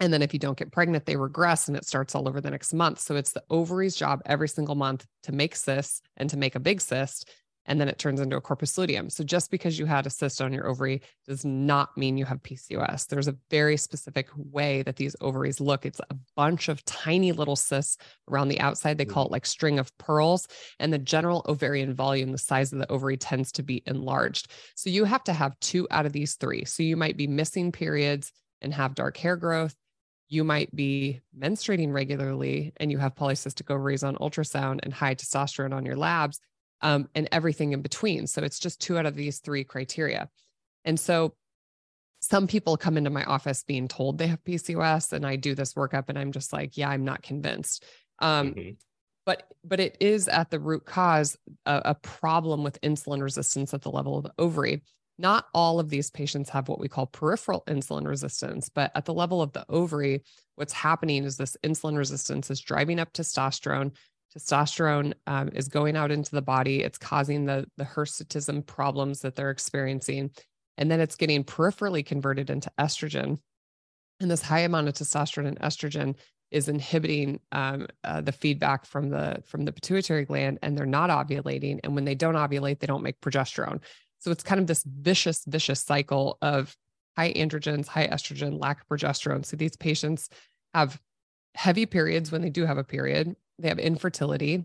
and 0.00 0.12
then 0.12 0.22
if 0.22 0.32
you 0.32 0.38
don't 0.38 0.58
get 0.58 0.72
pregnant, 0.72 1.06
they 1.06 1.16
regress 1.16 1.68
and 1.68 1.76
it 1.76 1.84
starts 1.84 2.14
all 2.14 2.28
over 2.28 2.40
the 2.40 2.50
next 2.50 2.72
month. 2.72 3.00
So 3.00 3.16
it's 3.16 3.32
the 3.32 3.42
ovary's 3.50 3.96
job 3.96 4.22
every 4.26 4.48
single 4.48 4.76
month 4.76 5.06
to 5.24 5.32
make 5.32 5.56
cysts 5.56 6.00
and 6.16 6.30
to 6.30 6.36
make 6.36 6.54
a 6.54 6.60
big 6.60 6.80
cyst. 6.80 7.28
And 7.66 7.78
then 7.78 7.88
it 7.88 7.98
turns 7.98 8.18
into 8.20 8.36
a 8.36 8.40
corpus 8.40 8.78
luteum. 8.78 9.10
So 9.10 9.22
just 9.22 9.50
because 9.50 9.78
you 9.78 9.84
had 9.84 10.06
a 10.06 10.10
cyst 10.10 10.40
on 10.40 10.54
your 10.54 10.66
ovary 10.66 11.02
does 11.26 11.44
not 11.44 11.94
mean 11.98 12.16
you 12.16 12.24
have 12.24 12.42
PCOS. 12.42 13.06
There's 13.06 13.28
a 13.28 13.36
very 13.50 13.76
specific 13.76 14.28
way 14.36 14.80
that 14.82 14.96
these 14.96 15.14
ovaries 15.20 15.60
look. 15.60 15.84
It's 15.84 16.00
a 16.08 16.16
bunch 16.34 16.68
of 16.68 16.82
tiny 16.86 17.32
little 17.32 17.56
cysts 17.56 17.98
around 18.30 18.48
the 18.48 18.60
outside. 18.60 18.96
They 18.96 19.04
mm. 19.04 19.10
call 19.10 19.26
it 19.26 19.32
like 19.32 19.44
string 19.44 19.78
of 19.78 19.96
pearls. 19.98 20.48
And 20.78 20.90
the 20.90 20.98
general 20.98 21.44
ovarian 21.46 21.92
volume, 21.92 22.32
the 22.32 22.38
size 22.38 22.72
of 22.72 22.78
the 22.78 22.90
ovary 22.90 23.18
tends 23.18 23.52
to 23.52 23.62
be 23.62 23.82
enlarged. 23.84 24.50
So 24.74 24.88
you 24.88 25.04
have 25.04 25.24
to 25.24 25.34
have 25.34 25.58
two 25.60 25.86
out 25.90 26.06
of 26.06 26.14
these 26.14 26.36
three. 26.36 26.64
So 26.64 26.82
you 26.82 26.96
might 26.96 27.18
be 27.18 27.26
missing 27.26 27.70
periods 27.70 28.32
and 28.62 28.72
have 28.72 28.94
dark 28.94 29.18
hair 29.18 29.36
growth. 29.36 29.74
You 30.28 30.44
might 30.44 30.74
be 30.74 31.20
menstruating 31.38 31.92
regularly 31.92 32.72
and 32.76 32.90
you 32.90 32.98
have 32.98 33.14
polycystic 33.14 33.70
ovaries 33.70 34.02
on 34.02 34.16
ultrasound 34.16 34.80
and 34.82 34.92
high 34.92 35.14
testosterone 35.14 35.74
on 35.74 35.86
your 35.86 35.96
labs 35.96 36.40
um, 36.82 37.08
and 37.14 37.28
everything 37.32 37.72
in 37.72 37.82
between. 37.82 38.26
So 38.26 38.42
it's 38.42 38.58
just 38.58 38.80
two 38.80 38.98
out 38.98 39.06
of 39.06 39.14
these 39.14 39.38
three 39.38 39.64
criteria. 39.64 40.28
And 40.84 40.98
so 40.98 41.34
some 42.20 42.46
people 42.46 42.76
come 42.76 42.96
into 42.96 43.10
my 43.10 43.24
office 43.24 43.62
being 43.62 43.88
told 43.88 44.18
they 44.18 44.26
have 44.26 44.42
PCOS, 44.44 45.12
and 45.12 45.26
I 45.26 45.36
do 45.36 45.54
this 45.54 45.74
workup, 45.74 46.08
and 46.08 46.18
I'm 46.18 46.32
just 46.32 46.52
like, 46.52 46.76
yeah, 46.76 46.88
I'm 46.88 47.04
not 47.04 47.22
convinced. 47.22 47.84
Um, 48.18 48.54
mm-hmm. 48.54 48.70
But 49.24 49.44
but 49.62 49.78
it 49.78 49.96
is 50.00 50.26
at 50.26 50.50
the 50.50 50.58
root 50.58 50.86
cause 50.86 51.36
a, 51.66 51.82
a 51.86 51.94
problem 51.94 52.64
with 52.64 52.80
insulin 52.80 53.22
resistance 53.22 53.74
at 53.74 53.82
the 53.82 53.90
level 53.90 54.16
of 54.16 54.24
the 54.24 54.32
ovary. 54.38 54.82
Not 55.18 55.46
all 55.52 55.80
of 55.80 55.88
these 55.88 56.10
patients 56.10 56.48
have 56.50 56.68
what 56.68 56.78
we 56.78 56.88
call 56.88 57.06
peripheral 57.06 57.64
insulin 57.66 58.06
resistance, 58.06 58.68
but 58.68 58.92
at 58.94 59.04
the 59.04 59.14
level 59.14 59.42
of 59.42 59.52
the 59.52 59.66
ovary, 59.68 60.22
what's 60.54 60.72
happening 60.72 61.24
is 61.24 61.36
this 61.36 61.56
insulin 61.64 61.96
resistance 61.96 62.50
is 62.50 62.60
driving 62.60 63.00
up 63.00 63.12
testosterone. 63.12 63.92
Testosterone 64.36 65.14
um, 65.26 65.48
is 65.54 65.68
going 65.68 65.96
out 65.96 66.10
into 66.10 66.30
the 66.30 66.42
body. 66.42 66.82
It's 66.82 66.98
causing 66.98 67.46
the 67.46 67.66
the 67.76 67.84
hirsutism 67.84 68.64
problems 68.64 69.20
that 69.20 69.34
they're 69.34 69.50
experiencing 69.50 70.30
and 70.78 70.90
then 70.90 71.00
it's 71.00 71.16
getting 71.16 71.44
peripherally 71.44 72.06
converted 72.06 72.48
into 72.48 72.70
estrogen. 72.78 73.38
And 74.20 74.30
this 74.30 74.42
high 74.42 74.60
amount 74.60 74.88
of 74.88 74.94
testosterone 74.94 75.48
and 75.48 75.60
estrogen 75.60 76.14
is 76.50 76.68
inhibiting 76.68 77.40
um, 77.52 77.86
uh, 78.04 78.22
the 78.22 78.32
feedback 78.32 78.86
from 78.86 79.10
the 79.10 79.42
from 79.44 79.64
the 79.64 79.72
pituitary 79.72 80.24
gland, 80.24 80.58
and 80.62 80.78
they're 80.78 80.86
not 80.86 81.10
ovulating. 81.10 81.78
And 81.84 81.94
when 81.94 82.04
they 82.04 82.14
don't 82.14 82.36
ovulate, 82.36 82.78
they 82.78 82.86
don't 82.86 83.02
make 83.02 83.20
progesterone. 83.20 83.80
So 84.18 84.30
it's 84.30 84.42
kind 84.42 84.60
of 84.60 84.66
this 84.66 84.84
vicious, 84.84 85.44
vicious 85.46 85.80
cycle 85.80 86.38
of 86.42 86.76
high 87.16 87.32
androgens, 87.32 87.86
high 87.86 88.06
estrogen, 88.08 88.60
lack 88.60 88.80
of 88.80 88.88
progesterone. 88.88 89.44
So 89.44 89.56
these 89.56 89.76
patients 89.76 90.28
have 90.74 91.00
heavy 91.54 91.86
periods 91.86 92.30
when 92.30 92.42
they 92.42 92.50
do 92.50 92.66
have 92.66 92.78
a 92.78 92.84
period. 92.84 93.34
They 93.58 93.68
have 93.68 93.78
infertility. 93.78 94.64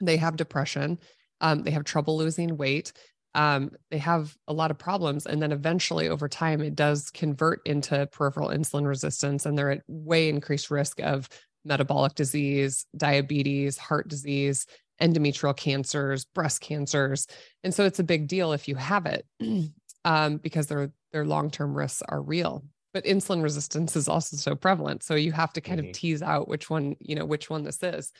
They 0.00 0.16
have 0.16 0.36
depression. 0.36 0.98
Um, 1.40 1.62
they 1.62 1.70
have 1.72 1.84
trouble 1.84 2.16
losing 2.16 2.56
weight 2.56 2.92
um, 3.34 3.72
they 3.90 3.98
have 3.98 4.36
a 4.46 4.52
lot 4.52 4.70
of 4.70 4.78
problems. 4.78 5.26
And 5.26 5.42
then 5.42 5.52
eventually, 5.52 6.08
over 6.08 6.28
time, 6.28 6.60
it 6.60 6.76
does 6.76 7.10
convert 7.10 7.60
into 7.66 8.06
peripheral 8.06 8.48
insulin 8.48 8.86
resistance, 8.86 9.44
and 9.44 9.58
they're 9.58 9.72
at 9.72 9.82
way 9.88 10.28
increased 10.28 10.70
risk 10.70 11.00
of 11.00 11.28
metabolic 11.64 12.14
disease, 12.14 12.86
diabetes, 12.96 13.76
heart 13.76 14.08
disease, 14.08 14.66
endometrial 15.00 15.56
cancers, 15.56 16.24
breast 16.24 16.60
cancers. 16.60 17.26
And 17.62 17.74
so 17.74 17.84
it's 17.84 17.98
a 17.98 18.04
big 18.04 18.28
deal 18.28 18.52
if 18.52 18.68
you 18.68 18.76
have 18.76 19.06
it 19.06 19.26
um, 20.04 20.36
because 20.38 20.66
their, 20.66 20.90
their 21.12 21.24
long 21.24 21.50
term 21.50 21.74
risks 21.74 22.02
are 22.08 22.22
real. 22.22 22.64
But 22.92 23.04
insulin 23.04 23.42
resistance 23.42 23.96
is 23.96 24.08
also 24.08 24.36
so 24.36 24.54
prevalent. 24.54 25.02
So 25.02 25.16
you 25.16 25.32
have 25.32 25.52
to 25.54 25.60
kind 25.60 25.80
mm-hmm. 25.80 25.88
of 25.90 25.94
tease 25.96 26.22
out 26.22 26.46
which 26.46 26.70
one, 26.70 26.94
you 27.00 27.16
know, 27.16 27.24
which 27.24 27.50
one 27.50 27.64
this 27.64 27.82
is. 27.82 28.12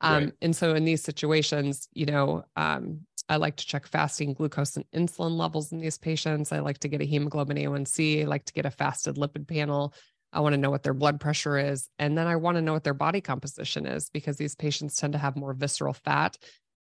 Um, 0.00 0.24
right. 0.24 0.32
And 0.42 0.54
so 0.54 0.74
in 0.74 0.84
these 0.84 1.02
situations, 1.02 1.88
you 1.92 2.06
know, 2.06 2.44
um, 2.56 3.00
I 3.28 3.36
like 3.36 3.56
to 3.56 3.66
check 3.66 3.86
fasting 3.86 4.34
glucose 4.34 4.76
and 4.76 4.84
insulin 4.94 5.36
levels 5.36 5.72
in 5.72 5.78
these 5.78 5.98
patients. 5.98 6.52
I 6.52 6.60
like 6.60 6.78
to 6.78 6.88
get 6.88 7.02
a 7.02 7.04
hemoglobin 7.04 7.56
A1C. 7.56 8.22
I 8.22 8.24
like 8.26 8.44
to 8.46 8.52
get 8.52 8.66
a 8.66 8.70
fasted 8.70 9.16
lipid 9.16 9.46
panel. 9.46 9.94
I 10.32 10.40
want 10.40 10.52
to 10.52 10.58
know 10.58 10.70
what 10.70 10.82
their 10.82 10.94
blood 10.94 11.20
pressure 11.20 11.58
is. 11.58 11.88
And 11.98 12.16
then 12.16 12.26
I 12.26 12.36
want 12.36 12.56
to 12.56 12.62
know 12.62 12.72
what 12.72 12.84
their 12.84 12.94
body 12.94 13.20
composition 13.20 13.86
is 13.86 14.10
because 14.10 14.36
these 14.36 14.54
patients 14.54 14.96
tend 14.96 15.14
to 15.14 15.18
have 15.18 15.36
more 15.36 15.54
visceral 15.54 15.94
fat. 15.94 16.36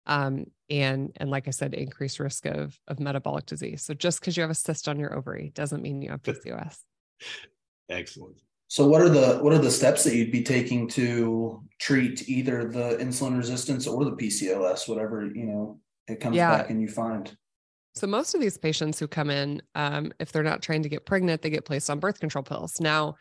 Um, 0.05 0.45
and 0.69 1.11
and 1.17 1.29
like 1.29 1.47
I 1.47 1.51
said, 1.51 1.73
increased 1.73 2.19
risk 2.19 2.45
of 2.45 2.77
of 2.87 2.99
metabolic 2.99 3.45
disease. 3.45 3.83
So 3.83 3.93
just 3.93 4.19
because 4.19 4.35
you 4.35 4.41
have 4.41 4.49
a 4.49 4.55
cyst 4.55 4.87
on 4.87 4.99
your 4.99 5.15
ovary 5.15 5.51
doesn't 5.53 5.81
mean 5.81 6.01
you 6.01 6.11
have 6.11 6.21
PCOS. 6.21 6.79
Excellent. 7.89 8.37
So 8.67 8.87
what 8.87 9.01
are 9.01 9.09
the 9.09 9.37
what 9.41 9.53
are 9.53 9.59
the 9.59 9.71
steps 9.71 10.03
that 10.03 10.15
you'd 10.15 10.31
be 10.31 10.43
taking 10.43 10.87
to 10.89 11.61
treat 11.79 12.27
either 12.27 12.65
the 12.65 12.97
insulin 12.97 13.37
resistance 13.37 13.87
or 13.87 14.03
the 14.03 14.15
PCOS, 14.15 14.89
whatever 14.89 15.25
you 15.25 15.45
know 15.45 15.79
it 16.07 16.19
comes 16.19 16.35
yeah. 16.35 16.57
back 16.57 16.69
and 16.69 16.81
you 16.81 16.87
find. 16.87 17.37
So 17.95 18.07
most 18.07 18.33
of 18.33 18.41
these 18.41 18.57
patients 18.57 18.97
who 18.97 19.07
come 19.07 19.29
in, 19.29 19.61
um, 19.75 20.11
if 20.19 20.31
they're 20.31 20.43
not 20.43 20.63
trying 20.63 20.81
to 20.83 20.89
get 20.89 21.05
pregnant, 21.05 21.43
they 21.43 21.51
get 21.51 21.65
placed 21.65 21.89
on 21.89 21.99
birth 21.99 22.19
control 22.19 22.43
pills. 22.43 22.81
Now, 22.81 23.15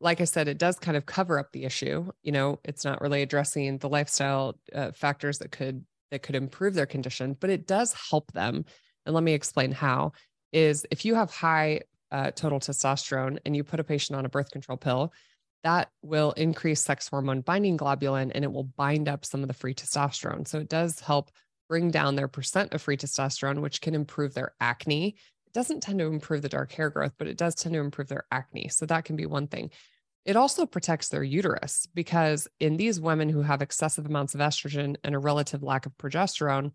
like 0.00 0.20
I 0.20 0.24
said, 0.24 0.48
it 0.48 0.58
does 0.58 0.78
kind 0.78 0.96
of 0.96 1.06
cover 1.06 1.38
up 1.38 1.52
the 1.52 1.64
issue. 1.64 2.10
You 2.22 2.32
know, 2.32 2.60
it's 2.64 2.84
not 2.84 3.00
really 3.00 3.22
addressing 3.22 3.78
the 3.78 3.88
lifestyle 3.88 4.58
uh, 4.74 4.92
factors 4.92 5.38
that 5.38 5.50
could 5.50 5.84
that 6.10 6.22
could 6.22 6.36
improve 6.36 6.74
their 6.74 6.86
condition, 6.86 7.36
but 7.38 7.50
it 7.50 7.66
does 7.66 7.94
help 8.10 8.32
them. 8.32 8.64
And 9.04 9.14
let 9.14 9.24
me 9.24 9.34
explain 9.34 9.72
how. 9.72 10.12
Is 10.52 10.86
if 10.90 11.04
you 11.04 11.14
have 11.14 11.30
high 11.30 11.82
uh, 12.10 12.30
total 12.30 12.58
testosterone 12.58 13.38
and 13.44 13.54
you 13.54 13.62
put 13.64 13.80
a 13.80 13.84
patient 13.84 14.16
on 14.16 14.24
a 14.24 14.30
birth 14.30 14.50
control 14.50 14.78
pill, 14.78 15.12
that 15.64 15.90
will 16.02 16.32
increase 16.32 16.82
sex 16.82 17.08
hormone 17.08 17.42
binding 17.42 17.76
globulin 17.76 18.30
and 18.34 18.44
it 18.44 18.52
will 18.52 18.64
bind 18.64 19.08
up 19.08 19.24
some 19.24 19.42
of 19.42 19.48
the 19.48 19.54
free 19.54 19.74
testosterone. 19.74 20.46
So 20.46 20.58
it 20.58 20.68
does 20.68 21.00
help 21.00 21.30
bring 21.68 21.90
down 21.90 22.14
their 22.14 22.28
percent 22.28 22.72
of 22.72 22.80
free 22.80 22.96
testosterone, 22.96 23.60
which 23.60 23.80
can 23.80 23.94
improve 23.94 24.32
their 24.32 24.54
acne. 24.60 25.16
Doesn't 25.58 25.82
tend 25.82 25.98
to 25.98 26.06
improve 26.06 26.42
the 26.42 26.48
dark 26.48 26.70
hair 26.70 26.88
growth, 26.88 27.14
but 27.18 27.26
it 27.26 27.36
does 27.36 27.56
tend 27.56 27.72
to 27.72 27.80
improve 27.80 28.06
their 28.06 28.26
acne. 28.30 28.68
So 28.68 28.86
that 28.86 29.04
can 29.04 29.16
be 29.16 29.26
one 29.26 29.48
thing. 29.48 29.72
It 30.24 30.36
also 30.36 30.66
protects 30.66 31.08
their 31.08 31.24
uterus 31.24 31.88
because 31.92 32.46
in 32.60 32.76
these 32.76 33.00
women 33.00 33.28
who 33.28 33.42
have 33.42 33.60
excessive 33.60 34.06
amounts 34.06 34.36
of 34.36 34.40
estrogen 34.40 34.94
and 35.02 35.16
a 35.16 35.18
relative 35.18 35.64
lack 35.64 35.84
of 35.84 35.98
progesterone, 35.98 36.70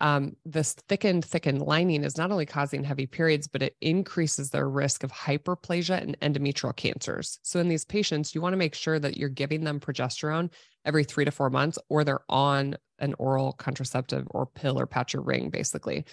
um, 0.00 0.34
this 0.44 0.72
thickened, 0.88 1.26
thickened 1.26 1.62
lining 1.62 2.02
is 2.02 2.18
not 2.18 2.32
only 2.32 2.44
causing 2.44 2.82
heavy 2.82 3.06
periods, 3.06 3.46
but 3.46 3.62
it 3.62 3.76
increases 3.80 4.50
their 4.50 4.68
risk 4.68 5.04
of 5.04 5.12
hyperplasia 5.12 6.02
and 6.02 6.18
endometrial 6.18 6.74
cancers. 6.74 7.38
So, 7.44 7.60
in 7.60 7.68
these 7.68 7.84
patients, 7.84 8.34
you 8.34 8.40
want 8.40 8.52
to 8.52 8.58
make 8.58 8.74
sure 8.74 8.98
that 8.98 9.16
you're 9.16 9.28
giving 9.28 9.62
them 9.62 9.78
progesterone 9.78 10.50
every 10.84 11.04
three 11.04 11.24
to 11.24 11.30
four 11.30 11.50
months, 11.50 11.78
or 11.88 12.02
they're 12.02 12.28
on 12.28 12.78
an 12.98 13.14
oral 13.20 13.52
contraceptive 13.52 14.26
or 14.32 14.44
pill 14.44 14.76
or 14.76 14.88
patch 14.88 15.14
or 15.14 15.20
ring, 15.20 15.50
basically. 15.50 16.04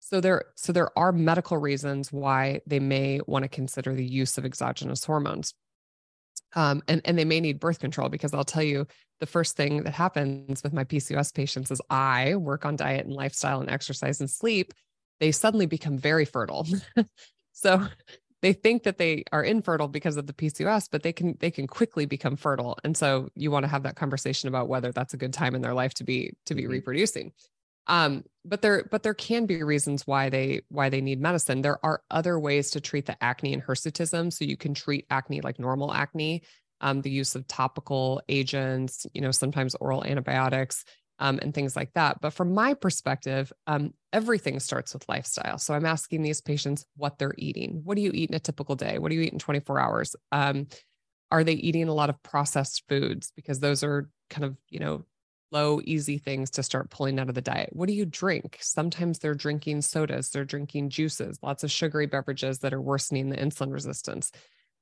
So 0.00 0.20
there, 0.20 0.46
so 0.56 0.72
there 0.72 0.96
are 0.98 1.12
medical 1.12 1.58
reasons 1.58 2.10
why 2.10 2.60
they 2.66 2.80
may 2.80 3.20
want 3.26 3.44
to 3.44 3.48
consider 3.48 3.94
the 3.94 4.04
use 4.04 4.38
of 4.38 4.44
exogenous 4.44 5.04
hormones. 5.04 5.54
Um, 6.56 6.82
and, 6.88 7.00
and 7.04 7.16
they 7.16 7.24
may 7.24 7.38
need 7.38 7.60
birth 7.60 7.78
control 7.78 8.08
because 8.08 8.34
I'll 8.34 8.42
tell 8.42 8.62
you 8.62 8.86
the 9.20 9.26
first 9.26 9.56
thing 9.56 9.84
that 9.84 9.92
happens 9.92 10.62
with 10.62 10.72
my 10.72 10.84
PCOS 10.84 11.32
patients 11.32 11.70
is 11.70 11.80
I 11.90 12.34
work 12.34 12.64
on 12.64 12.76
diet 12.76 13.06
and 13.06 13.14
lifestyle 13.14 13.60
and 13.60 13.70
exercise 13.70 14.20
and 14.20 14.28
sleep. 14.28 14.72
They 15.20 15.30
suddenly 15.30 15.66
become 15.66 15.96
very 15.96 16.24
fertile. 16.24 16.66
so 17.52 17.86
they 18.42 18.54
think 18.54 18.84
that 18.84 18.98
they 18.98 19.24
are 19.32 19.44
infertile 19.44 19.88
because 19.88 20.16
of 20.16 20.26
the 20.26 20.32
PCOS, 20.32 20.88
but 20.90 21.02
they 21.02 21.12
can 21.12 21.36
they 21.40 21.50
can 21.50 21.66
quickly 21.66 22.06
become 22.06 22.36
fertile. 22.36 22.78
And 22.84 22.96
so 22.96 23.28
you 23.34 23.50
want 23.50 23.64
to 23.64 23.68
have 23.68 23.82
that 23.82 23.96
conversation 23.96 24.48
about 24.48 24.68
whether 24.68 24.92
that's 24.92 25.14
a 25.14 25.18
good 25.18 25.34
time 25.34 25.54
in 25.54 25.60
their 25.60 25.74
life 25.74 25.94
to 25.94 26.04
be 26.04 26.32
to 26.46 26.54
be 26.54 26.62
mm-hmm. 26.62 26.72
reproducing. 26.72 27.32
Um, 27.86 28.24
but 28.44 28.62
there 28.62 28.84
but 28.90 29.02
there 29.02 29.14
can 29.14 29.46
be 29.46 29.62
reasons 29.62 30.06
why 30.06 30.28
they 30.28 30.62
why 30.68 30.88
they 30.88 31.00
need 31.00 31.20
medicine. 31.20 31.62
There 31.62 31.84
are 31.84 32.02
other 32.10 32.38
ways 32.38 32.70
to 32.72 32.80
treat 32.80 33.06
the 33.06 33.22
acne 33.22 33.52
and 33.52 33.62
hirsutism. 33.62 34.32
So 34.32 34.44
you 34.44 34.56
can 34.56 34.74
treat 34.74 35.06
acne 35.10 35.40
like 35.40 35.58
normal 35.58 35.92
acne. 35.92 36.42
Um, 36.80 37.02
the 37.02 37.10
use 37.10 37.34
of 37.34 37.46
topical 37.46 38.22
agents, 38.28 39.06
you 39.12 39.20
know, 39.20 39.32
sometimes 39.32 39.74
oral 39.74 40.02
antibiotics 40.02 40.84
um, 41.18 41.38
and 41.42 41.54
things 41.54 41.76
like 41.76 41.92
that. 41.92 42.20
But 42.22 42.30
from 42.30 42.54
my 42.54 42.72
perspective, 42.74 43.52
um, 43.66 43.92
everything 44.12 44.58
starts 44.58 44.94
with 44.94 45.08
lifestyle. 45.08 45.58
So 45.58 45.74
I'm 45.74 45.84
asking 45.84 46.22
these 46.22 46.40
patients 46.40 46.86
what 46.96 47.18
they're 47.18 47.34
eating. 47.36 47.82
What 47.84 47.96
do 47.96 48.02
you 48.02 48.10
eat 48.14 48.30
in 48.30 48.36
a 48.36 48.40
typical 48.40 48.74
day? 48.74 48.98
What 48.98 49.10
do 49.10 49.14
you 49.16 49.22
eat 49.22 49.32
in 49.32 49.38
24 49.38 49.78
hours? 49.78 50.16
Um, 50.32 50.68
are 51.30 51.44
they 51.44 51.52
eating 51.52 51.88
a 51.88 51.94
lot 51.94 52.08
of 52.08 52.20
processed 52.22 52.84
foods? 52.88 53.32
Because 53.36 53.60
those 53.60 53.84
are 53.84 54.08
kind 54.30 54.44
of, 54.44 54.56
you 54.70 54.80
know, 54.80 55.04
low, 55.52 55.80
easy 55.84 56.18
things 56.18 56.50
to 56.50 56.62
start 56.62 56.90
pulling 56.90 57.18
out 57.18 57.28
of 57.28 57.34
the 57.34 57.40
diet. 57.40 57.70
What 57.72 57.88
do 57.88 57.94
you 57.94 58.04
drink? 58.04 58.58
Sometimes 58.60 59.18
they're 59.18 59.34
drinking 59.34 59.82
sodas, 59.82 60.30
they're 60.30 60.44
drinking 60.44 60.90
juices, 60.90 61.38
lots 61.42 61.64
of 61.64 61.70
sugary 61.70 62.06
beverages 62.06 62.60
that 62.60 62.72
are 62.72 62.80
worsening 62.80 63.28
the 63.28 63.36
insulin 63.36 63.72
resistance. 63.72 64.32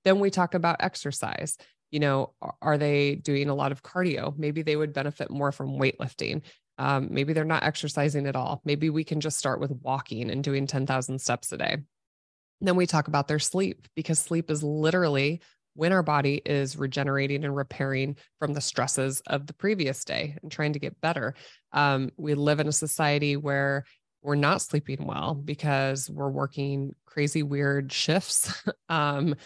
Then 0.05 0.21
we 0.21 0.31
talk 0.31 0.55
about 0.55 0.77
exercise 0.81 1.57
you 1.91 2.01
know, 2.01 2.35
are 2.61 2.79
they 2.79 3.14
doing 3.14 3.49
a 3.49 3.55
lot 3.55 3.73
of 3.73 3.83
cardio? 3.83 4.37
Maybe 4.37 4.62
they 4.62 4.77
would 4.77 4.93
benefit 4.93 5.31
more 5.31 5.53
from 5.53 5.79
weightlifting. 5.79 6.43
Um, 6.77 7.09
maybe 7.11 7.33
they're 7.33 7.45
not 7.45 7.64
exercising 7.64 8.27
at 8.27 8.37
all. 8.37 8.61
Maybe 8.64 8.91
we 8.91 9.05
can 9.05 9.21
just 9.21 9.39
start 9.39 9.61
with 9.61 9.73
walking 9.83 10.31
and 10.31 10.45
doing 10.45 10.66
10,000 10.66 11.19
steps 11.19 11.51
a 11.53 11.57
day. 11.57 11.79
Then 12.61 12.77
we 12.77 12.87
talk 12.87 13.09
about 13.09 13.29
their 13.29 13.39
sleep 13.39 13.87
because 13.97 14.19
sleep 14.19 14.51
is 14.51 14.62
literally 14.62 15.41
when 15.79 15.93
our 15.93 16.03
body 16.03 16.43
is 16.45 16.76
regenerating 16.76 17.45
and 17.45 17.55
repairing 17.55 18.16
from 18.41 18.53
the 18.53 18.61
stresses 18.61 19.22
of 19.29 19.47
the 19.47 19.53
previous 19.53 20.05
day 20.05 20.37
and 20.43 20.51
trying 20.51 20.72
to 20.72 20.81
get 20.81 21.01
better. 21.01 21.35
Um, 21.72 22.11
we 22.16 22.35
live 22.35 22.59
in 22.59 22.66
a 22.66 22.72
society 22.72 23.37
where 23.37 23.85
we're 24.20 24.35
not 24.35 24.61
sleeping 24.61 25.07
well 25.07 25.35
because 25.35 26.11
we're 26.11 26.31
working 26.31 26.97
crazy, 27.07 27.45
weird 27.45 27.93
shifts. 27.93 28.61
um, 28.89 29.37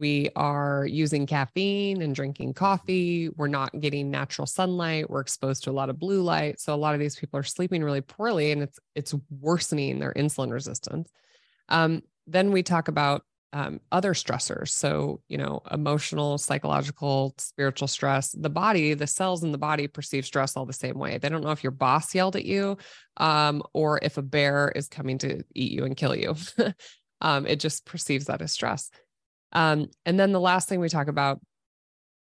we 0.00 0.30
are 0.34 0.84
using 0.84 1.26
caffeine 1.26 2.02
and 2.02 2.12
drinking 2.12 2.54
coffee. 2.54 3.28
We're 3.28 3.46
not 3.46 3.70
getting 3.80 4.10
natural 4.10 4.46
sunlight. 4.46 5.08
We're 5.08 5.20
exposed 5.20 5.62
to 5.64 5.70
a 5.70 5.78
lot 5.78 5.90
of 5.90 6.00
blue 6.00 6.22
light. 6.22 6.58
So 6.58 6.74
a 6.74 6.76
lot 6.76 6.94
of 6.94 7.00
these 7.00 7.14
people 7.14 7.38
are 7.38 7.44
sleeping 7.44 7.84
really 7.84 8.00
poorly 8.00 8.50
and 8.50 8.64
it's 8.64 8.80
it's 8.96 9.14
worsening 9.30 10.00
their 10.00 10.12
insulin 10.14 10.50
resistance. 10.50 11.08
Um, 11.68 12.02
then 12.26 12.50
we 12.50 12.64
talk 12.64 12.88
about 12.88 13.22
um, 13.52 13.80
other 13.90 14.12
stressors. 14.12 14.68
So, 14.68 15.20
you 15.28 15.38
know, 15.38 15.62
emotional, 15.70 16.38
psychological, 16.38 17.34
spiritual 17.38 17.88
stress. 17.88 18.30
The 18.32 18.50
body, 18.50 18.94
the 18.94 19.06
cells 19.06 19.42
in 19.42 19.52
the 19.52 19.58
body 19.58 19.86
perceive 19.86 20.26
stress 20.26 20.56
all 20.56 20.66
the 20.66 20.72
same 20.72 20.98
way. 20.98 21.18
They 21.18 21.28
don't 21.28 21.42
know 21.42 21.50
if 21.50 21.62
your 21.62 21.70
boss 21.70 22.14
yelled 22.14 22.36
at 22.36 22.44
you 22.44 22.76
um, 23.16 23.62
or 23.72 24.00
if 24.02 24.18
a 24.18 24.22
bear 24.22 24.70
is 24.74 24.88
coming 24.88 25.18
to 25.18 25.42
eat 25.54 25.72
you 25.72 25.84
and 25.84 25.96
kill 25.96 26.14
you. 26.14 26.34
um, 27.20 27.46
it 27.46 27.60
just 27.60 27.86
perceives 27.86 28.26
that 28.26 28.42
as 28.42 28.52
stress. 28.52 28.90
Um, 29.52 29.86
and 30.04 30.20
then 30.20 30.32
the 30.32 30.40
last 30.40 30.68
thing 30.68 30.80
we 30.80 30.90
talk 30.90 31.08
about 31.08 31.40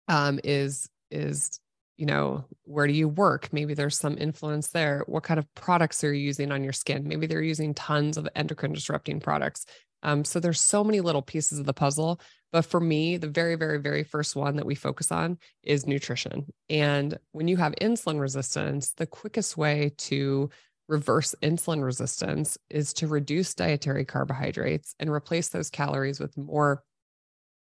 um, 0.08 0.40
is 0.44 0.90
is 1.12 1.60
you 1.98 2.08
know 2.08 2.46
where 2.64 2.88
do 2.88 2.94
you 2.94 3.08
work 3.08 3.50
maybe 3.52 3.74
there's 3.74 3.98
some 3.98 4.18
influence 4.18 4.70
there 4.70 5.04
what 5.06 5.24
kind 5.24 5.38
of 5.38 5.54
products 5.54 6.04
are 6.04 6.14
you 6.14 6.24
using 6.24 6.52
on 6.52 6.64
your 6.64 6.74
skin 6.74 7.08
maybe 7.08 7.28
they're 7.28 7.44
using 7.44 7.74
tons 7.74 8.18
of 8.18 8.28
endocrine 8.34 8.74
disrupting 8.74 9.20
products 9.20 9.66
um, 10.04 10.26
so 10.26 10.40
there's 10.40 10.62
so 10.62 10.84
many 10.84 11.02
little 11.02 11.22
pieces 11.22 11.60
of 11.60 11.66
the 11.66 11.74
puzzle. 11.74 12.20
But 12.52 12.66
for 12.66 12.80
me, 12.80 13.18
the 13.18 13.30
very, 13.30 13.56
very, 13.56 13.80
very 13.80 14.04
first 14.04 14.36
one 14.36 14.58
that 14.58 14.66
we 14.66 14.76
focus 14.76 15.12
on 15.12 15.38
is 15.64 15.88
nutrition. 15.88 16.46
And 16.70 17.18
when 17.32 17.48
you 17.48 17.58
have 17.58 17.74
insulin 17.82 18.20
resistance, 18.20 18.92
the 18.92 19.08
quickest 19.08 19.56
way 19.56 19.94
to 20.00 20.50
reverse 20.90 21.34
insulin 21.42 21.82
resistance 21.82 22.58
is 22.70 22.94
to 22.94 23.08
reduce 23.08 23.54
dietary 23.54 24.04
carbohydrates 24.04 24.94
and 25.00 25.10
replace 25.10 25.48
those 25.50 25.70
calories 25.70 26.20
with 26.20 26.38
more 26.38 26.84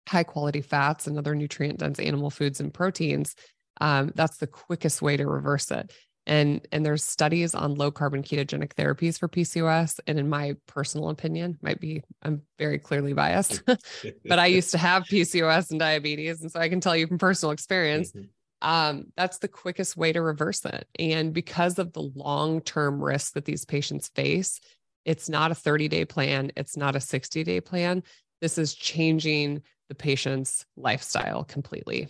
high 0.07 0.23
quality 0.23 0.61
fats 0.61 1.07
and 1.07 1.17
other 1.17 1.35
nutrient 1.35 1.79
dense 1.79 1.99
animal 1.99 2.29
foods 2.29 2.61
and 2.61 2.73
proteins. 2.73 3.35
Um, 3.81 4.13
that's 4.15 4.37
the 4.37 4.47
quickest 4.47 5.01
way 5.01 5.17
to 5.17 5.27
reverse 5.27 5.69
it 5.69 5.91
and 6.27 6.67
and 6.71 6.85
there's 6.85 7.03
studies 7.03 7.55
on 7.55 7.75
low 7.75 7.89
carbon 7.89 8.21
ketogenic 8.21 8.73
therapies 8.73 9.17
for 9.17 9.27
PCOS 9.27 9.99
and 10.05 10.19
in 10.19 10.29
my 10.29 10.55
personal 10.67 11.09
opinion 11.09 11.57
might 11.61 11.79
be 11.79 12.03
I'm 12.21 12.43
very 12.59 12.77
clearly 12.77 13.13
biased 13.13 13.63
but 13.65 14.37
I 14.37 14.47
used 14.47 14.71
to 14.71 14.77
have 14.77 15.05
PCOS 15.05 15.71
and 15.71 15.79
diabetes 15.79 16.41
and 16.41 16.51
so 16.51 16.59
I 16.59 16.69
can 16.69 16.81
tell 16.81 16.95
you 16.95 17.07
from 17.07 17.17
personal 17.17 17.51
experience 17.51 18.11
mm-hmm. 18.11 18.69
um, 18.69 19.05
that's 19.15 19.39
the 19.39 19.47
quickest 19.47 19.97
way 19.97 20.11
to 20.11 20.21
reverse 20.21 20.65
it. 20.65 20.87
And 20.99 21.33
because 21.33 21.79
of 21.79 21.93
the 21.93 22.11
long-term 22.15 23.01
risk 23.01 23.33
that 23.33 23.45
these 23.45 23.65
patients 23.65 24.09
face 24.09 24.59
it's 25.05 25.29
not 25.29 25.51
a 25.51 25.55
30 25.55 25.87
day 25.87 26.05
plan 26.05 26.51
it's 26.57 26.77
not 26.77 26.95
a 26.95 27.01
60 27.01 27.43
day 27.43 27.61
plan. 27.61 28.03
This 28.41 28.59
is 28.59 28.75
changing 28.75 29.63
the 29.89 29.95
patient's 29.95 30.65
lifestyle 30.75 31.45
completely 31.45 32.09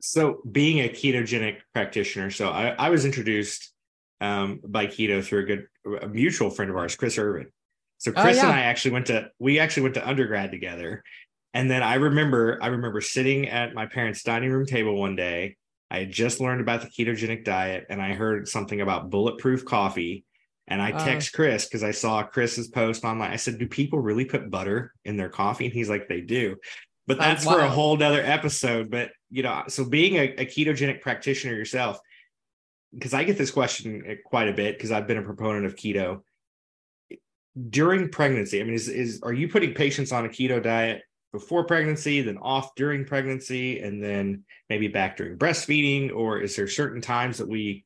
so 0.00 0.40
being 0.50 0.80
a 0.80 0.88
ketogenic 0.88 1.58
practitioner, 1.72 2.30
so 2.30 2.48
I, 2.50 2.68
I 2.70 2.90
was 2.90 3.04
introduced 3.04 3.72
um, 4.20 4.60
by 4.66 4.86
keto 4.86 5.24
through 5.24 5.40
a 5.40 5.44
good 5.44 5.66
a 6.02 6.08
mutual 6.08 6.50
friend 6.50 6.70
of 6.70 6.76
ours, 6.76 6.96
Chris 6.96 7.18
Irvin. 7.18 7.48
So 7.98 8.12
oh, 8.16 8.22
Chris 8.22 8.38
oh, 8.38 8.42
yeah. 8.42 8.50
and 8.50 8.58
I 8.58 8.62
actually 8.62 8.92
went 8.92 9.06
to 9.06 9.30
we 9.38 9.58
actually 9.58 9.84
went 9.84 9.94
to 9.94 10.08
undergrad 10.08 10.50
together. 10.50 11.02
And 11.52 11.70
then 11.70 11.82
I 11.82 11.94
remember 11.94 12.58
I 12.62 12.68
remember 12.68 13.00
sitting 13.00 13.48
at 13.48 13.74
my 13.74 13.86
parents' 13.86 14.22
dining 14.22 14.50
room 14.50 14.66
table 14.66 14.96
one 14.96 15.16
day. 15.16 15.56
I 15.90 16.00
had 16.00 16.12
just 16.12 16.40
learned 16.40 16.60
about 16.60 16.82
the 16.82 16.86
ketogenic 16.86 17.44
diet 17.44 17.86
and 17.90 18.00
I 18.00 18.12
heard 18.12 18.46
something 18.46 18.80
about 18.80 19.10
bulletproof 19.10 19.64
coffee. 19.64 20.24
And 20.68 20.80
I 20.80 20.92
oh. 20.92 20.98
text 20.98 21.32
Chris 21.32 21.66
because 21.66 21.82
I 21.82 21.90
saw 21.90 22.22
Chris's 22.22 22.68
post 22.68 23.04
online. 23.04 23.32
I 23.32 23.36
said, 23.36 23.58
Do 23.58 23.66
people 23.66 23.98
really 23.98 24.24
put 24.24 24.50
butter 24.50 24.94
in 25.04 25.16
their 25.16 25.28
coffee? 25.28 25.64
And 25.64 25.74
he's 25.74 25.90
like, 25.90 26.08
They 26.08 26.20
do 26.20 26.56
but 27.10 27.18
that's 27.18 27.44
for 27.44 27.58
a 27.58 27.68
whole 27.68 27.96
nother 27.96 28.22
episode. 28.22 28.88
But 28.88 29.10
you 29.30 29.42
know, 29.42 29.64
so 29.66 29.84
being 29.84 30.14
a, 30.14 30.34
a 30.38 30.46
ketogenic 30.46 31.00
practitioner 31.00 31.54
yourself, 31.54 31.98
because 32.94 33.14
I 33.14 33.24
get 33.24 33.36
this 33.36 33.50
question 33.50 34.04
eh, 34.06 34.14
quite 34.24 34.48
a 34.48 34.52
bit 34.52 34.76
because 34.76 34.92
I've 34.92 35.08
been 35.08 35.18
a 35.18 35.22
proponent 35.22 35.66
of 35.66 35.74
keto 35.74 36.22
during 37.68 38.10
pregnancy. 38.10 38.60
I 38.60 38.64
mean, 38.64 38.74
is 38.74 38.88
is 38.88 39.20
are 39.24 39.32
you 39.32 39.48
putting 39.48 39.74
patients 39.74 40.12
on 40.12 40.24
a 40.24 40.28
keto 40.28 40.62
diet 40.62 41.02
before 41.32 41.64
pregnancy, 41.64 42.22
then 42.22 42.38
off 42.38 42.76
during 42.76 43.04
pregnancy, 43.04 43.80
and 43.80 44.02
then 44.02 44.44
maybe 44.68 44.86
back 44.86 45.16
during 45.16 45.36
breastfeeding, 45.36 46.14
or 46.14 46.40
is 46.40 46.54
there 46.54 46.68
certain 46.68 47.00
times 47.00 47.38
that 47.38 47.48
we 47.48 47.84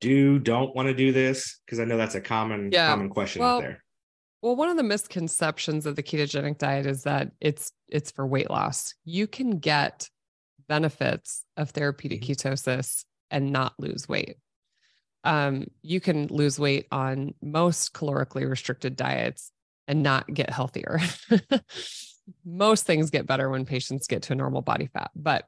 do 0.00 0.40
don't 0.40 0.74
want 0.74 0.88
to 0.88 0.94
do 0.94 1.12
this? 1.12 1.60
Because 1.64 1.78
I 1.78 1.84
know 1.84 1.96
that's 1.96 2.16
a 2.16 2.20
common 2.20 2.70
yeah. 2.72 2.88
common 2.88 3.08
question 3.08 3.42
well, 3.42 3.58
out 3.58 3.62
there. 3.62 3.84
Well, 4.46 4.54
one 4.54 4.68
of 4.68 4.76
the 4.76 4.84
misconceptions 4.84 5.86
of 5.86 5.96
the 5.96 6.04
ketogenic 6.04 6.58
diet 6.58 6.86
is 6.86 7.02
that 7.02 7.32
it's 7.40 7.72
it's 7.88 8.12
for 8.12 8.24
weight 8.24 8.48
loss. 8.48 8.94
You 9.04 9.26
can 9.26 9.58
get 9.58 10.08
benefits 10.68 11.44
of 11.56 11.70
therapeutic 11.70 12.22
mm-hmm. 12.22 12.48
ketosis 12.48 13.06
and 13.28 13.50
not 13.50 13.74
lose 13.76 14.08
weight. 14.08 14.36
Um, 15.24 15.66
you 15.82 15.98
can 15.98 16.28
lose 16.28 16.60
weight 16.60 16.86
on 16.92 17.34
most 17.42 17.92
calorically 17.92 18.48
restricted 18.48 18.94
diets 18.94 19.50
and 19.88 20.04
not 20.04 20.32
get 20.32 20.50
healthier. 20.50 21.00
most 22.44 22.86
things 22.86 23.10
get 23.10 23.26
better 23.26 23.50
when 23.50 23.64
patients 23.64 24.06
get 24.06 24.22
to 24.22 24.32
a 24.32 24.36
normal 24.36 24.62
body 24.62 24.86
fat, 24.92 25.10
but 25.16 25.44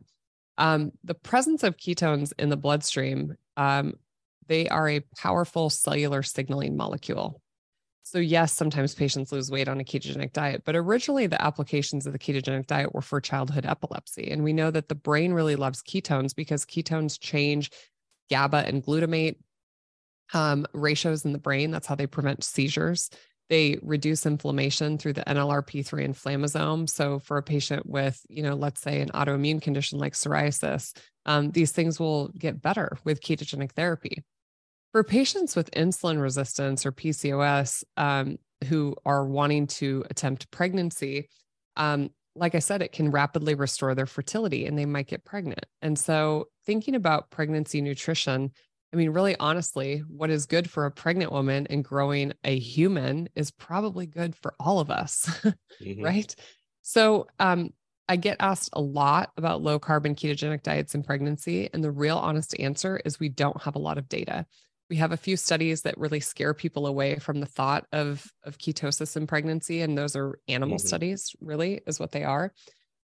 um, 0.57 0.90
the 1.05 1.14
presence 1.14 1.62
of 1.62 1.76
ketones 1.76 2.32
in 2.36 2.49
the 2.49 2.57
bloodstream, 2.57 3.36
um, 3.57 3.94
they 4.49 4.68
are 4.68 4.88
a 4.88 5.05
powerful 5.16 5.70
cellular 5.70 6.24
signaling 6.24 6.76
molecule. 6.76 7.40
So, 8.11 8.19
yes, 8.19 8.55
sometimes 8.55 8.95
patients 8.95 9.33
lose 9.33 9.51
weight 9.51 9.69
on 9.69 9.81
a 9.81 9.85
ketogenic 9.85 10.33
diet, 10.33 10.63
but 10.65 10.75
originally 10.75 11.27
the 11.27 11.43
applications 11.43 12.07
of 12.07 12.15
the 12.15 12.19
ketogenic 12.19 12.67
diet 12.67 12.95
were 12.95 13.03
for 13.03 13.21
childhood 13.21 13.67
epilepsy. 13.67 14.31
And 14.31 14.43
we 14.43 14.55
know 14.55 14.71
that 14.71 14.89
the 14.89 14.95
brain 14.95 15.35
really 15.35 15.57
loves 15.57 15.83
ketones 15.83 16.35
because 16.35 16.65
ketones 16.65 17.21
change 17.21 17.71
GABA 18.31 18.67
and 18.67 18.83
glutamate 18.83 19.37
um, 20.33 20.65
ratios 20.73 21.27
in 21.27 21.35
the 21.35 21.39
brain. 21.39 21.71
That's 21.71 21.87
how 21.87 21.97
they 21.97 22.07
prevent 22.07 22.45
seizures. 22.45 23.11
They 23.51 23.79
reduce 23.83 24.25
inflammation 24.25 24.97
through 24.97 25.13
the 25.13 25.25
NLRP3 25.25 26.09
inflammasome. 26.09 26.89
So, 26.89 27.19
for 27.19 27.37
a 27.37 27.43
patient 27.43 27.85
with, 27.85 28.25
you 28.31 28.43
know, 28.43 28.55
let's 28.55 28.81
say 28.81 29.03
an 29.03 29.11
autoimmune 29.11 29.61
condition 29.61 29.99
like 29.99 30.15
psoriasis, 30.15 30.97
um, 31.27 31.51
these 31.51 31.73
things 31.73 32.01
will 32.01 32.29
get 32.29 32.63
better 32.63 32.97
with 33.05 33.21
ketogenic 33.21 33.73
therapy. 33.73 34.25
For 34.93 35.05
patients 35.05 35.55
with 35.55 35.70
insulin 35.72 36.20
resistance 36.20 36.86
or 36.86 36.93
PCOS 36.93 37.84
um, 37.97 38.39
who 38.68 38.97
are 39.05 39.24
wanting 39.24 39.66
to 39.66 40.05
attempt 40.11 40.51
pregnancy, 40.51 41.28
um, 41.76 42.11
like 42.34 42.55
I 42.55 42.61
said, 42.61 42.82
it 42.82 42.93
can 42.93 43.11
rapidly 43.11 43.55
restore 43.55 43.95
their 43.95 44.07
fertility 44.07 44.66
and 44.66 44.78
they 44.78 44.86
might 44.86 45.09
get 45.09 45.24
pregnant. 45.24 45.66
And 45.82 45.99
so, 45.99 46.49
thinking 46.64 46.95
about 46.95 47.30
pregnancy 47.30 47.80
nutrition, 47.80 48.51
I 48.93 48.97
mean, 48.97 49.11
really 49.11 49.36
honestly, 49.39 50.03
what 50.09 50.30
is 50.30 50.47
good 50.47 50.70
for 50.70 50.86
a 50.86 50.91
pregnant 50.91 51.32
woman 51.32 51.66
and 51.68 51.84
growing 51.84 52.32
a 52.45 52.59
human 52.59 53.28
is 53.34 53.51
probably 53.51 54.07
good 54.07 54.34
for 54.36 54.55
all 54.59 54.80
of 54.80 54.91
us, 54.91 55.26
mm-hmm. 55.82 56.03
right? 56.03 56.34
So, 56.82 57.26
um, 57.39 57.70
I 58.09 58.16
get 58.16 58.39
asked 58.41 58.70
a 58.72 58.80
lot 58.80 59.32
about 59.36 59.61
low 59.61 59.78
carbon 59.78 60.14
ketogenic 60.14 60.62
diets 60.62 60.95
in 60.95 61.03
pregnancy. 61.03 61.68
And 61.74 61.84
the 61.84 61.91
real 61.91 62.16
honest 62.16 62.59
answer 62.59 62.99
is 63.05 63.20
we 63.20 63.28
don't 63.28 63.62
have 63.62 63.76
a 63.76 63.80
lot 63.80 63.99
of 63.99 64.09
data 64.09 64.47
we 64.91 64.97
have 64.97 65.12
a 65.12 65.16
few 65.16 65.36
studies 65.36 65.82
that 65.82 65.99
really 65.99 66.20
scare 66.20 66.55
people 66.55 66.86
away 66.86 67.16
from 67.16 67.41
the 67.41 67.47
thought 67.47 67.86
of 67.93 68.26
of 68.45 68.59
ketosis 68.59 69.16
in 69.16 69.26
pregnancy 69.26 69.82
and 69.82 69.97
those 69.97 70.16
are 70.16 70.39
animal 70.49 70.78
mm-hmm. 70.78 70.86
studies 70.86 71.34
really 71.41 71.80
is 71.86 72.01
what 72.01 72.12
they 72.12 72.24
are. 72.24 72.53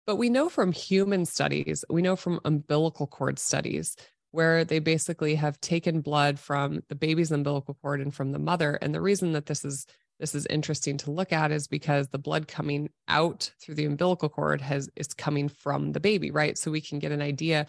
But 0.06 0.16
we 0.16 0.28
know 0.28 0.48
from 0.48 0.72
human 0.72 1.24
studies 1.24 1.84
we 1.90 2.02
know 2.02 2.16
from 2.16 2.40
umbilical 2.44 3.06
cord 3.06 3.38
studies 3.38 3.96
where 4.30 4.64
they 4.64 4.80
basically 4.80 5.36
have 5.36 5.60
taken 5.60 6.00
blood 6.00 6.40
from 6.40 6.82
the 6.88 6.96
baby's 6.96 7.30
umbilical 7.30 7.74
cord 7.80 8.00
and 8.00 8.12
from 8.12 8.32
the 8.32 8.38
mother. 8.38 8.76
And 8.82 8.92
the 8.92 9.00
reason 9.00 9.32
that 9.32 9.46
this 9.46 9.64
is 9.64 9.86
this 10.20 10.34
is 10.34 10.46
interesting 10.46 10.96
to 10.98 11.10
look 11.10 11.32
at 11.32 11.52
is 11.52 11.66
because 11.66 12.08
the 12.08 12.18
blood 12.18 12.48
coming 12.48 12.88
out 13.08 13.50
through 13.60 13.74
the 13.74 13.84
umbilical 13.84 14.28
cord 14.28 14.60
has 14.60 14.88
is 14.96 15.08
coming 15.08 15.48
from 15.48 15.92
the 15.92 16.00
baby 16.00 16.30
right? 16.30 16.56
So 16.56 16.70
we 16.70 16.80
can 16.80 16.98
get 16.98 17.12
an 17.12 17.22
idea 17.22 17.66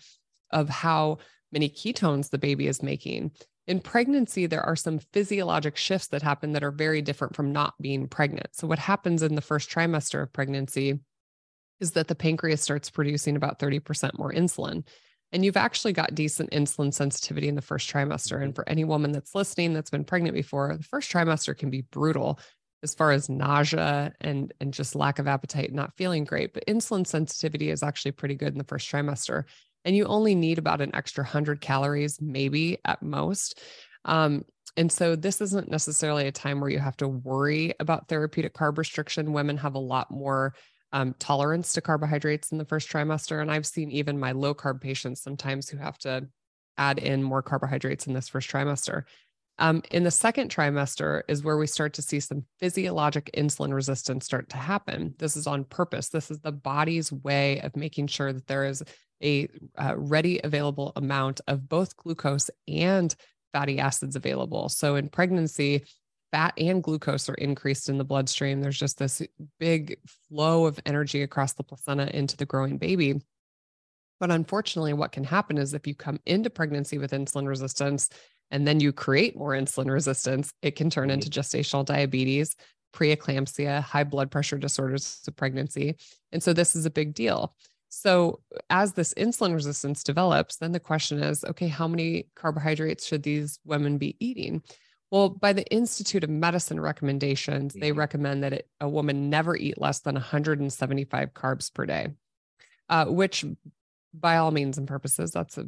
of 0.52 0.70
how 0.70 1.18
many 1.52 1.70
ketones 1.70 2.30
the 2.30 2.38
baby 2.38 2.68
is 2.68 2.84
making 2.84 3.32
in 3.68 3.80
pregnancy, 3.80 4.46
there 4.46 4.62
are 4.62 4.76
some 4.76 5.00
physiologic 5.00 5.76
shifts 5.76 6.08
that 6.08 6.22
happen 6.22 6.52
that 6.54 6.64
are 6.64 6.72
very 6.72 7.02
different 7.02 7.36
from 7.36 7.52
not 7.52 7.74
being 7.82 8.08
pregnant. 8.08 8.50
So, 8.54 8.68
what 8.68 8.80
happens 8.80 9.24
in 9.24 9.36
the 9.36 9.42
first 9.42 9.70
trimester 9.70 10.22
of 10.22 10.34
pregnancy 10.34 11.00
is 11.80 11.92
that 11.92 12.08
the 12.08 12.16
pancreas 12.16 12.62
starts 12.62 12.90
producing 12.90 13.36
about 13.36 13.60
30% 13.60 14.18
more 14.18 14.32
insulin. 14.32 14.86
And 15.32 15.44
you've 15.44 15.58
actually 15.58 15.92
got 15.92 16.16
decent 16.16 16.52
insulin 16.52 16.94
sensitivity 16.94 17.48
in 17.48 17.56
the 17.56 17.62
first 17.62 17.92
trimester. 17.92 18.36
And 18.42 18.52
mm-hmm. 18.52 18.56
for 18.56 18.70
any 18.70 18.84
woman 18.84 19.12
that's 19.12 19.36
listening 19.36 19.74
that's 19.74 19.90
been 19.90 20.06
pregnant 20.06 20.36
before, 20.36 20.76
the 20.78 20.84
first 20.84 21.12
trimester 21.12 21.58
can 21.58 21.70
be 21.70 21.82
brutal 21.82 22.40
as 22.84 22.94
far 22.94 23.12
as 23.12 23.30
nausea 23.30 24.14
and, 24.22 24.54
and 24.62 24.74
just 24.74 24.96
lack 24.96 25.18
of 25.18 25.28
appetite, 25.28 25.74
not 25.74 25.98
feeling 25.98 26.24
great. 26.24 26.54
But 26.54 26.68
insulin 26.68 27.06
sensitivity 27.06 27.72
is 27.72 27.84
actually 27.84 28.12
pretty 28.12 28.36
good 28.36 28.54
in 28.54 28.60
the 28.60 28.64
first 28.64 28.90
trimester 28.90 29.46
and 29.86 29.96
you 29.96 30.06
only 30.06 30.36
need 30.36 30.58
about 30.58 30.82
an 30.82 30.94
extra 30.94 31.24
100 31.24 31.62
calories, 31.62 32.20
maybe 32.20 32.80
at 32.84 33.02
most. 33.02 33.62
Um, 34.04 34.44
and 34.76 34.92
so 34.92 35.16
this 35.16 35.40
isn't 35.40 35.72
necessarily 35.72 36.28
a 36.28 36.32
time 36.32 36.60
where 36.60 36.70
you 36.70 36.80
have 36.80 36.98
to 36.98 37.08
worry 37.08 37.74
about 37.80 38.10
therapeutic 38.10 38.54
carb 38.54 38.78
restriction. 38.78 39.32
Women 39.32 39.58
have 39.58 39.76
a 39.76 39.80
lot 39.80 40.12
more 40.12 40.54
um, 40.92 41.16
tolerance 41.20 41.74
to 41.74 41.82
carbohydrates 41.82 42.52
in 42.52 42.58
the 42.58 42.66
first 42.66 42.90
trimester. 42.90 43.42
And 43.42 43.52
I've 43.52 43.66
seen 43.66 43.92
even 43.92 44.20
my 44.20 44.32
low 44.32 44.54
carb 44.54 44.82
patients 44.82 45.22
sometimes 45.22 45.70
who 45.70 45.78
have 45.78 45.98
to 46.00 46.28
add 46.78 47.00
in 47.00 47.24
more 47.24 47.42
carbohydrates 47.42 48.08
in 48.08 48.14
this 48.14 48.28
first 48.28 48.50
trimester. 48.50 49.04
Um, 49.58 49.82
in 49.92 50.04
the 50.04 50.12
second 50.12 50.52
trimester 50.52 51.22
is 51.30 51.44
where 51.44 51.58
we 51.58 51.68
start 51.68 51.94
to 51.94 52.02
see 52.02 52.20
some 52.20 52.44
physiologic 52.60 53.30
insulin 53.38 53.74
resistance 53.74 54.26
start 54.26 54.50
to 54.50 54.58
happen. 54.58 55.16
This 55.18 55.38
is 55.38 55.48
on 55.48 55.64
purpose. 55.64 56.10
This 56.10 56.30
is 56.30 56.40
the 56.40 56.52
body's 56.52 57.12
way 57.12 57.62
of 57.62 57.78
making 57.78 58.08
sure 58.08 58.34
that 58.34 58.48
there 58.48 58.66
is 58.66 58.84
a 59.24 59.48
uh, 59.78 59.96
ready 59.98 60.40
available 60.44 60.92
amount 60.96 61.42
of 61.48 61.68
both 61.68 61.96
glucose 61.98 62.50
and 62.68 63.16
fatty 63.54 63.80
acids 63.80 64.16
available. 64.16 64.70
So 64.70 64.96
in 64.96 65.10
pregnancy, 65.10 65.86
fat 66.32 66.54
and 66.58 66.84
glucose 66.84 67.30
are 67.30 67.36
increased 67.36 67.88
in 67.88 67.98
the 67.98 68.04
bloodstream. 68.04 68.62
There's 68.62 68.78
just 68.78 68.98
this 68.98 69.22
big 69.60 69.98
flow 70.28 70.66
of 70.66 70.80
energy 70.86 71.22
across 71.22 71.54
the 71.54 71.64
placenta 71.64 72.14
into 72.14 72.36
the 72.36 72.46
growing 72.46 72.78
baby. 72.78 73.22
But 74.20 74.32
unfortunately, 74.32 74.94
what 74.94 75.12
can 75.12 75.24
happen 75.24 75.58
is 75.58 75.74
if 75.74 75.88
you 75.88 75.96
come 75.96 76.20
into 76.26 76.50
pregnancy 76.50 76.98
with 76.98 77.12
insulin 77.12 77.48
resistance 77.48 78.10
and 78.52 78.68
then 78.68 78.80
you 78.80 78.92
create 78.92 79.38
more 79.38 79.52
insulin 79.52 79.90
resistance, 79.90 80.52
it 80.62 80.76
can 80.76 80.90
turn 80.90 81.10
into 81.10 81.30
mm-hmm. 81.30 81.40
gestational 81.40 81.86
diabetes, 81.86 82.56
preeclampsia, 82.94 83.82
high 83.82 84.04
blood 84.04 84.32
pressure 84.32 84.58
disorders 84.58 85.22
of 85.28 85.36
pregnancy. 85.36 85.96
And 86.32 86.42
so 86.42 86.54
this 86.54 86.76
is 86.76 86.86
a 86.86 86.90
big 86.90 87.14
deal. 87.14 87.56
So, 87.90 88.42
as 88.70 88.94
this 88.94 89.14
insulin 89.14 89.54
resistance 89.54 90.04
develops, 90.04 90.58
then 90.58 90.72
the 90.72 90.80
question 90.80 91.20
is 91.20 91.44
okay, 91.44 91.68
how 91.68 91.88
many 91.88 92.28
carbohydrates 92.36 93.06
should 93.06 93.24
these 93.24 93.60
women 93.66 93.98
be 93.98 94.16
eating? 94.20 94.64
Well, 95.12 95.30
by 95.30 95.54
the 95.54 95.66
Institute 95.72 96.24
of 96.24 96.30
Medicine 96.30 96.80
recommendations, 96.80 97.74
they 97.74 97.92
mm-hmm. 97.92 98.00
recommend 98.00 98.44
that 98.44 98.54
it, 98.54 98.70
a 98.82 98.90
woman 98.90 99.30
never 99.30 99.56
eat 99.56 99.80
less 99.80 100.00
than 100.00 100.16
175 100.16 101.34
carbs 101.34 101.74
per 101.74 101.86
day, 101.86 102.08
uh, 102.90 103.06
which, 103.06 103.46
by 104.14 104.38
all 104.38 104.52
means 104.52 104.78
and 104.78 104.88
purposes, 104.88 105.32
that's 105.32 105.58
a 105.58 105.68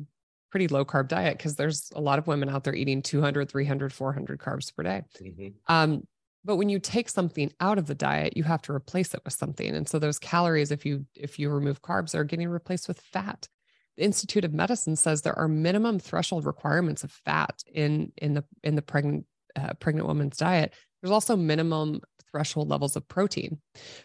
pretty 0.51 0.67
low 0.67 0.83
carb 0.83 1.07
diet 1.07 1.37
because 1.37 1.55
there's 1.55 1.91
a 1.95 2.01
lot 2.01 2.19
of 2.19 2.27
women 2.27 2.49
out 2.49 2.63
there 2.63 2.73
eating 2.73 3.01
200, 3.01 3.49
300, 3.49 3.93
400 3.93 4.39
carbs 4.39 4.75
per 4.75 4.83
day. 4.83 5.03
Mm-hmm. 5.21 5.47
Um, 5.67 6.07
but 6.47 6.55
when 6.55 6.69
you 6.69 6.79
take 6.79 7.09
something 7.09 7.51
out 7.59 7.77
of 7.77 7.87
the 7.87 7.93
diet, 7.93 8.37
you 8.37 8.43
have 8.43 8.61
to 8.63 8.71
replace 8.71 9.13
it 9.13 9.19
with 9.25 9.33
something. 9.33 9.75
And 9.75 9.87
so 9.87 9.99
those 9.99 10.17
calories, 10.17 10.71
if 10.71 10.85
you 10.85 11.05
if 11.13 11.37
you 11.37 11.49
remove 11.49 11.81
carbs, 11.81 12.15
are 12.15 12.23
getting 12.23 12.47
replaced 12.47 12.87
with 12.87 13.01
fat. 13.01 13.49
The 13.97 14.05
Institute 14.05 14.45
of 14.45 14.53
Medicine 14.53 14.95
says 14.95 15.21
there 15.21 15.37
are 15.37 15.49
minimum 15.49 15.99
threshold 15.99 16.45
requirements 16.45 17.03
of 17.03 17.11
fat 17.11 17.61
in 17.71 18.13
in 18.17 18.33
the 18.33 18.45
in 18.63 18.75
the 18.75 18.81
pregnant 18.81 19.25
uh, 19.57 19.73
pregnant 19.73 20.07
woman's 20.07 20.37
diet. 20.37 20.73
There's 21.01 21.11
also 21.11 21.35
minimum 21.35 21.99
threshold 22.31 22.69
levels 22.69 22.95
of 22.95 23.05
protein. 23.09 23.59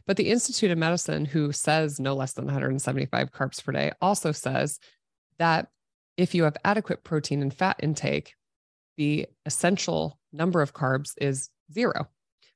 But 0.05 0.17
the 0.17 0.31
Institute 0.31 0.73
of 0.73 0.79
Medicine, 0.79 1.25
who 1.25 1.53
says 1.53 2.01
no 2.01 2.15
less 2.15 2.33
than 2.33 2.47
175 2.47 3.31
carbs 3.31 3.63
per 3.63 3.71
day, 3.71 3.93
also 4.01 4.33
says 4.33 4.81
that 5.39 5.69
if 6.17 6.35
you 6.35 6.43
have 6.43 6.57
adequate 6.65 7.05
protein 7.05 7.41
and 7.41 7.55
fat 7.55 7.77
intake, 7.81 8.35
the 8.97 9.27
essential 9.47 10.19
number 10.33 10.61
of 10.61 10.75
carbs 10.75 11.13
is 11.19 11.49
zero. 11.73 12.09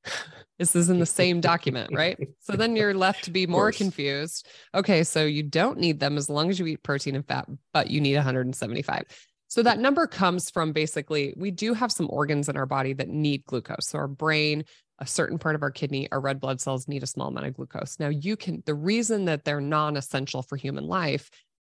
this 0.58 0.74
is 0.74 0.90
in 0.90 0.98
the 0.98 1.06
same 1.06 1.40
document, 1.40 1.90
right? 1.92 2.18
So 2.40 2.54
then 2.54 2.76
you're 2.76 2.94
left 3.06 3.24
to 3.24 3.30
be 3.30 3.46
more 3.46 3.72
confused. 3.72 4.46
Okay, 4.74 5.04
so 5.04 5.24
you 5.24 5.42
don't 5.42 5.78
need 5.78 6.00
them 6.00 6.16
as 6.16 6.28
long 6.28 6.50
as 6.50 6.58
you 6.58 6.66
eat 6.66 6.82
protein 6.82 7.16
and 7.16 7.26
fat, 7.26 7.48
but 7.72 7.90
you 7.90 8.00
need 8.00 8.16
175. 8.16 9.04
So 9.48 9.62
that 9.62 9.78
number 9.78 10.06
comes 10.06 10.50
from 10.50 10.72
basically, 10.72 11.34
we 11.36 11.50
do 11.50 11.72
have 11.74 11.92
some 11.92 12.08
organs 12.10 12.48
in 12.48 12.56
our 12.56 12.66
body 12.66 12.92
that 12.94 13.08
need 13.08 13.44
glucose. 13.44 13.88
So 13.88 13.98
our 13.98 14.08
brain, 14.08 14.64
a 14.98 15.06
certain 15.06 15.38
part 15.38 15.54
of 15.54 15.62
our 15.62 15.70
kidney, 15.70 16.10
our 16.10 16.20
red 16.20 16.40
blood 16.40 16.60
cells 16.60 16.88
need 16.88 17.02
a 17.02 17.06
small 17.06 17.28
amount 17.28 17.46
of 17.46 17.54
glucose. 17.54 17.98
Now, 18.00 18.08
you 18.08 18.36
can, 18.36 18.62
the 18.66 18.74
reason 18.74 19.26
that 19.26 19.44
they're 19.44 19.60
non 19.60 19.96
essential 19.96 20.42
for 20.42 20.56
human 20.56 20.86
life, 20.86 21.30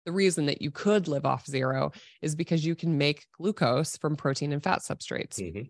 the 0.06 0.12
reason 0.12 0.48
that 0.48 0.62
you 0.62 0.72
could 0.72 1.08
live 1.08 1.26
off 1.26 1.46
zero 1.46 1.92
is 2.22 2.36
because 2.36 2.66
you 2.66 2.76
can 2.76 2.98
make 2.98 3.28
glucose 3.38 3.98
from 3.98 4.16
protein 4.16 4.54
and 4.54 4.64
fat 4.64 4.80
substrates. 4.80 5.40
Mm-hmm. 5.40 5.70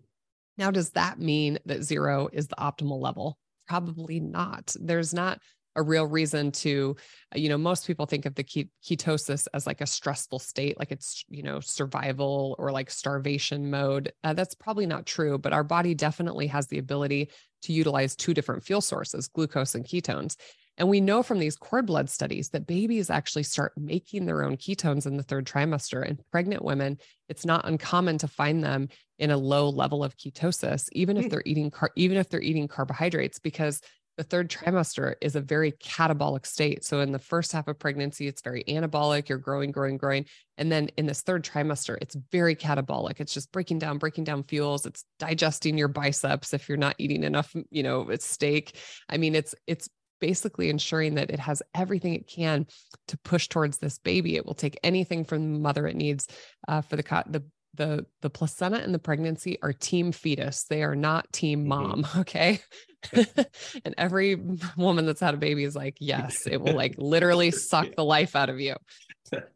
Now, 0.58 0.70
does 0.70 0.90
that 0.90 1.18
mean 1.18 1.58
that 1.66 1.82
zero 1.82 2.28
is 2.32 2.48
the 2.48 2.56
optimal 2.56 3.00
level? 3.00 3.38
Probably 3.66 4.20
not. 4.20 4.74
There's 4.80 5.14
not 5.14 5.40
a 5.76 5.82
real 5.82 6.04
reason 6.04 6.50
to 6.50 6.96
you 7.34 7.48
know 7.48 7.56
most 7.56 7.86
people 7.86 8.04
think 8.04 8.26
of 8.26 8.34
the 8.34 8.44
ketosis 8.44 9.46
as 9.54 9.66
like 9.66 9.80
a 9.80 9.86
stressful 9.86 10.40
state 10.40 10.76
like 10.78 10.90
it's 10.90 11.24
you 11.28 11.44
know 11.44 11.60
survival 11.60 12.56
or 12.58 12.72
like 12.72 12.90
starvation 12.90 13.70
mode 13.70 14.12
uh, 14.24 14.34
that's 14.34 14.54
probably 14.54 14.84
not 14.84 15.06
true 15.06 15.38
but 15.38 15.52
our 15.52 15.62
body 15.62 15.94
definitely 15.94 16.48
has 16.48 16.66
the 16.66 16.78
ability 16.78 17.30
to 17.62 17.72
utilize 17.72 18.16
two 18.16 18.34
different 18.34 18.64
fuel 18.64 18.80
sources 18.80 19.28
glucose 19.28 19.76
and 19.76 19.84
ketones 19.84 20.36
and 20.80 20.88
we 20.88 21.02
know 21.02 21.22
from 21.22 21.38
these 21.38 21.56
cord 21.56 21.84
blood 21.84 22.08
studies 22.08 22.48
that 22.50 22.66
babies 22.66 23.10
actually 23.10 23.42
start 23.42 23.74
making 23.76 24.24
their 24.24 24.42
own 24.42 24.56
ketones 24.56 25.06
in 25.06 25.18
the 25.18 25.22
third 25.22 25.44
trimester. 25.46 26.02
And 26.08 26.18
pregnant 26.32 26.64
women, 26.64 26.96
it's 27.28 27.44
not 27.44 27.68
uncommon 27.68 28.16
to 28.18 28.28
find 28.28 28.64
them 28.64 28.88
in 29.20 29.30
a 29.30 29.36
low 29.36 29.68
level 29.68 30.02
of 30.02 30.16
ketosis, 30.16 30.88
even 30.92 31.16
if 31.16 31.24
hmm. 31.24 31.28
they're 31.28 31.42
eating 31.46 31.70
car- 31.70 31.92
even 31.94 32.16
if 32.16 32.28
they're 32.28 32.40
eating 32.40 32.66
carbohydrates, 32.66 33.38
because 33.38 33.80
the 34.16 34.24
third 34.24 34.50
trimester 34.50 35.14
is 35.22 35.36
a 35.36 35.40
very 35.40 35.72
catabolic 35.72 36.44
state. 36.44 36.84
So 36.84 37.00
in 37.00 37.12
the 37.12 37.18
first 37.18 37.52
half 37.52 37.68
of 37.68 37.78
pregnancy, 37.78 38.26
it's 38.26 38.42
very 38.42 38.64
anabolic, 38.64 39.28
you're 39.28 39.38
growing, 39.38 39.70
growing, 39.70 39.96
growing. 39.96 40.26
And 40.58 40.70
then 40.70 40.90
in 40.98 41.06
this 41.06 41.22
third 41.22 41.44
trimester, 41.44 41.96
it's 42.02 42.16
very 42.30 42.54
catabolic. 42.54 43.20
It's 43.20 43.32
just 43.32 43.52
breaking 43.52 43.78
down, 43.78 43.98
breaking 43.98 44.24
down 44.24 44.42
fuels. 44.42 44.84
It's 44.84 45.04
digesting 45.18 45.78
your 45.78 45.88
biceps 45.88 46.52
if 46.52 46.68
you're 46.68 46.76
not 46.76 46.96
eating 46.98 47.24
enough, 47.24 47.54
you 47.70 47.82
know, 47.82 48.10
it's 48.10 48.26
steak. 48.26 48.76
I 49.08 49.16
mean, 49.16 49.34
it's 49.34 49.54
it's 49.66 49.88
basically 50.20 50.68
ensuring 50.68 51.14
that 51.14 51.30
it 51.30 51.40
has 51.40 51.62
everything 51.74 52.14
it 52.14 52.28
can 52.28 52.66
to 53.08 53.18
push 53.18 53.48
towards 53.48 53.78
this 53.78 53.98
baby. 53.98 54.36
It 54.36 54.44
will 54.44 54.54
take 54.54 54.78
anything 54.84 55.24
from 55.24 55.54
the 55.54 55.58
mother 55.60 55.86
it 55.86 55.96
needs 55.96 56.26
uh, 56.68 56.82
for 56.82 56.96
the 56.96 57.24
the 57.26 57.44
the 57.74 58.06
the 58.20 58.30
placenta 58.30 58.78
and 58.82 58.92
the 58.92 58.98
pregnancy 58.98 59.58
are 59.62 59.72
team 59.72 60.12
fetus. 60.12 60.64
They 60.64 60.82
are 60.82 60.96
not 60.96 61.32
team 61.32 61.60
mm-hmm. 61.60 61.68
mom. 61.68 62.06
Okay. 62.18 62.60
and 63.12 63.94
every 63.96 64.34
woman 64.76 65.06
that's 65.06 65.20
had 65.20 65.32
a 65.32 65.38
baby 65.38 65.64
is 65.64 65.74
like, 65.74 65.96
yes, 66.00 66.46
it 66.46 66.60
will 66.60 66.74
like 66.74 66.94
literally 66.98 67.50
suck 67.50 67.86
the 67.96 68.04
life 68.04 68.36
out 68.36 68.50
of 68.50 68.60
you. 68.60 68.76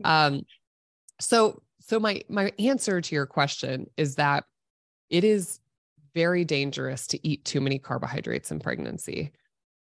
Um, 0.03 0.43
so 1.21 1.63
so 1.81 2.01
my 2.01 2.23
my 2.29 2.53
answer 2.59 3.01
to 3.01 3.15
your 3.15 3.27
question 3.27 3.87
is 3.97 4.15
that 4.15 4.45
it 5.11 5.25
is 5.25 5.61
very 6.15 6.45
dangerous 6.45 7.07
to 7.09 7.27
eat 7.27 7.45
too 7.45 7.61
many 7.61 7.79
carbohydrates 7.79 8.51
in 8.51 8.61
pregnancy. 8.61 9.33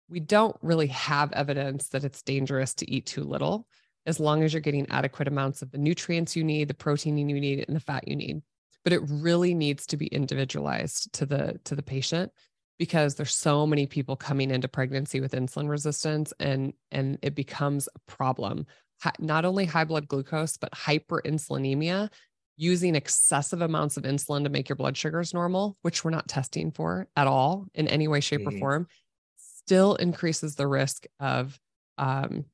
We 0.08 0.20
don't 0.20 0.56
really 0.60 0.88
have 0.88 1.32
evidence 1.32 1.88
that 1.88 2.04
it's 2.04 2.22
dangerous 2.22 2.74
to 2.74 2.90
eat 2.90 3.06
too 3.06 3.24
little 3.24 3.66
as 4.06 4.20
long 4.20 4.42
as 4.42 4.52
you're 4.52 4.60
getting 4.60 4.88
adequate 4.90 5.28
amounts 5.28 5.62
of 5.62 5.70
the 5.70 5.78
nutrients 5.78 6.36
you 6.36 6.44
need, 6.44 6.68
the 6.68 6.74
protein 6.74 7.18
you 7.18 7.24
need, 7.40 7.64
and 7.66 7.76
the 7.76 7.80
fat 7.80 8.06
you 8.06 8.16
need. 8.16 8.42
But 8.84 8.92
it 8.92 9.02
really 9.04 9.54
needs 9.54 9.86
to 9.86 9.96
be 9.96 10.06
individualized 10.06 11.12
to 11.14 11.26
the 11.26 11.60
to 11.64 11.74
the 11.74 11.82
patient 11.82 12.32
because 12.78 13.14
there's 13.14 13.34
so 13.34 13.66
many 13.66 13.86
people 13.86 14.16
coming 14.16 14.50
into 14.50 14.68
pregnancy 14.68 15.20
with 15.20 15.32
insulin 15.32 15.68
resistance 15.68 16.32
and 16.38 16.72
and 16.90 17.18
it 17.22 17.34
becomes 17.34 17.88
a 17.94 18.10
problem. 18.10 18.66
Not 19.18 19.44
only 19.44 19.66
high 19.66 19.84
blood 19.84 20.08
glucose, 20.08 20.56
but 20.56 20.72
hyperinsulinemia, 20.72 22.10
using 22.56 22.94
excessive 22.94 23.60
amounts 23.60 23.96
of 23.96 24.04
insulin 24.04 24.44
to 24.44 24.50
make 24.50 24.68
your 24.68 24.76
blood 24.76 24.96
sugars 24.96 25.34
normal, 25.34 25.76
which 25.82 26.04
we're 26.04 26.10
not 26.10 26.28
testing 26.28 26.70
for 26.70 27.06
at 27.16 27.26
all 27.26 27.66
in 27.74 27.88
any 27.88 28.08
way, 28.08 28.20
shape, 28.20 28.40
mm-hmm. 28.40 28.56
or 28.56 28.58
form, 28.58 28.86
still 29.36 29.96
increases 29.96 30.54
the 30.54 30.66
risk 30.66 31.06
of 31.20 31.58
um, 31.98 32.46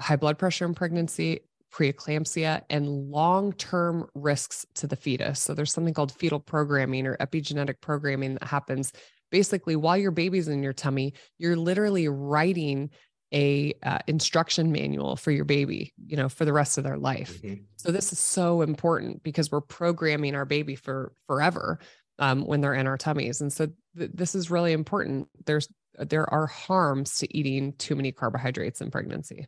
high 0.00 0.16
blood 0.16 0.38
pressure 0.38 0.64
in 0.64 0.74
pregnancy, 0.74 1.40
preeclampsia, 1.72 2.62
and 2.70 2.88
long 2.88 3.52
term 3.52 4.08
risks 4.14 4.66
to 4.74 4.86
the 4.86 4.96
fetus. 4.96 5.40
So 5.40 5.54
there's 5.54 5.72
something 5.72 5.94
called 5.94 6.12
fetal 6.12 6.40
programming 6.40 7.06
or 7.06 7.16
epigenetic 7.18 7.80
programming 7.80 8.34
that 8.34 8.44
happens 8.44 8.92
basically 9.30 9.76
while 9.76 9.96
your 9.96 10.10
baby's 10.10 10.48
in 10.48 10.62
your 10.62 10.72
tummy. 10.72 11.14
You're 11.38 11.56
literally 11.56 12.08
writing 12.08 12.90
a 13.32 13.74
uh, 13.82 13.98
instruction 14.06 14.72
manual 14.72 15.16
for 15.16 15.30
your 15.30 15.44
baby 15.44 15.92
you 16.06 16.16
know 16.16 16.28
for 16.28 16.46
the 16.46 16.52
rest 16.52 16.78
of 16.78 16.84
their 16.84 16.96
life 16.96 17.42
mm-hmm. 17.42 17.62
so 17.76 17.92
this 17.92 18.10
is 18.12 18.18
so 18.18 18.62
important 18.62 19.22
because 19.22 19.52
we're 19.52 19.60
programming 19.60 20.34
our 20.34 20.46
baby 20.46 20.74
for 20.74 21.12
forever 21.26 21.78
um, 22.18 22.46
when 22.46 22.60
they're 22.60 22.74
in 22.74 22.86
our 22.86 22.96
tummies 22.96 23.42
and 23.42 23.52
so 23.52 23.68
th- 23.98 24.10
this 24.14 24.34
is 24.34 24.50
really 24.50 24.72
important 24.72 25.28
there's 25.44 25.68
there 25.98 26.32
are 26.32 26.46
harms 26.46 27.18
to 27.18 27.36
eating 27.36 27.74
too 27.74 27.94
many 27.94 28.12
carbohydrates 28.12 28.80
in 28.80 28.90
pregnancy 28.90 29.46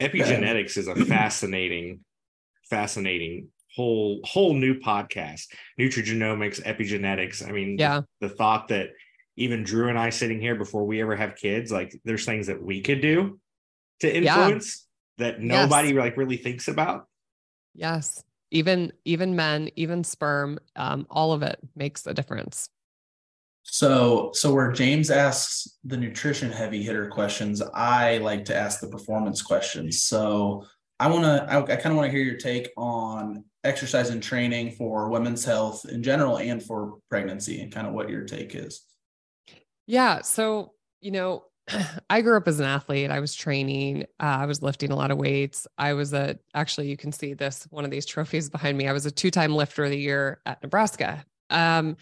epigenetics 0.00 0.76
is 0.76 0.88
a 0.88 0.94
fascinating 1.04 2.00
fascinating 2.68 3.48
whole 3.74 4.20
whole 4.24 4.54
new 4.54 4.78
podcast. 4.78 5.46
Nutrigenomics 5.78 6.62
epigenetics. 6.62 7.46
I 7.46 7.52
mean 7.52 7.76
yeah. 7.78 8.02
the, 8.20 8.28
the, 8.28 8.34
thought 8.34 8.68
that 8.68 8.90
even 9.36 9.62
drew 9.62 9.88
and 9.88 9.98
i 9.98 10.10
sitting 10.10 10.40
here 10.40 10.54
before 10.54 10.84
we 10.84 11.00
ever 11.00 11.16
have 11.16 11.34
kids 11.34 11.72
like 11.72 11.98
there's 12.04 12.26
things 12.26 12.48
that 12.48 12.62
we 12.62 12.82
could 12.82 13.00
do 13.00 13.38
to 14.00 14.14
influence 14.14 14.86
yeah. 15.18 15.26
that 15.26 15.40
nobody 15.40 15.88
yes. 15.88 15.96
like 15.96 16.16
really 16.16 16.36
thinks 16.36 16.68
about. 16.68 17.06
Yes. 17.74 18.22
Even 18.50 18.92
even 19.04 19.36
men 19.36 19.70
even 19.76 20.02
sperm 20.02 20.58
um, 20.74 21.06
all 21.08 21.32
of 21.32 21.42
it 21.42 21.58
makes 21.76 22.06
a 22.06 22.14
difference 22.14 22.68
so, 23.70 24.30
so 24.34 24.52
where 24.52 24.72
James 24.72 25.10
asks 25.10 25.78
the 25.84 25.96
nutrition 25.96 26.50
heavy 26.50 26.82
hitter 26.82 27.08
questions, 27.08 27.62
I 27.74 28.18
like 28.18 28.44
to 28.46 28.56
ask 28.56 28.80
the 28.80 28.88
performance 28.88 29.42
questions. 29.42 30.02
So, 30.02 30.64
I 31.00 31.08
want 31.08 31.24
to, 31.24 31.50
I, 31.50 31.56
I 31.62 31.76
kind 31.76 31.92
of 31.92 31.96
want 31.96 32.08
to 32.08 32.10
hear 32.10 32.22
your 32.22 32.36
take 32.36 32.70
on 32.76 33.44
exercise 33.64 34.10
and 34.10 34.22
training 34.22 34.72
for 34.72 35.08
women's 35.08 35.44
health 35.44 35.86
in 35.88 36.02
general 36.02 36.36
and 36.36 36.62
for 36.62 36.98
pregnancy 37.08 37.62
and 37.62 37.72
kind 37.72 37.86
of 37.86 37.94
what 37.94 38.10
your 38.10 38.24
take 38.24 38.54
is. 38.54 38.82
Yeah. 39.86 40.20
So, 40.20 40.74
you 41.00 41.10
know, 41.10 41.44
I 42.10 42.20
grew 42.20 42.36
up 42.36 42.46
as 42.46 42.60
an 42.60 42.66
athlete. 42.66 43.10
I 43.10 43.20
was 43.20 43.34
training. 43.34 44.02
Uh, 44.20 44.40
I 44.40 44.46
was 44.46 44.62
lifting 44.62 44.92
a 44.92 44.96
lot 44.96 45.10
of 45.10 45.16
weights. 45.16 45.66
I 45.78 45.94
was 45.94 46.12
a, 46.12 46.38
actually, 46.54 46.88
you 46.88 46.98
can 46.98 47.12
see 47.12 47.32
this, 47.32 47.66
one 47.70 47.86
of 47.86 47.90
these 47.90 48.04
trophies 48.04 48.50
behind 48.50 48.76
me. 48.76 48.86
I 48.86 48.92
was 48.92 49.06
a 49.06 49.10
two 49.10 49.30
time 49.30 49.54
lifter 49.54 49.84
of 49.84 49.90
the 49.90 49.98
year 49.98 50.40
at 50.44 50.62
Nebraska. 50.62 51.24
Um, 51.48 51.96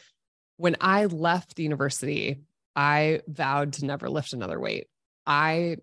when 0.59 0.77
I 0.81 1.07
left 1.07 1.57
the 1.57 1.63
university, 1.63 2.41
I 2.77 3.23
vowed 3.27 3.73
to 3.75 3.87
never 3.87 4.11
lift 4.11 4.35
another 4.35 4.61
weight. 4.61 4.89
I 5.27 5.79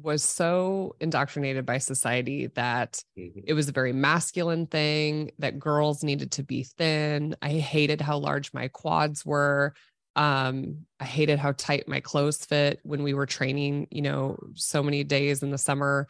was 0.00 0.22
so 0.22 0.94
indoctrinated 1.00 1.66
by 1.66 1.78
society 1.78 2.46
that 2.54 3.02
mm-hmm. 3.18 3.40
it 3.44 3.52
was 3.54 3.68
a 3.68 3.72
very 3.72 3.92
masculine 3.92 4.66
thing 4.66 5.32
that 5.40 5.58
girls 5.58 6.04
needed 6.04 6.32
to 6.32 6.44
be 6.44 6.62
thin. 6.62 7.34
I 7.42 7.50
hated 7.50 8.00
how 8.00 8.18
large 8.18 8.54
my 8.54 8.68
quads 8.68 9.26
were. 9.26 9.74
Um, 10.14 10.86
I 11.00 11.04
hated 11.04 11.38
how 11.40 11.52
tight 11.52 11.88
my 11.88 12.00
clothes 12.00 12.44
fit 12.44 12.80
when 12.84 13.02
we 13.02 13.12
were 13.12 13.26
training, 13.26 13.88
you 13.90 14.02
know, 14.02 14.38
so 14.54 14.82
many 14.82 15.02
days 15.02 15.42
in 15.42 15.50
the 15.50 15.58
summer, 15.58 16.06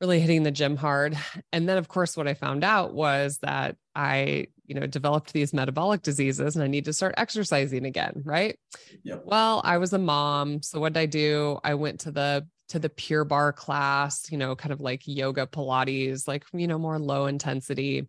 really 0.00 0.20
hitting 0.20 0.42
the 0.42 0.50
gym 0.50 0.76
hard. 0.76 1.16
And 1.52 1.68
then, 1.68 1.78
of 1.78 1.88
course, 1.88 2.16
what 2.16 2.28
I 2.28 2.34
found 2.34 2.64
out 2.64 2.94
was 2.94 3.38
that 3.38 3.76
I, 3.94 4.48
you 4.66 4.74
know, 4.74 4.86
developed 4.86 5.32
these 5.32 5.52
metabolic 5.52 6.02
diseases 6.02 6.54
and 6.54 6.62
I 6.62 6.68
need 6.68 6.84
to 6.84 6.92
start 6.92 7.14
exercising 7.16 7.84
again. 7.84 8.22
Right. 8.24 8.58
Yep. 9.02 9.22
Well, 9.24 9.60
I 9.64 9.78
was 9.78 9.92
a 9.92 9.98
mom. 9.98 10.62
So 10.62 10.78
what 10.80 10.92
did 10.92 11.00
I 11.00 11.06
do? 11.06 11.58
I 11.64 11.74
went 11.74 12.00
to 12.00 12.10
the 12.10 12.46
to 12.68 12.78
the 12.78 12.90
Pure 12.90 13.24
Barre 13.24 13.52
class, 13.52 14.30
you 14.30 14.38
know, 14.38 14.54
kind 14.54 14.72
of 14.72 14.80
like 14.80 15.02
yoga, 15.06 15.46
Pilates, 15.46 16.28
like, 16.28 16.44
you 16.52 16.66
know, 16.66 16.78
more 16.78 16.98
low 16.98 17.24
intensity. 17.24 18.08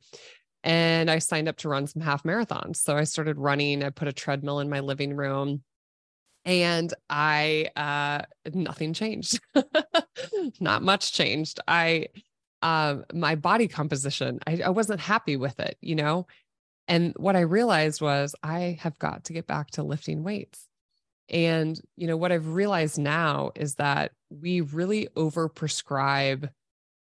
And 0.64 1.10
I 1.10 1.20
signed 1.20 1.48
up 1.48 1.56
to 1.58 1.70
run 1.70 1.88
some 1.88 2.02
half 2.02 2.24
marathons. 2.24 2.78
So 2.78 2.98
I 2.98 3.06
started 3.06 3.38
running. 3.38 3.84
I 3.84 3.90
put 3.90 4.10
a 4.10 4.14
treadmill 4.14 4.60
in 4.60 4.70
my 4.70 4.82
living 4.82 5.16
room 5.16 5.64
and 6.46 6.94
I, 7.10 7.70
uh, 7.76 8.22
nothing 8.54 8.94
changed. 8.94 9.40
Not 10.60 10.84
much 10.84 11.14
changed. 11.14 11.60
I, 11.68 12.08
um, 12.62 13.06
my 13.14 13.36
body 13.36 13.68
composition, 13.68 14.40
I, 14.48 14.62
I 14.66 14.70
wasn't 14.70 15.00
happy 15.00 15.38
with 15.38 15.60
it, 15.60 15.78
you 15.82 15.96
know? 15.96 16.28
And 16.88 17.14
what 17.18 17.36
I 17.36 17.42
realized 17.42 18.02
was 18.02 18.36
I 18.42 18.78
have 18.82 18.98
got 18.98 19.26
to 19.26 19.34
get 19.34 19.48
back 19.48 19.72
to 19.72 19.84
lifting 19.84 20.24
weights. 20.24 20.68
And, 21.30 21.80
you 21.96 22.08
know, 22.08 22.18
what 22.18 22.32
I've 22.32 22.48
realized 22.54 22.98
now 22.98 23.52
is 23.56 23.76
that 23.76 24.12
we 24.30 24.62
really 24.62 25.08
overprescribe 25.16 26.50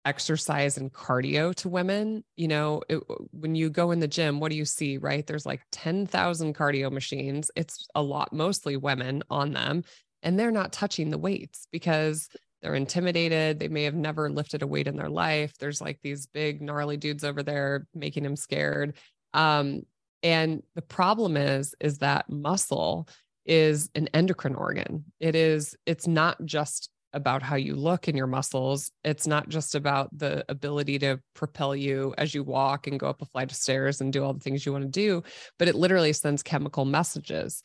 exercise 0.05 0.77
and 0.77 0.93
cardio 0.93 1.53
to 1.55 1.69
women. 1.69 2.23
You 2.37 2.47
know, 2.47 2.81
it, 2.87 3.01
when 3.31 3.55
you 3.55 3.69
go 3.69 3.91
in 3.91 3.99
the 3.99 4.07
gym, 4.07 4.39
what 4.39 4.51
do 4.51 4.57
you 4.57 4.65
see, 4.65 4.97
right? 4.97 5.25
There's 5.25 5.45
like 5.45 5.61
10,000 5.71 6.55
cardio 6.55 6.91
machines. 6.91 7.51
It's 7.55 7.87
a 7.95 8.01
lot, 8.01 8.31
mostly 8.31 8.77
women 8.77 9.23
on 9.29 9.51
them, 9.51 9.83
and 10.23 10.39
they're 10.39 10.51
not 10.51 10.71
touching 10.71 11.09
the 11.09 11.17
weights 11.17 11.67
because 11.71 12.29
they're 12.61 12.75
intimidated. 12.75 13.59
They 13.59 13.67
may 13.67 13.83
have 13.83 13.95
never 13.95 14.29
lifted 14.29 14.63
a 14.63 14.67
weight 14.67 14.87
in 14.87 14.95
their 14.95 15.09
life. 15.09 15.53
There's 15.59 15.81
like 15.81 15.99
these 16.01 16.25
big, 16.25 16.61
gnarly 16.61 16.97
dudes 16.97 17.23
over 17.23 17.43
there 17.43 17.87
making 17.93 18.23
them 18.23 18.35
scared. 18.35 18.95
Um, 19.33 19.83
and 20.23 20.63
the 20.73 20.81
problem 20.81 21.37
is, 21.37 21.75
is 21.79 21.99
that 21.99 22.29
muscle 22.29 23.07
is 23.45 23.91
an 23.93 24.07
endocrine 24.13 24.55
organ. 24.55 25.05
It 25.19 25.35
is, 25.35 25.75
it's 25.85 26.07
not 26.07 26.43
just 26.45 26.89
about 27.15 27.41
how 27.41 27.55
you 27.55 27.75
look 27.75 28.07
in 28.07 28.15
your 28.15 28.27
muscles. 28.27 28.91
It's 29.03 29.25
not 29.25 29.49
just 29.49 29.73
about 29.73 30.15
the 30.15 30.45
ability 30.49 30.99
to 30.99 31.19
propel 31.33 31.75
you 31.75 32.13
as 32.17 32.35
you 32.35 32.43
walk 32.43 32.85
and 32.85 32.99
go 32.99 33.07
up 33.07 33.21
a 33.21 33.25
flight 33.25 33.49
of 33.49 33.57
stairs 33.57 34.01
and 34.01 34.13
do 34.13 34.23
all 34.23 34.33
the 34.33 34.41
things 34.41 34.65
you 34.65 34.73
want 34.73 34.83
to 34.83 34.89
do, 34.89 35.23
but 35.57 35.69
it 35.69 35.75
literally 35.75 36.13
sends 36.13 36.43
chemical 36.43 36.85
messages. 36.85 37.63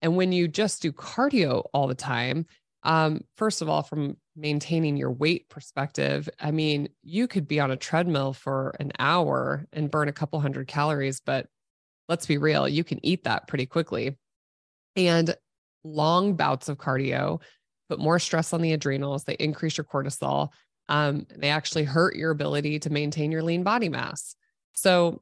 And 0.00 0.16
when 0.16 0.32
you 0.32 0.48
just 0.48 0.82
do 0.82 0.92
cardio 0.92 1.64
all 1.74 1.88
the 1.88 1.94
time, 1.94 2.46
um, 2.84 3.22
first 3.36 3.60
of 3.60 3.68
all, 3.68 3.82
from 3.82 4.16
maintaining 4.36 4.96
your 4.96 5.12
weight 5.12 5.48
perspective, 5.48 6.28
I 6.40 6.52
mean, 6.52 6.88
you 7.02 7.28
could 7.28 7.46
be 7.46 7.60
on 7.60 7.70
a 7.70 7.76
treadmill 7.76 8.32
for 8.32 8.74
an 8.80 8.92
hour 8.98 9.66
and 9.72 9.90
burn 9.90 10.08
a 10.08 10.12
couple 10.12 10.40
hundred 10.40 10.68
calories, 10.68 11.20
but 11.20 11.46
let's 12.08 12.26
be 12.26 12.38
real, 12.38 12.68
you 12.68 12.84
can 12.84 13.04
eat 13.04 13.24
that 13.24 13.48
pretty 13.48 13.66
quickly. 13.66 14.16
And 14.96 15.34
long 15.84 16.34
bouts 16.34 16.68
of 16.68 16.78
cardio 16.78 17.40
put 17.92 18.02
more 18.02 18.18
stress 18.18 18.54
on 18.54 18.62
the 18.62 18.72
adrenals, 18.72 19.24
they 19.24 19.34
increase 19.34 19.76
your 19.76 19.84
cortisol. 19.84 20.48
Um, 20.88 21.26
they 21.36 21.50
actually 21.50 21.84
hurt 21.84 22.16
your 22.16 22.30
ability 22.30 22.78
to 22.80 22.90
maintain 22.90 23.30
your 23.30 23.42
lean 23.42 23.62
body 23.62 23.90
mass. 23.90 24.34
So, 24.72 25.20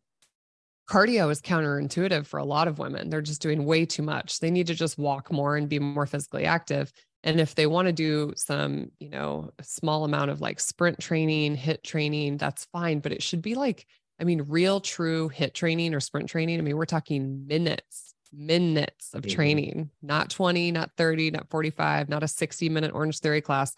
cardio 0.88 1.30
is 1.30 1.40
counterintuitive 1.40 2.26
for 2.26 2.38
a 2.38 2.44
lot 2.44 2.68
of 2.68 2.78
women. 2.78 3.10
They're 3.10 3.22
just 3.22 3.42
doing 3.42 3.64
way 3.64 3.86
too 3.86 4.02
much. 4.02 4.38
They 4.38 4.50
need 4.50 4.68
to 4.68 4.74
just 4.74 4.98
walk 4.98 5.32
more 5.32 5.56
and 5.56 5.68
be 5.68 5.80
more 5.80 6.06
physically 6.06 6.44
active. 6.44 6.92
And 7.24 7.40
if 7.40 7.54
they 7.54 7.66
want 7.66 7.86
to 7.86 7.92
do 7.92 8.32
some, 8.36 8.90
you 9.00 9.10
know, 9.10 9.50
small 9.62 10.04
amount 10.04 10.30
of 10.30 10.40
like 10.40 10.60
sprint 10.60 10.98
training, 11.00 11.56
HIIT 11.56 11.82
training, 11.82 12.36
that's 12.36 12.66
fine. 12.66 13.00
But 13.00 13.12
it 13.12 13.22
should 13.22 13.42
be 13.42 13.54
like, 13.54 13.86
I 14.20 14.24
mean, 14.24 14.46
real, 14.48 14.80
true 14.80 15.28
HIIT 15.28 15.54
training 15.54 15.94
or 15.94 16.00
sprint 16.00 16.28
training. 16.28 16.58
I 16.58 16.62
mean, 16.62 16.76
we're 16.76 16.86
talking 16.86 17.46
minutes 17.46 18.14
minutes 18.32 19.14
of 19.14 19.22
mm-hmm. 19.22 19.34
training, 19.34 19.90
not 20.02 20.30
20, 20.30 20.72
not 20.72 20.90
30, 20.96 21.30
not 21.32 21.48
45, 21.50 22.08
not 22.08 22.22
a 22.22 22.28
60 22.28 22.68
minute 22.68 22.92
Orangetheory 22.92 23.42
class. 23.42 23.74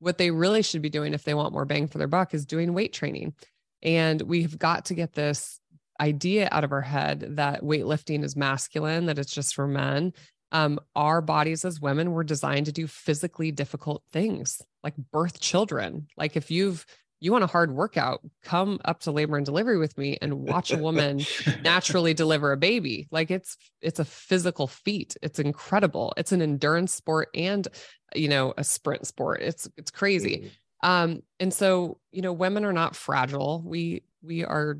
What 0.00 0.18
they 0.18 0.30
really 0.30 0.62
should 0.62 0.82
be 0.82 0.90
doing 0.90 1.14
if 1.14 1.24
they 1.24 1.34
want 1.34 1.52
more 1.52 1.64
bang 1.64 1.88
for 1.88 1.98
their 1.98 2.06
buck 2.06 2.34
is 2.34 2.46
doing 2.46 2.74
weight 2.74 2.92
training. 2.92 3.34
And 3.82 4.22
we've 4.22 4.58
got 4.58 4.86
to 4.86 4.94
get 4.94 5.12
this 5.12 5.60
idea 6.00 6.48
out 6.52 6.64
of 6.64 6.72
our 6.72 6.80
head 6.80 7.36
that 7.36 7.62
weightlifting 7.62 8.22
is 8.22 8.36
masculine, 8.36 9.06
that 9.06 9.18
it's 9.18 9.34
just 9.34 9.54
for 9.54 9.66
men. 9.66 10.12
Um, 10.52 10.78
our 10.94 11.20
bodies 11.20 11.64
as 11.64 11.80
women 11.80 12.12
were 12.12 12.24
designed 12.24 12.66
to 12.66 12.72
do 12.72 12.86
physically 12.86 13.50
difficult 13.50 14.02
things 14.12 14.62
like 14.82 14.94
birth 15.12 15.40
children. 15.40 16.06
Like 16.16 16.36
if 16.36 16.50
you've 16.50 16.86
you 17.20 17.32
want 17.32 17.44
a 17.44 17.48
hard 17.48 17.72
workout, 17.72 18.20
come 18.42 18.78
up 18.84 19.00
to 19.00 19.10
labor 19.10 19.36
and 19.36 19.44
delivery 19.44 19.78
with 19.78 19.96
me 19.98 20.18
and 20.22 20.34
watch 20.34 20.70
a 20.70 20.78
woman 20.78 21.20
naturally 21.62 22.14
deliver 22.14 22.52
a 22.52 22.56
baby. 22.56 23.08
Like 23.10 23.30
it's 23.30 23.56
it's 23.80 23.98
a 23.98 24.04
physical 24.04 24.66
feat. 24.66 25.16
It's 25.22 25.38
incredible. 25.38 26.14
It's 26.16 26.32
an 26.32 26.42
endurance 26.42 26.94
sport 26.94 27.28
and 27.34 27.66
you 28.14 28.28
know, 28.28 28.54
a 28.56 28.64
sprint 28.64 29.06
sport. 29.06 29.42
It's 29.42 29.68
it's 29.76 29.90
crazy. 29.90 30.52
Mm-hmm. 30.82 30.90
Um 30.90 31.22
and 31.40 31.52
so, 31.52 31.98
you 32.12 32.22
know, 32.22 32.32
women 32.32 32.64
are 32.64 32.72
not 32.72 32.94
fragile. 32.94 33.62
We 33.64 34.04
we 34.22 34.44
are 34.44 34.78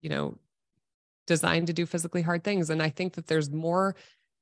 you 0.00 0.08
know, 0.08 0.38
designed 1.26 1.66
to 1.66 1.74
do 1.74 1.84
physically 1.84 2.22
hard 2.22 2.42
things 2.42 2.70
and 2.70 2.82
I 2.82 2.88
think 2.88 3.14
that 3.14 3.26
there's 3.26 3.50
more 3.50 3.94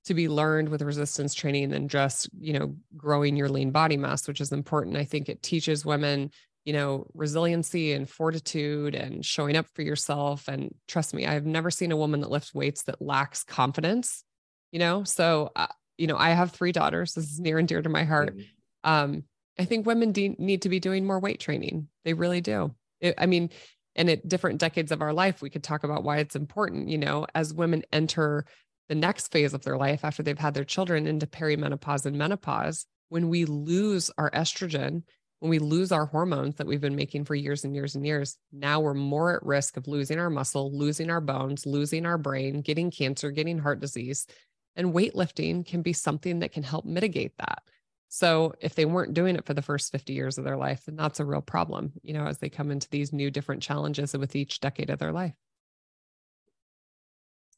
to 0.05 0.15
be 0.15 0.29
learned 0.29 0.69
with 0.69 0.81
resistance 0.81 1.35
training 1.35 1.69
than 1.71 1.89
just, 1.89 2.31
you 2.41 2.53
know, 2.53 2.75
growing 2.97 3.37
your 3.37 3.49
lean 3.49 3.73
body 3.73 3.97
mass, 3.97 4.27
which 4.27 4.41
is 4.41 4.53
important. 4.53 4.97
I 4.97 5.05
think 5.05 5.29
it 5.29 5.43
teaches 5.43 5.85
women 5.85 6.31
you 6.69 6.75
know, 6.75 7.07
resiliency 7.15 7.95
and 7.95 8.07
fortitude 8.07 8.95
and 8.95 9.25
showing 9.25 9.57
up 9.57 9.65
for 9.73 9.81
yourself. 9.81 10.49
And 10.49 10.75
trust 10.87 11.15
me, 11.15 11.25
I've 11.25 11.47
never 11.47 11.71
seen 11.71 11.93
a 11.93 11.97
woman 11.97 12.21
that 12.21 12.31
lifts 12.31 12.53
weights 12.53 12.83
that 12.83 13.01
lacks 13.01 13.43
confidence, 13.43 14.23
you 14.71 14.79
know? 14.79 15.03
So, 15.03 15.51
uh, 15.57 15.69
you 15.97 16.07
know, 16.07 16.19
I 16.19 16.29
have 16.29 16.51
three 16.53 16.73
daughters. 16.73 17.15
This 17.15 17.25
is 17.25 17.41
near 17.41 17.57
and 17.57 17.67
dear 17.67 17.81
to 17.81 17.89
my 17.89 18.05
heart. 18.05 18.37
Mm-hmm. 18.37 18.91
Um, 18.91 19.23
I 19.59 19.65
think 19.65 19.87
women 19.87 20.13
de- 20.13 20.37
need 20.39 20.61
to 20.61 20.69
be 20.69 20.79
doing 20.79 21.07
more 21.07 21.19
weight 21.19 21.41
training. 21.41 21.89
They 22.05 22.13
really 22.13 22.43
do. 22.43 22.75
It, 23.01 23.15
I 23.17 23.25
mean, 23.25 23.49
and 23.97 24.11
at 24.11 24.29
different 24.29 24.61
decades 24.61 24.93
of 24.93 25.01
our 25.01 25.15
life, 25.15 25.41
we 25.41 25.49
could 25.49 25.65
talk 25.65 25.85
about 25.85 26.05
why 26.05 26.19
it's 26.19 26.37
important, 26.37 26.91
you 26.91 26.99
know, 26.99 27.27
as 27.35 27.55
women 27.55 27.83
enter 27.95 28.45
the 28.91 28.95
next 28.95 29.33
phase 29.33 29.55
of 29.55 29.63
their 29.63 29.79
life 29.79 30.05
after 30.05 30.23
they've 30.23 30.39
had 30.39 30.53
their 30.53 30.65
children 30.65 31.07
into 31.07 31.27
perimenopause 31.27 32.05
and 32.05 32.19
menopause, 32.19 32.85
when 33.09 33.31
we 33.31 33.47
lose 33.47 34.11
our 34.19 34.31
estrogen 34.33 35.05
when 35.41 35.51
we 35.51 35.59
lose 35.59 35.93
our 35.93 36.07
hormones 36.07 36.57
that 36.57 36.67
we've 36.67 36.81
been 36.81 36.97
making 36.97 37.25
for 37.25 37.35
years 37.35 37.65
and 37.65 37.75
years 37.75 37.95
and 37.95 38.05
years, 38.05 38.37
now 38.53 38.81
we're 38.81 38.95
more 38.95 39.37
at 39.37 39.43
risk 39.45 39.77
of 39.77 39.87
losing 39.87 40.19
our 40.19 40.31
muscle, 40.31 40.77
losing 40.77 41.11
our 41.11 41.21
bones, 41.21 41.65
losing 41.65 42.07
our 42.07 42.19
brain, 42.19 42.61
getting 42.61 42.91
cancer, 42.91 43.31
getting 43.31 43.59
heart 43.59 43.81
disease. 43.81 44.27
And 44.75 44.93
weightlifting 44.93 45.65
can 45.67 45.83
be 45.83 45.93
something 45.93 46.41
that 46.41 46.53
can 46.53 46.63
help 46.63 46.85
mitigate 46.85 47.33
that. 47.39 47.63
So 48.09 48.55
if 48.61 48.75
they 48.75 48.85
weren't 48.85 49.15
doing 49.15 49.37
it 49.37 49.45
for 49.45 49.55
the 49.55 49.63
first 49.63 49.93
50 49.93 50.13
years 50.13 50.39
of 50.39 50.45
their 50.45 50.57
life, 50.57 50.85
then 50.87 50.97
that's 50.97 51.21
a 51.21 51.25
real 51.25 51.43
problem, 51.43 51.93
you 52.03 52.15
know, 52.15 52.27
as 52.27 52.39
they 52.39 52.49
come 52.49 52.71
into 52.71 52.89
these 52.91 53.13
new 53.13 53.31
different 53.31 53.63
challenges 53.63 54.17
with 54.17 54.35
each 54.35 54.61
decade 54.61 54.91
of 54.91 54.99
their 54.99 55.13
life. 55.13 55.35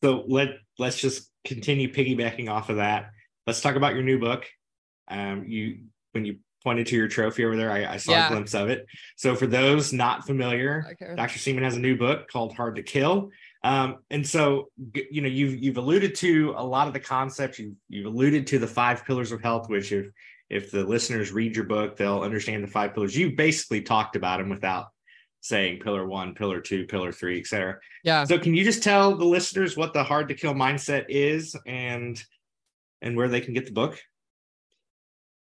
So 0.02 0.24
let 0.28 0.58
let's 0.78 0.98
just 0.98 1.30
continue 1.44 1.92
piggybacking 1.92 2.50
off 2.50 2.68
of 2.68 2.76
that. 2.76 3.10
Let's 3.46 3.60
talk 3.60 3.76
about 3.76 3.94
your 3.94 4.02
new 4.02 4.18
book. 4.18 4.46
Um, 5.08 5.44
you 5.46 5.80
when 6.12 6.24
you 6.24 6.38
pointed 6.62 6.86
to 6.88 6.96
your 6.96 7.08
trophy 7.08 7.44
over 7.44 7.56
there. 7.56 7.70
I, 7.70 7.94
I 7.94 7.96
saw 7.96 8.12
yeah. 8.12 8.26
a 8.26 8.30
glimpse 8.30 8.54
of 8.54 8.68
it. 8.68 8.86
So 9.16 9.34
for 9.34 9.46
those 9.46 9.92
not 9.92 10.26
familiar, 10.26 10.86
okay. 10.92 11.14
Dr. 11.16 11.38
Seeman 11.38 11.62
has 11.62 11.76
a 11.76 11.80
new 11.80 11.96
book 11.96 12.28
called 12.28 12.54
Hard 12.54 12.76
to 12.76 12.82
Kill. 12.82 13.30
Um, 13.62 13.98
and 14.10 14.26
so 14.26 14.70
you 14.94 15.20
know 15.20 15.28
you've 15.28 15.62
you've 15.62 15.76
alluded 15.76 16.14
to 16.16 16.54
a 16.56 16.64
lot 16.64 16.86
of 16.86 16.94
the 16.94 17.00
concepts. 17.00 17.58
You've 17.58 17.74
you've 17.88 18.06
alluded 18.06 18.46
to 18.48 18.58
the 18.58 18.66
five 18.66 19.04
pillars 19.04 19.32
of 19.32 19.42
health, 19.42 19.68
which 19.68 19.92
if 19.92 20.10
if 20.48 20.70
the 20.70 20.82
listeners 20.82 21.30
read 21.30 21.54
your 21.54 21.66
book, 21.66 21.96
they'll 21.96 22.22
understand 22.22 22.64
the 22.64 22.68
five 22.68 22.94
pillars. 22.94 23.16
You 23.16 23.36
basically 23.36 23.82
talked 23.82 24.16
about 24.16 24.38
them 24.38 24.48
without 24.48 24.86
saying 25.40 25.80
pillar 25.80 26.06
one, 26.06 26.34
pillar 26.34 26.60
two, 26.60 26.86
pillar 26.86 27.12
three, 27.12 27.38
etc. 27.38 27.78
Yeah. 28.02 28.24
So 28.24 28.38
can 28.38 28.54
you 28.54 28.64
just 28.64 28.82
tell 28.82 29.14
the 29.14 29.24
listeners 29.24 29.76
what 29.76 29.92
the 29.92 30.04
hard 30.04 30.28
to 30.28 30.34
kill 30.34 30.54
mindset 30.54 31.06
is 31.08 31.56
and 31.66 32.22
and 33.02 33.16
where 33.16 33.28
they 33.28 33.40
can 33.40 33.54
get 33.54 33.66
the 33.66 33.72
book? 33.72 34.00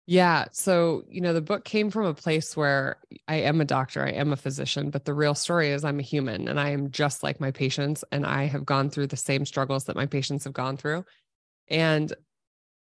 Yeah. 0.08 0.46
So, 0.52 1.04
you 1.10 1.20
know, 1.20 1.34
the 1.34 1.42
book 1.42 1.66
came 1.66 1.90
from 1.90 2.06
a 2.06 2.14
place 2.14 2.56
where 2.56 2.98
I 3.28 3.38
am 3.38 3.60
a 3.60 3.66
doctor, 3.66 4.06
I 4.06 4.12
am 4.12 4.32
a 4.32 4.38
physician, 4.38 4.92
but 4.92 5.06
the 5.06 5.16
real 5.16 5.34
story 5.34 5.70
is 5.72 5.84
I'm 5.84 6.00
a 6.00 6.04
human 6.04 6.48
and 6.48 6.60
I 6.60 6.70
am 6.70 6.92
just 6.92 7.24
like 7.24 7.40
my 7.40 7.50
patients. 7.50 8.04
And 8.12 8.24
I 8.24 8.46
have 8.46 8.66
gone 8.66 8.92
through 8.92 9.08
the 9.08 9.18
same 9.18 9.46
struggles 9.46 9.86
that 9.86 9.96
my 9.96 10.06
patients 10.06 10.44
have 10.44 10.54
gone 10.54 10.78
through. 10.78 11.06
And 11.70 12.14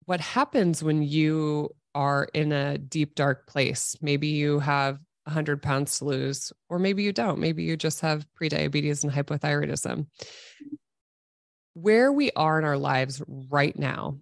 what 0.06 0.20
happens 0.20 0.84
when 0.84 1.02
you 1.02 1.70
are 1.96 2.28
in 2.34 2.52
a 2.52 2.78
deep, 2.78 3.16
dark 3.16 3.48
place? 3.48 3.96
Maybe 4.02 4.28
you 4.28 4.60
have 4.60 5.00
100 5.24 5.62
pounds 5.62 6.00
to 6.00 6.06
lose, 6.06 6.52
or 6.70 6.78
maybe 6.78 7.04
you 7.04 7.14
don't. 7.14 7.40
Maybe 7.40 7.64
you 7.64 7.78
just 7.78 8.02
have 8.02 8.26
prediabetes 8.40 9.04
and 9.04 9.14
hypothyroidism. 9.14 10.08
Where 11.74 12.12
we 12.12 12.32
are 12.36 12.60
in 12.60 12.66
our 12.66 12.78
lives 12.78 13.22
right 13.28 13.78
now 13.78 14.20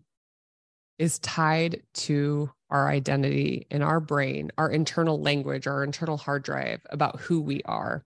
is 0.97 1.19
tied 1.19 1.81
to 1.93 2.51
our 2.69 2.89
identity 2.89 3.67
in 3.69 3.81
our 3.81 3.99
brain, 3.99 4.51
our 4.57 4.69
internal 4.69 5.21
language, 5.21 5.67
our 5.67 5.83
internal 5.83 6.17
hard 6.17 6.43
drive 6.43 6.81
about 6.89 7.19
who 7.19 7.41
we 7.41 7.61
are. 7.63 8.03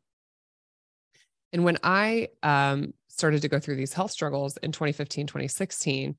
And 1.53 1.63
when 1.63 1.77
I 1.83 2.29
um, 2.43 2.93
started 3.07 3.41
to 3.41 3.49
go 3.49 3.59
through 3.59 3.77
these 3.77 3.93
health 3.93 4.11
struggles 4.11 4.57
in 4.57 4.71
2015, 4.71 5.27
2016, 5.27 6.15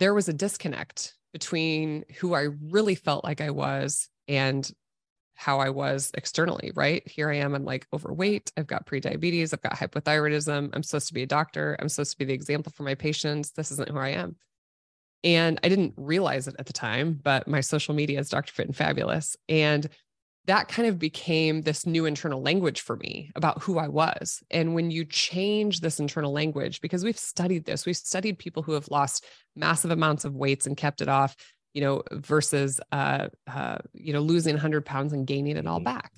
there 0.00 0.14
was 0.14 0.28
a 0.28 0.32
disconnect 0.32 1.14
between 1.32 2.04
who 2.18 2.34
I 2.34 2.48
really 2.70 2.94
felt 2.94 3.24
like 3.24 3.40
I 3.40 3.50
was 3.50 4.08
and 4.28 4.70
how 5.34 5.58
I 5.58 5.70
was 5.70 6.10
externally, 6.14 6.70
right? 6.74 7.06
Here 7.08 7.30
I 7.30 7.36
am, 7.36 7.54
I'm 7.54 7.64
like 7.64 7.86
overweight, 7.92 8.52
I've 8.56 8.68
got 8.68 8.86
prediabetes, 8.86 9.52
I've 9.52 9.62
got 9.62 9.74
hypothyroidism, 9.74 10.70
I'm 10.72 10.82
supposed 10.82 11.08
to 11.08 11.14
be 11.14 11.24
a 11.24 11.26
doctor, 11.26 11.76
I'm 11.80 11.88
supposed 11.88 12.12
to 12.12 12.18
be 12.18 12.24
the 12.24 12.34
example 12.34 12.72
for 12.74 12.84
my 12.84 12.94
patients. 12.94 13.50
This 13.50 13.72
isn't 13.72 13.88
who 13.88 13.98
I 13.98 14.10
am. 14.10 14.36
And 15.24 15.58
I 15.64 15.68
didn't 15.68 15.94
realize 15.96 16.46
it 16.46 16.54
at 16.58 16.66
the 16.66 16.72
time, 16.72 17.18
but 17.22 17.48
my 17.48 17.60
social 17.60 17.94
media 17.94 18.20
is 18.20 18.28
Dr. 18.28 18.52
Fit 18.52 18.66
and 18.66 18.76
Fabulous. 18.76 19.36
And 19.48 19.88
that 20.46 20.68
kind 20.68 20.86
of 20.86 20.98
became 20.98 21.62
this 21.62 21.86
new 21.86 22.04
internal 22.04 22.42
language 22.42 22.82
for 22.82 22.96
me 22.96 23.30
about 23.34 23.62
who 23.62 23.78
I 23.78 23.88
was. 23.88 24.42
And 24.50 24.74
when 24.74 24.90
you 24.90 25.06
change 25.06 25.80
this 25.80 25.98
internal 25.98 26.32
language, 26.32 26.82
because 26.82 27.02
we've 27.02 27.18
studied 27.18 27.64
this, 27.64 27.86
we've 27.86 27.96
studied 27.96 28.38
people 28.38 28.62
who 28.62 28.72
have 28.72 28.90
lost 28.90 29.24
massive 29.56 29.90
amounts 29.90 30.26
of 30.26 30.34
weights 30.34 30.66
and 30.66 30.76
kept 30.76 31.00
it 31.00 31.08
off, 31.08 31.34
you 31.72 31.80
know, 31.80 32.02
versus, 32.12 32.78
uh, 32.92 33.28
uh, 33.46 33.78
you 33.94 34.12
know, 34.12 34.20
losing 34.20 34.54
100 34.54 34.84
pounds 34.84 35.14
and 35.14 35.26
gaining 35.26 35.56
it 35.56 35.66
all 35.66 35.78
mm-hmm. 35.78 35.84
back 35.84 36.12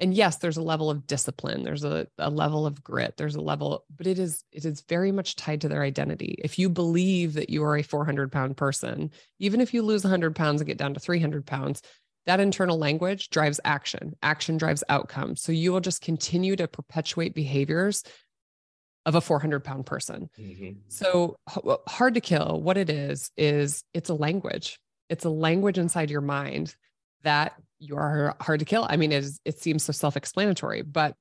and 0.00 0.14
yes 0.14 0.36
there's 0.36 0.56
a 0.56 0.62
level 0.62 0.90
of 0.90 1.06
discipline 1.06 1.62
there's 1.62 1.84
a, 1.84 2.06
a 2.18 2.30
level 2.30 2.66
of 2.66 2.82
grit 2.82 3.16
there's 3.16 3.36
a 3.36 3.40
level 3.40 3.84
but 3.94 4.06
it 4.06 4.18
is 4.18 4.42
it 4.52 4.64
is 4.64 4.80
very 4.82 5.12
much 5.12 5.36
tied 5.36 5.60
to 5.60 5.68
their 5.68 5.82
identity. 5.82 6.36
If 6.42 6.58
you 6.58 6.68
believe 6.68 7.34
that 7.34 7.50
you 7.50 7.62
are 7.64 7.76
a 7.76 7.82
400 7.82 8.32
pound 8.32 8.56
person 8.56 9.10
even 9.38 9.60
if 9.60 9.74
you 9.74 9.82
lose 9.82 10.04
100 10.04 10.34
pounds 10.34 10.60
and 10.60 10.68
get 10.68 10.78
down 10.78 10.94
to 10.94 11.00
300 11.00 11.46
pounds 11.46 11.82
that 12.26 12.40
internal 12.40 12.78
language 12.78 13.30
drives 13.30 13.60
action. 13.64 14.14
Action 14.22 14.56
drives 14.56 14.84
outcome. 14.88 15.36
So 15.36 15.52
you 15.52 15.72
will 15.72 15.80
just 15.80 16.02
continue 16.02 16.54
to 16.56 16.68
perpetuate 16.68 17.34
behaviors 17.34 18.04
of 19.06 19.14
a 19.14 19.20
400 19.20 19.64
pound 19.64 19.86
person. 19.86 20.28
Mm-hmm. 20.38 20.80
so 20.88 21.36
hard 21.88 22.14
to 22.14 22.20
kill. 22.20 22.60
What 22.62 22.76
it 22.76 22.90
is 22.90 23.30
is 23.36 23.82
it's 23.94 24.10
a 24.10 24.14
language. 24.14 24.78
It's 25.08 25.24
a 25.24 25.30
language 25.30 25.78
inside 25.78 26.10
your 26.10 26.20
mind 26.20 26.74
that 27.22 27.54
you 27.78 27.96
are 27.96 28.36
hard 28.40 28.60
to 28.60 28.66
kill. 28.66 28.86
I 28.88 28.96
mean, 28.96 29.12
it, 29.12 29.24
is, 29.24 29.40
it 29.44 29.58
seems 29.58 29.84
so 29.84 29.92
self 29.92 30.16
explanatory, 30.16 30.82
but 30.82 31.14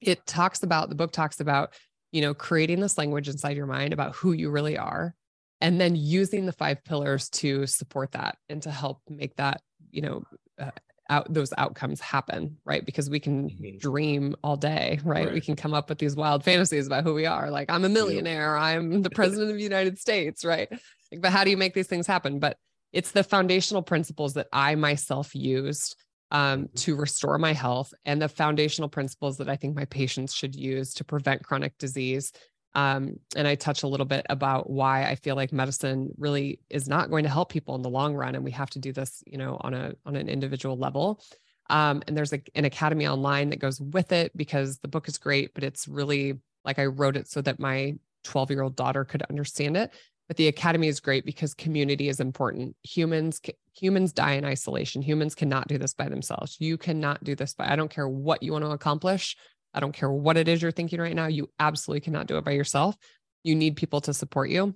it 0.00 0.26
talks 0.26 0.62
about 0.62 0.88
the 0.88 0.94
book 0.94 1.12
talks 1.12 1.40
about, 1.40 1.74
you 2.12 2.20
know, 2.20 2.34
creating 2.34 2.80
this 2.80 2.98
language 2.98 3.28
inside 3.28 3.56
your 3.56 3.66
mind 3.66 3.92
about 3.92 4.14
who 4.14 4.32
you 4.32 4.50
really 4.50 4.76
are 4.76 5.14
and 5.60 5.80
then 5.80 5.96
using 5.96 6.46
the 6.46 6.52
five 6.52 6.84
pillars 6.84 7.28
to 7.30 7.66
support 7.66 8.12
that 8.12 8.36
and 8.48 8.62
to 8.62 8.70
help 8.70 9.00
make 9.08 9.34
that, 9.36 9.62
you 9.90 10.02
know, 10.02 10.22
uh, 10.58 10.70
out 11.08 11.32
those 11.32 11.52
outcomes 11.56 12.00
happen, 12.00 12.56
right? 12.64 12.84
Because 12.84 13.08
we 13.08 13.20
can 13.20 13.48
mm-hmm. 13.48 13.78
dream 13.78 14.34
all 14.42 14.56
day, 14.56 14.98
right? 15.04 15.26
right? 15.26 15.34
We 15.34 15.40
can 15.40 15.56
come 15.56 15.72
up 15.72 15.88
with 15.88 15.98
these 15.98 16.16
wild 16.16 16.44
fantasies 16.44 16.86
about 16.86 17.04
who 17.04 17.14
we 17.14 17.26
are. 17.26 17.50
Like 17.50 17.70
I'm 17.70 17.84
a 17.84 17.88
millionaire, 17.88 18.56
I'm 18.56 19.02
the 19.02 19.10
president 19.14 19.50
of 19.50 19.56
the 19.56 19.62
United 19.62 19.98
States, 19.98 20.44
right? 20.44 20.68
Like, 21.12 21.20
but 21.20 21.30
how 21.30 21.44
do 21.44 21.50
you 21.50 21.56
make 21.56 21.74
these 21.74 21.86
things 21.86 22.06
happen? 22.06 22.38
But 22.38 22.56
it's 22.96 23.10
the 23.10 23.22
foundational 23.22 23.82
principles 23.82 24.32
that 24.34 24.48
I 24.54 24.74
myself 24.74 25.34
used 25.34 25.96
um, 26.30 26.62
mm-hmm. 26.62 26.74
to 26.76 26.96
restore 26.96 27.36
my 27.36 27.52
health 27.52 27.92
and 28.06 28.22
the 28.22 28.28
foundational 28.28 28.88
principles 28.88 29.36
that 29.36 29.50
I 29.50 29.56
think 29.56 29.76
my 29.76 29.84
patients 29.84 30.32
should 30.32 30.56
use 30.56 30.94
to 30.94 31.04
prevent 31.04 31.44
chronic 31.44 31.76
disease. 31.76 32.32
Um, 32.74 33.20
and 33.36 33.46
I 33.46 33.54
touch 33.54 33.82
a 33.82 33.86
little 33.86 34.06
bit 34.06 34.24
about 34.30 34.70
why 34.70 35.04
I 35.04 35.16
feel 35.16 35.36
like 35.36 35.52
medicine 35.52 36.08
really 36.16 36.60
is 36.70 36.88
not 36.88 37.10
going 37.10 37.24
to 37.24 37.28
help 37.28 37.50
people 37.50 37.74
in 37.74 37.82
the 37.82 37.90
long 37.90 38.14
run, 38.14 38.34
and 38.34 38.44
we 38.44 38.50
have 38.52 38.70
to 38.70 38.78
do 38.78 38.94
this, 38.94 39.22
you 39.26 39.36
know, 39.36 39.58
on 39.60 39.74
a 39.74 39.92
on 40.06 40.16
an 40.16 40.30
individual 40.30 40.78
level. 40.78 41.22
Um, 41.68 42.02
and 42.06 42.16
there's 42.16 42.32
a, 42.32 42.40
an 42.54 42.64
academy 42.64 43.06
online 43.06 43.50
that 43.50 43.60
goes 43.60 43.78
with 43.78 44.10
it 44.12 44.34
because 44.36 44.78
the 44.78 44.88
book 44.88 45.06
is 45.06 45.18
great, 45.18 45.52
but 45.54 45.64
it's 45.64 45.86
really 45.86 46.38
like 46.64 46.78
I 46.78 46.86
wrote 46.86 47.16
it 47.16 47.28
so 47.28 47.42
that 47.42 47.60
my 47.60 47.96
12 48.24 48.50
year 48.50 48.62
old 48.62 48.76
daughter 48.76 49.04
could 49.04 49.22
understand 49.22 49.76
it 49.76 49.92
but 50.28 50.36
the 50.36 50.48
academy 50.48 50.88
is 50.88 51.00
great 51.00 51.24
because 51.24 51.54
community 51.54 52.08
is 52.08 52.20
important. 52.20 52.76
Humans 52.82 53.40
humans 53.74 54.12
die 54.12 54.32
in 54.32 54.44
isolation. 54.44 55.02
Humans 55.02 55.34
cannot 55.34 55.68
do 55.68 55.78
this 55.78 55.94
by 55.94 56.08
themselves. 56.08 56.56
You 56.58 56.78
cannot 56.78 57.22
do 57.22 57.34
this 57.34 57.54
by 57.54 57.70
i 57.70 57.76
don't 57.76 57.90
care 57.90 58.08
what 58.08 58.42
you 58.42 58.52
want 58.52 58.64
to 58.64 58.70
accomplish. 58.70 59.36
I 59.74 59.80
don't 59.80 59.92
care 59.92 60.10
what 60.10 60.36
it 60.36 60.48
is 60.48 60.62
you're 60.62 60.70
thinking 60.70 61.00
right 61.00 61.14
now. 61.14 61.26
You 61.26 61.50
absolutely 61.58 62.00
cannot 62.00 62.26
do 62.26 62.38
it 62.38 62.44
by 62.44 62.52
yourself. 62.52 62.96
You 63.44 63.54
need 63.54 63.76
people 63.76 64.00
to 64.02 64.14
support 64.14 64.48
you 64.48 64.74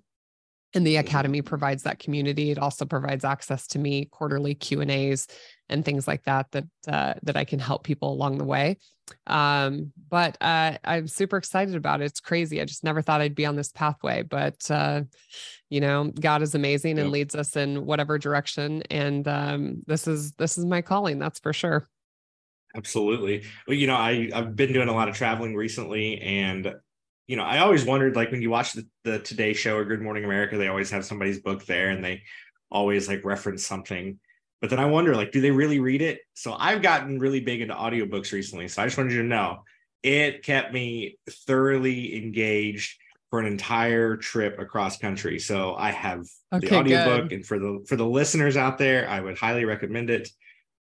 and 0.75 0.87
the 0.87 0.97
academy 0.97 1.43
provides 1.43 1.83
that 1.83 1.99
community. 1.99 2.51
It 2.51 2.59
also 2.59 2.85
provides 2.85 3.25
access 3.25 3.67
to 3.69 3.79
me 3.79 4.07
quarterly 4.07 4.55
q 4.55 4.81
and 4.81 4.91
a's 4.91 5.27
and 5.69 5.85
things 5.85 6.07
like 6.07 6.25
that 6.25 6.51
that 6.53 6.65
uh, 6.89 7.15
that 7.23 7.37
i 7.37 7.45
can 7.45 7.59
help 7.59 7.85
people 7.85 8.13
along 8.13 8.39
the 8.39 8.45
way. 8.45 8.79
Um, 9.27 9.93
but 10.09 10.37
uh, 10.41 10.79
i'm 10.85 11.09
super 11.09 11.37
excited 11.37 11.75
about 11.75 12.01
it. 12.01 12.05
It's 12.05 12.21
crazy. 12.21 12.61
I 12.61 12.65
just 12.65 12.85
never 12.85 13.03
thought 13.03 13.21
i'd 13.21 13.35
be 13.35 13.47
on 13.47 13.57
this 13.57 13.73
pathway 13.73 14.23
but 14.23 14.71
uh, 14.71 15.03
you 15.69 15.81
know 15.81 16.13
god 16.21 16.43
is 16.43 16.55
amazing 16.55 16.99
and 16.99 17.11
leads 17.11 17.35
us 17.35 17.57
in 17.57 17.85
whatever 17.85 18.19
direction. 18.19 18.83
And 18.91 19.27
um, 19.27 19.83
this 19.87 20.07
is 20.07 20.33
this 20.33 20.57
is 20.59 20.65
my 20.65 20.83
calling 20.83 21.19
that's 21.19 21.41
for 21.41 21.53
sure. 21.53 21.89
Absolutely. 22.77 23.43
Well 23.67 23.77
you 23.77 23.89
know 23.89 23.97
i 23.97 24.31
i've 24.33 24.55
been 24.55 24.73
doing 24.73 24.89
a 24.89 24.95
lot 24.95 25.09
of 25.09 25.17
traveling 25.17 25.57
recently 25.57 26.21
and 26.21 26.73
you 27.31 27.37
know, 27.37 27.45
I 27.45 27.59
always 27.59 27.85
wondered 27.85 28.17
like 28.17 28.33
when 28.33 28.43
you 28.43 28.51
watch 28.51 28.73
the, 28.73 28.85
the 29.05 29.21
Today 29.21 29.53
Show 29.53 29.77
or 29.77 29.85
Good 29.85 30.03
Morning 30.03 30.25
America, 30.25 30.59
they 30.59 30.67
always 30.67 30.91
have 30.91 31.05
somebody's 31.05 31.39
book 31.39 31.65
there 31.65 31.91
and 31.91 32.05
they 32.05 32.25
always 32.73 33.07
like 33.07 33.25
reference 33.25 33.65
something. 33.65 34.19
But 34.61 34.69
then 34.69 34.81
I 34.81 34.87
wonder, 34.87 35.15
like, 35.15 35.31
do 35.31 35.41
they 35.41 35.53
really 35.53 35.79
read 35.79 36.03
it? 36.03 36.19
So 36.35 36.57
I've 36.59 36.83
gotten 36.83 37.21
really 37.21 37.39
big 37.39 37.61
into 37.61 37.73
audiobooks 37.73 38.33
recently. 38.33 38.67
So 38.67 38.83
I 38.83 38.87
just 38.87 38.99
wanted 38.99 39.13
you 39.13 39.23
to 39.23 39.29
know 39.29 39.63
it 40.03 40.43
kept 40.43 40.75
me 40.75 41.19
thoroughly 41.47 42.17
engaged 42.17 42.99
for 43.31 43.39
an 43.39 43.47
entire 43.47 44.17
trip 44.17 44.59
across 44.59 44.99
country. 44.99 45.39
So 45.39 45.77
I 45.77 45.93
have 45.93 46.27
okay, 46.53 46.67
the 46.67 46.77
audiobook 46.79 47.29
good. 47.29 47.33
and 47.33 47.47
for 47.47 47.61
the 47.61 47.85
for 47.87 47.95
the 47.95 48.07
listeners 48.07 48.57
out 48.57 48.77
there, 48.77 49.09
I 49.09 49.21
would 49.21 49.39
highly 49.39 49.65
recommend 49.65 50.11
it. 50.11 50.29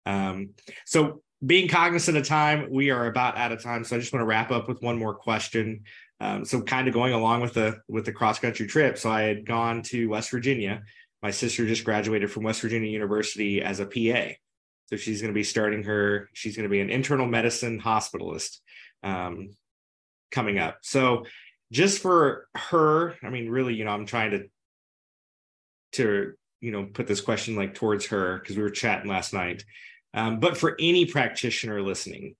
Um, 0.04 0.50
so 0.84 1.22
being 1.44 1.68
cognizant 1.68 2.18
of 2.18 2.26
time, 2.26 2.68
we 2.70 2.90
are 2.90 3.06
about 3.06 3.38
out 3.38 3.52
of 3.52 3.62
time. 3.62 3.84
So 3.84 3.96
I 3.96 3.98
just 3.98 4.12
want 4.12 4.20
to 4.20 4.26
wrap 4.26 4.50
up 4.50 4.68
with 4.68 4.82
one 4.82 4.98
more 4.98 5.14
question. 5.14 5.84
Um, 6.20 6.44
so 6.44 6.62
kind 6.62 6.88
of 6.88 6.94
going 6.94 7.12
along 7.12 7.40
with 7.40 7.54
the 7.54 7.80
with 7.88 8.04
the 8.04 8.12
cross 8.12 8.38
country 8.38 8.66
trip. 8.66 8.98
So 8.98 9.10
I 9.10 9.22
had 9.22 9.44
gone 9.44 9.82
to 9.84 10.08
West 10.08 10.30
Virginia. 10.30 10.82
My 11.22 11.30
sister 11.30 11.66
just 11.66 11.84
graduated 11.84 12.30
from 12.30 12.44
West 12.44 12.60
Virginia 12.60 12.90
University 12.90 13.62
as 13.62 13.80
a 13.80 13.86
PA. 13.86 14.34
So 14.86 14.96
she's 14.96 15.20
going 15.20 15.32
to 15.32 15.38
be 15.38 15.44
starting 15.44 15.82
her. 15.84 16.28
She's 16.34 16.56
going 16.56 16.64
to 16.64 16.70
be 16.70 16.80
an 16.80 16.90
internal 16.90 17.26
medicine 17.26 17.80
hospitalist 17.80 18.58
um, 19.02 19.50
coming 20.30 20.58
up. 20.58 20.78
So 20.82 21.24
just 21.72 22.00
for 22.00 22.46
her, 22.54 23.16
I 23.22 23.30
mean, 23.30 23.48
really, 23.48 23.74
you 23.74 23.84
know, 23.84 23.90
I'm 23.90 24.06
trying 24.06 24.30
to 24.32 24.44
to 25.92 26.34
you 26.60 26.72
know 26.72 26.84
put 26.84 27.06
this 27.06 27.20
question 27.20 27.56
like 27.56 27.74
towards 27.74 28.06
her 28.06 28.38
because 28.38 28.56
we 28.56 28.62
were 28.62 28.70
chatting 28.70 29.10
last 29.10 29.32
night. 29.32 29.64
Um, 30.12 30.38
but 30.38 30.56
for 30.56 30.76
any 30.78 31.06
practitioner 31.06 31.82
listening, 31.82 32.36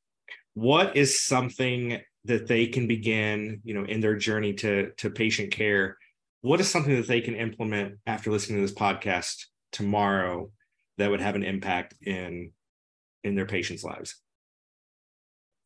what 0.55 0.97
is 0.97 1.25
something 1.25 2.01
that 2.25 2.47
they 2.47 2.67
can 2.67 2.87
begin, 2.87 3.61
you 3.65 3.75
know, 3.75 3.85
in 3.85 4.01
their 4.01 4.17
journey 4.17 4.55
to 4.55 4.93
to 4.99 5.11
patient 5.11 5.51
care? 5.51 5.99
What 6.41 6.61
is 6.61 6.71
something 6.71 6.95
that 6.97 7.09
they 7.09 7.21
can 7.21 7.35
implement 7.35 7.99
after 8.07 8.31
listening 8.31 8.59
to 8.59 8.67
this 8.67 8.77
podcast 8.77 9.45
tomorrow 9.73 10.51
that 10.99 11.11
would 11.11 11.21
have 11.21 11.35
an 11.35 11.43
impact 11.43 11.95
in 12.03 12.53
in 13.23 13.35
their 13.35 13.47
patients' 13.47 13.85
lives? 13.85 14.17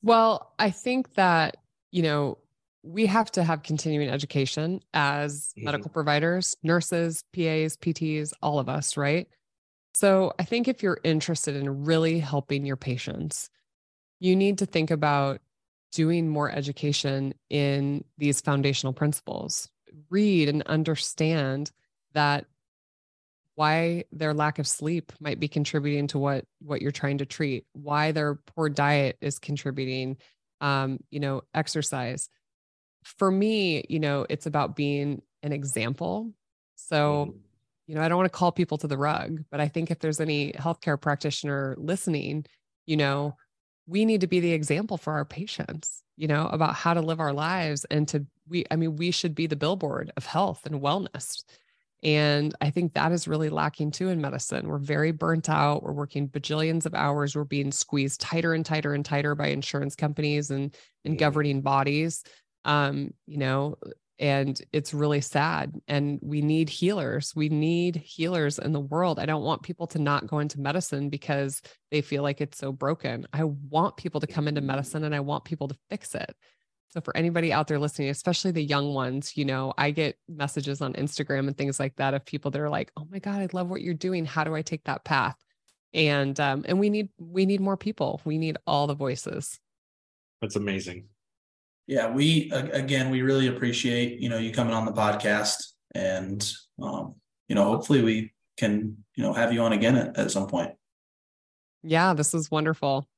Well, 0.03 0.55
I 0.59 0.71
think 0.71 1.15
that, 1.15 1.57
you 1.91 2.03
know, 2.03 2.39
we 2.83 3.07
have 3.07 3.31
to 3.33 3.43
have 3.43 3.63
continuing 3.63 4.09
education 4.09 4.81
as 4.95 5.53
mm-hmm. 5.57 5.65
medical 5.65 5.91
providers, 5.91 6.57
nurses, 6.63 7.25
PAs, 7.35 7.77
PTs, 7.77 8.33
all 8.41 8.59
of 8.59 8.69
us, 8.69 8.97
right? 8.97 9.27
So 9.95 10.33
I 10.39 10.45
think 10.45 10.69
if 10.69 10.83
you're 10.83 11.01
interested 11.03 11.57
in 11.57 11.85
really 11.85 12.21
helping 12.21 12.65
your 12.65 12.77
patients, 12.77 13.51
you 14.21 14.37
need 14.37 14.59
to 14.59 14.67
think 14.67 14.91
about 14.91 15.41
doing 15.93 16.29
more 16.29 16.51
education 16.51 17.35
in 17.51 18.05
these 18.19 18.41
foundational 18.41 18.93
principles. 18.93 19.69
Read 20.11 20.49
and 20.49 20.63
understand 20.63 21.71
that 22.15 22.47
why 23.59 24.05
their 24.13 24.35
lack 24.35 24.61
of 24.61 24.69
sleep 24.69 25.11
might 25.19 25.41
be 25.41 25.49
contributing 25.49 26.07
to 26.07 26.17
what 26.17 26.45
what 26.61 26.81
you're 26.81 26.93
trying 26.93 27.19
to 27.19 27.27
treat 27.27 27.67
why 27.73 28.13
their 28.13 28.37
poor 28.37 28.69
diet 28.69 29.17
is 29.21 29.41
contributing 29.41 30.17
um, 30.61 31.01
you 31.11 31.19
know 31.19 31.43
exercise 31.53 32.29
for 33.03 33.29
me 33.29 33.85
you 33.89 33.99
know 33.99 34.25
it's 34.31 34.47
about 34.47 34.77
being 34.77 35.21
an 35.43 35.53
example 35.53 36.33
so 36.77 37.27
mm-hmm. 37.27 37.39
you 37.89 37.97
know 37.97 38.01
i 38.01 38.09
don't 38.09 38.19
want 38.19 38.33
to 38.33 38.39
call 38.39 38.53
people 38.53 38.79
to 38.79 38.87
the 38.87 38.97
rug 38.97 39.43
but 39.51 39.61
i 39.61 39.67
think 39.67 39.91
if 39.91 39.99
there's 39.99 40.21
any 40.21 40.53
healthcare 40.53 41.01
practitioner 41.01 41.75
listening 41.79 42.47
you 42.87 42.97
know 42.97 43.35
we 43.89 44.05
need 44.05 44.21
to 44.21 44.27
be 44.27 44.41
the 44.41 44.53
example 44.53 44.97
for 44.97 45.15
our 45.15 45.25
patients 45.25 46.03
you 46.17 46.29
know 46.29 46.47
about 46.49 46.75
how 46.75 46.95
to 46.95 47.01
live 47.01 47.21
our 47.21 47.33
lives 47.33 47.85
and 47.87 48.07
to 48.07 48.25
we 48.49 48.65
i 48.71 48.77
mean 48.77 48.97
we 48.97 49.11
should 49.11 49.35
be 49.35 49.47
the 49.47 49.57
billboard 49.57 50.13
of 50.17 50.27
health 50.27 50.67
and 50.67 50.81
wellness 50.81 51.43
and 52.03 52.55
I 52.61 52.71
think 52.71 52.95
that 52.95 53.11
is 53.11 53.27
really 53.27 53.49
lacking 53.49 53.91
too 53.91 54.09
in 54.09 54.21
medicine. 54.21 54.69
We're 54.69 54.79
very 54.79 55.11
burnt 55.11 55.49
out. 55.49 55.83
We're 55.83 55.93
working 55.93 56.29
bajillions 56.29 56.87
of 56.87 56.95
hours. 56.95 57.35
We're 57.35 57.45
being 57.45 57.73
squeezed 57.73 58.21
tighter 58.21 58.55
and 58.55 58.65
tighter 58.65 58.95
and 58.95 59.05
tighter 59.05 59.35
by 59.35 59.49
insurance 59.49 59.97
companies 59.97 60.51
and, 60.51 60.75
and 61.05 61.19
governing 61.19 61.61
bodies. 61.61 62.23
Um, 62.65 63.15
you 63.27 63.39
know, 63.39 63.77
and 64.19 64.61
it's 64.73 64.93
really 64.93 65.21
sad. 65.21 65.75
And 65.87 66.19
we 66.23 66.43
need 66.43 66.69
healers. 66.69 67.33
We 67.37 67.49
need 67.49 67.97
healers 67.97 68.59
in 68.59 68.73
the 68.73 68.81
world. 68.81 69.19
I 69.19 69.27
don't 69.27 69.45
want 69.45 69.63
people 69.63 69.87
to 69.89 69.99
not 69.99 70.27
go 70.27 70.41
into 70.41 70.61
medicine 70.61 71.09
because 71.09 71.63
they 71.91 72.01
feel 72.01 72.23
like 72.23 72.41
it's 72.41 72.59
so 72.59 72.73
broken. 72.73 73.27
I 73.33 73.45
want 73.45 73.97
people 73.97 74.21
to 74.21 74.27
come 74.27 74.49
into 74.49 74.61
medicine 74.61 75.05
and 75.05 75.15
I 75.15 75.21
want 75.21 75.45
people 75.45 75.69
to 75.69 75.79
fix 75.89 76.15
it. 76.15 76.35
So 76.89 77.01
for 77.01 77.17
anybody 77.17 77.53
out 77.53 77.69
there 77.69 77.79
listening, 77.79 78.09
especially 78.09 78.51
the 78.51 78.65
young 78.65 78.95
ones, 78.95 79.37
you 79.37 79.45
know, 79.45 79.75
I 79.77 79.91
get 79.91 80.17
messages 80.27 80.81
on 80.81 80.95
Instagram 80.95 81.47
and 81.47 81.57
things 81.57 81.79
like 81.79 81.95
that 81.97 82.15
of 82.15 82.25
people 82.25 82.51
that 82.51 82.61
are 82.61 82.71
like, 82.71 82.91
"Oh 82.97 83.07
my 83.11 83.19
god, 83.19 83.41
I 83.41 83.49
love 83.53 83.69
what 83.69 83.83
you're 83.83 83.93
doing. 83.93 84.25
How 84.25 84.43
do 84.43 84.55
I 84.55 84.63
take 84.63 84.85
that 84.85 85.05
path?" 85.05 85.37
And 85.93 86.39
um 86.41 86.65
and 86.67 86.81
we 86.81 86.89
need 86.89 87.11
we 87.19 87.45
need 87.45 87.61
more 87.61 87.77
people. 87.77 88.23
We 88.25 88.39
need 88.39 88.57
all 88.67 88.87
the 88.87 88.95
voices. 88.95 89.61
That's 90.41 90.57
amazing. 90.57 91.09
Yeah, 91.89 92.11
we 92.11 92.51
again, 92.53 93.09
we 93.09 93.23
really 93.23 93.49
appreciate, 93.49 94.21
you 94.21 94.29
know, 94.29 94.37
you 94.37 94.53
coming 94.53 94.75
on 94.75 94.85
the 94.85 94.93
podcast 94.93 95.73
and 95.95 96.47
um, 96.81 97.15
you 97.49 97.55
know, 97.55 97.65
hopefully 97.65 98.03
we 98.03 98.35
can, 98.59 98.99
you 99.17 99.23
know, 99.23 99.33
have 99.33 99.55
you 99.55 99.63
on 99.63 99.73
again 99.73 99.97
at, 99.97 100.17
at 100.19 100.31
some 100.31 100.47
point. 100.47 100.73
Yeah, 101.83 102.13
this 102.13 102.35
is 102.35 102.51
wonderful. 102.51 103.09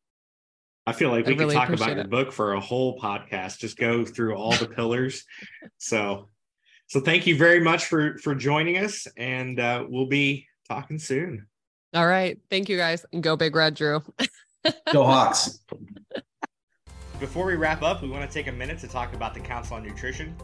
I 0.86 0.92
feel 0.92 1.10
like 1.10 1.26
we 1.26 1.34
really 1.34 1.56
could 1.56 1.60
talk 1.60 1.68
about 1.70 1.96
your 1.96 2.04
book 2.06 2.32
for 2.32 2.52
a 2.52 2.60
whole 2.60 2.98
podcast. 2.98 3.58
Just 3.58 3.76
go 3.76 4.04
through 4.04 4.36
all 4.36 4.52
the 4.52 4.68
pillars. 4.68 5.24
So, 5.82 6.28
so 6.88 7.00
thank 7.00 7.26
you 7.26 7.36
very 7.36 7.60
much 7.60 7.86
for 7.86 8.18
for 8.18 8.34
joining 8.34 8.76
us, 8.76 9.06
and 9.16 9.58
uh, 9.58 9.84
we'll 9.88 10.06
be 10.06 10.46
talking 10.68 10.98
soon. 10.98 11.46
All 11.94 12.06
right, 12.06 12.38
thank 12.50 12.68
you 12.68 12.76
guys, 12.76 13.06
and 13.12 13.22
go 13.22 13.34
big 13.34 13.56
red, 13.56 13.74
Drew. 13.74 14.02
go 14.92 15.04
Hawks. 15.04 15.58
Before 17.20 17.44
we 17.44 17.54
wrap 17.54 17.82
up, 17.82 18.00
we 18.00 18.08
want 18.08 18.26
to 18.28 18.32
take 18.32 18.46
a 18.46 18.52
minute 18.52 18.78
to 18.78 18.88
talk 18.88 19.12
about 19.12 19.34
the 19.34 19.40
Council 19.40 19.76
on 19.76 19.82
Nutrition. 19.82 20.34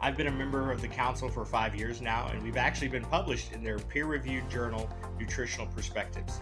I've 0.00 0.16
been 0.16 0.26
a 0.26 0.32
member 0.32 0.72
of 0.72 0.80
the 0.80 0.88
council 0.88 1.28
for 1.28 1.44
five 1.44 1.76
years 1.76 2.00
now, 2.00 2.26
and 2.26 2.42
we've 2.42 2.56
actually 2.56 2.88
been 2.88 3.04
published 3.04 3.52
in 3.52 3.62
their 3.62 3.78
peer 3.78 4.06
reviewed 4.06 4.50
journal, 4.50 4.90
Nutritional 5.16 5.68
Perspectives. 5.68 6.40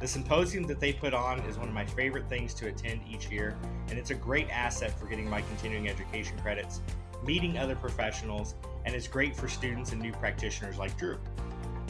The 0.00 0.08
symposium 0.08 0.64
that 0.64 0.80
they 0.80 0.94
put 0.94 1.12
on 1.12 1.40
is 1.40 1.58
one 1.58 1.68
of 1.68 1.74
my 1.74 1.84
favorite 1.84 2.26
things 2.30 2.54
to 2.54 2.68
attend 2.68 3.02
each 3.06 3.28
year, 3.28 3.54
and 3.90 3.98
it's 3.98 4.10
a 4.10 4.14
great 4.14 4.48
asset 4.48 4.98
for 4.98 5.04
getting 5.04 5.28
my 5.28 5.42
continuing 5.42 5.90
education 5.90 6.38
credits, 6.38 6.80
meeting 7.22 7.58
other 7.58 7.76
professionals, 7.76 8.54
and 8.86 8.94
it's 8.94 9.06
great 9.06 9.36
for 9.36 9.46
students 9.46 9.92
and 9.92 10.00
new 10.00 10.12
practitioners 10.12 10.78
like 10.78 10.96
Drew. 10.96 11.18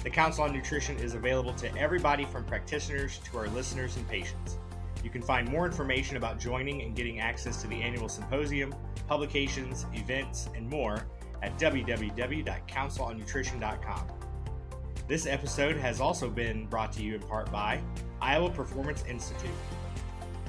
The 0.02 0.10
Council 0.10 0.42
on 0.42 0.52
Nutrition 0.52 0.98
is 0.98 1.14
available 1.14 1.54
to 1.54 1.72
everybody 1.78 2.24
from 2.24 2.44
practitioners 2.46 3.20
to 3.30 3.38
our 3.38 3.46
listeners 3.50 3.96
and 3.96 4.08
patients. 4.08 4.58
You 5.04 5.10
can 5.10 5.22
find 5.22 5.48
more 5.50 5.66
information 5.66 6.16
about 6.16 6.40
joining 6.40 6.80
and 6.80 6.96
getting 6.96 7.20
access 7.20 7.60
to 7.60 7.68
the 7.68 7.82
annual 7.82 8.08
symposium, 8.08 8.74
publications, 9.06 9.84
events, 9.92 10.48
and 10.56 10.66
more 10.68 11.06
at 11.42 11.58
www.councilonnutrition.com. 11.58 14.08
This 15.06 15.26
episode 15.26 15.76
has 15.76 16.00
also 16.00 16.30
been 16.30 16.64
brought 16.66 16.90
to 16.94 17.02
you 17.02 17.16
in 17.16 17.20
part 17.20 17.52
by 17.52 17.82
Iowa 18.22 18.48
Performance 18.48 19.04
Institute. 19.06 19.50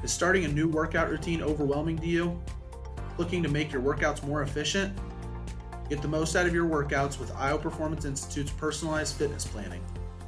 Is 0.02 0.14
starting 0.14 0.46
a 0.46 0.48
new 0.48 0.70
workout 0.70 1.10
routine 1.10 1.42
overwhelming 1.42 1.98
to 1.98 2.08
you? 2.08 2.42
Looking 3.18 3.44
to 3.44 3.50
make 3.50 3.74
your 3.74 3.82
workouts 3.82 4.24
more 4.24 4.44
efficient? 4.44 4.98
Get 5.90 6.02
the 6.02 6.08
most 6.08 6.38
out 6.38 6.46
of 6.46 6.54
your 6.54 6.66
workouts 6.66 7.20
with 7.20 7.36
Iowa 7.36 7.60
Performance 7.60 8.06
Institute's 8.06 8.52
personalized 8.52 9.16
fitness 9.16 9.46
planning. 9.46 9.84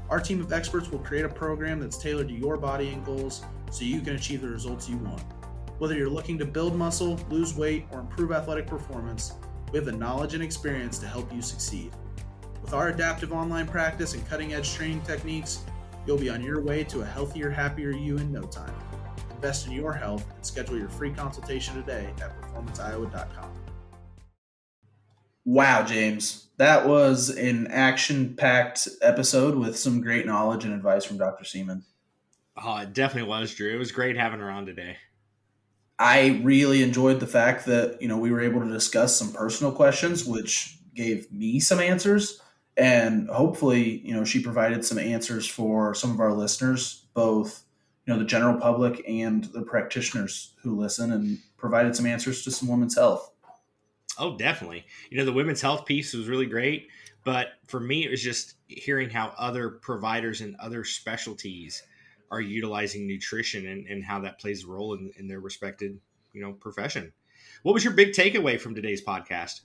Our 0.10 0.20
team 0.20 0.42
of 0.42 0.52
experts 0.52 0.92
will 0.92 1.00
create 1.00 1.24
a 1.24 1.30
program 1.30 1.80
that's 1.80 1.98
tailored 1.98 2.28
to 2.28 2.34
your 2.34 2.58
body 2.58 2.90
and 2.90 3.06
goals 3.06 3.46
so 3.72 3.84
you 3.84 4.02
can 4.02 4.16
achieve 4.16 4.42
the 4.42 4.50
results 4.50 4.90
you 4.90 4.98
want. 4.98 5.22
Whether 5.80 5.96
you're 5.96 6.10
looking 6.10 6.38
to 6.40 6.46
build 6.46 6.76
muscle, 6.76 7.20
lose 7.30 7.56
weight, 7.56 7.86
or 7.92 8.00
improve 8.00 8.32
athletic 8.32 8.66
performance, 8.66 9.34
we 9.72 9.78
have 9.78 9.86
the 9.86 9.92
knowledge 9.92 10.34
and 10.34 10.44
experience 10.44 10.98
to 11.00 11.08
help 11.08 11.32
you 11.34 11.42
succeed. 11.42 11.92
With 12.62 12.74
our 12.74 12.90
adaptive 12.90 13.32
online 13.32 13.68
practice 13.68 14.14
and 14.14 14.28
cutting 14.28 14.54
edge 14.54 14.74
training 14.74 15.02
techniques, 15.02 15.64
you'll 16.06 16.18
be 16.18 16.30
on 16.30 16.44
your 16.44 16.62
way 16.62 16.84
to 16.86 17.02
a 17.02 17.06
healthier, 17.06 17.50
happier 17.50 17.92
you 17.92 18.18
in 18.18 18.32
no 18.32 18.42
time. 18.44 18.74
Invest 19.32 19.68
in 19.68 19.74
your 19.74 19.94
health 19.94 20.26
and 20.36 20.46
schedule 20.46 20.78
your 20.78 20.90
free 20.90 21.12
consultation 21.12 21.76
today 21.76 22.10
at 22.22 22.42
performanceiowa.com. 22.42 23.52
Wow, 25.46 25.84
James. 25.84 26.48
That 26.58 26.88
was 26.88 27.30
an 27.30 27.68
action 27.68 28.36
packed 28.36 28.88
episode 29.02 29.56
with 29.56 29.78
some 29.78 30.02
great 30.02 30.26
knowledge 30.26 30.66
and 30.66 30.74
advice 30.74 31.06
from 31.06 31.18
Dr. 31.18 31.46
Seeman. 31.46 31.84
Oh, 32.64 32.78
it 32.78 32.94
definitely 32.94 33.30
was, 33.30 33.54
Drew. 33.54 33.74
It 33.74 33.78
was 33.78 33.92
great 33.92 34.18
having 34.18 34.40
her 34.40 34.50
on 34.50 34.66
today. 34.66 34.98
I 36.00 36.42
really 36.44 36.84
enjoyed 36.84 37.20
the 37.20 37.28
fact 37.28 37.66
that, 37.66 38.02
you 38.02 38.08
know, 38.08 38.18
we 38.18 38.32
were 38.32 38.42
able 38.42 38.62
to 38.62 38.72
discuss 38.72 39.16
some 39.16 39.34
personal 39.34 39.72
questions, 39.72 40.26
which 40.26 40.78
gave 40.94 41.32
me 41.32 41.60
some 41.60 41.80
answers 41.80 42.42
and 42.78 43.28
hopefully 43.30 44.02
you 44.06 44.14
know 44.14 44.24
she 44.24 44.42
provided 44.42 44.86
some 44.86 45.00
answers 45.00 45.48
for 45.48 45.94
some 45.94 46.12
of 46.12 46.20
our 46.20 46.34
listeners 46.34 47.06
both 47.14 47.64
you 48.06 48.14
know 48.14 48.20
the 48.20 48.26
general 48.26 48.60
public 48.60 49.04
and 49.08 49.46
the 49.46 49.64
practitioners 49.64 50.54
who 50.62 50.80
listen 50.80 51.12
and 51.12 51.40
provided 51.58 51.96
some 51.96 52.06
answers 52.06 52.44
to 52.44 52.52
some 52.52 52.68
women's 52.68 52.96
health 52.96 53.32
oh 54.20 54.38
definitely 54.38 54.86
you 55.10 55.18
know 55.18 55.26
the 55.26 55.34
women's 55.34 55.62
health 55.62 55.86
piece 55.86 56.14
was 56.14 56.28
really 56.28 56.46
great 56.46 56.88
but 57.24 57.50
for 57.68 57.80
me 57.80 58.06
it 58.06 58.12
was 58.12 58.22
just 58.22 58.56
hearing 58.68 59.10
how 59.10 59.34
other 59.38 59.70
providers 59.70 60.42
and 60.42 60.56
other 60.58 60.84
specialties 60.84 61.84
are 62.32 62.42
utilizing 62.42 63.08
nutrition 63.08 63.66
and, 63.68 63.88
and 63.88 64.04
how 64.04 64.20
that 64.20 64.40
plays 64.40 64.64
a 64.64 64.68
role 64.68 64.94
in, 64.94 65.12
in 65.18 65.28
their 65.28 65.40
respected 65.40 66.00
you 66.34 66.42
know 66.42 66.54
profession 66.54 67.12
what 67.64 67.74
was 67.74 67.84
your 67.84 67.94
big 67.94 68.12
takeaway 68.12 68.60
from 68.60 68.76
today's 68.76 69.04
podcast 69.04 69.62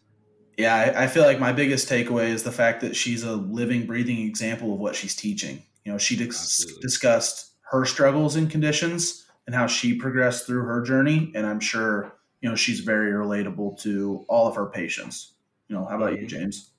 yeah, 0.59 0.75
I, 0.75 1.05
I, 1.05 1.07
feel 1.07 1.25
like 1.25 1.41
my 1.41 1.53
biggest 1.53 1.89
takeaway 1.89 2.29
is 2.29 2.43
the 2.43 2.53
fact 2.53 2.83
that 2.83 2.95
she's 2.95 3.23
a 3.23 3.33
living, 3.33 3.87
breathing 3.87 4.21
example 4.21 4.75
of 4.75 4.81
what 4.81 4.95
she's 4.95 5.17
teaching. 5.17 5.63
You 5.85 5.93
know, 5.93 5.99
she 5.99 6.17
dis- 6.17 6.77
discussed 6.81 7.53
her 7.71 7.87
struggles 7.87 8.37
and 8.37 8.51
conditions 8.51 9.27
and 9.47 9.57
how 9.57 9.67
she 9.67 9.95
progressed 9.95 10.47
through 10.47 10.65
her 10.65 10.83
journey, 10.83 11.33
and 11.35 11.47
I'm 11.47 11.59
sure 11.59 12.13
you 12.41 12.49
know 12.49 12.55
she's 12.55 12.81
very 12.81 13.13
relatable 13.13 13.81
to 13.83 14.25
all 14.29 14.47
of 14.47 14.55
her 14.57 14.67
patients. 14.67 15.33
You 15.69 15.77
know, 15.77 15.87
how 15.87 15.97
about 15.97 16.13
you, 16.13 16.19
mm-hmm. 16.19 16.27
James? 16.27 16.72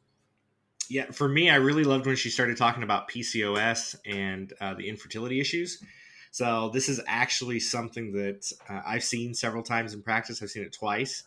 Yeah, 0.89 1.11
for 1.11 1.27
me, 1.27 1.49
I 1.49 1.55
really 1.55 1.83
loved 1.83 2.05
when 2.05 2.15
she 2.15 2.29
started 2.29 2.57
talking 2.57 2.83
about 2.83 3.09
PCOS 3.09 3.95
and 4.05 4.51
uh, 4.59 4.73
the 4.73 4.89
infertility 4.89 5.39
issues. 5.39 5.83
So 6.31 6.69
this 6.73 6.89
is 6.89 6.99
actually 7.07 7.59
something 7.59 8.13
that 8.13 8.51
uh, 8.69 8.81
I've 8.85 9.03
seen 9.03 9.33
several 9.33 9.63
times 9.63 9.93
in 9.93 10.01
practice. 10.01 10.41
I've 10.41 10.49
seen 10.49 10.63
it 10.63 10.73
twice 10.73 11.23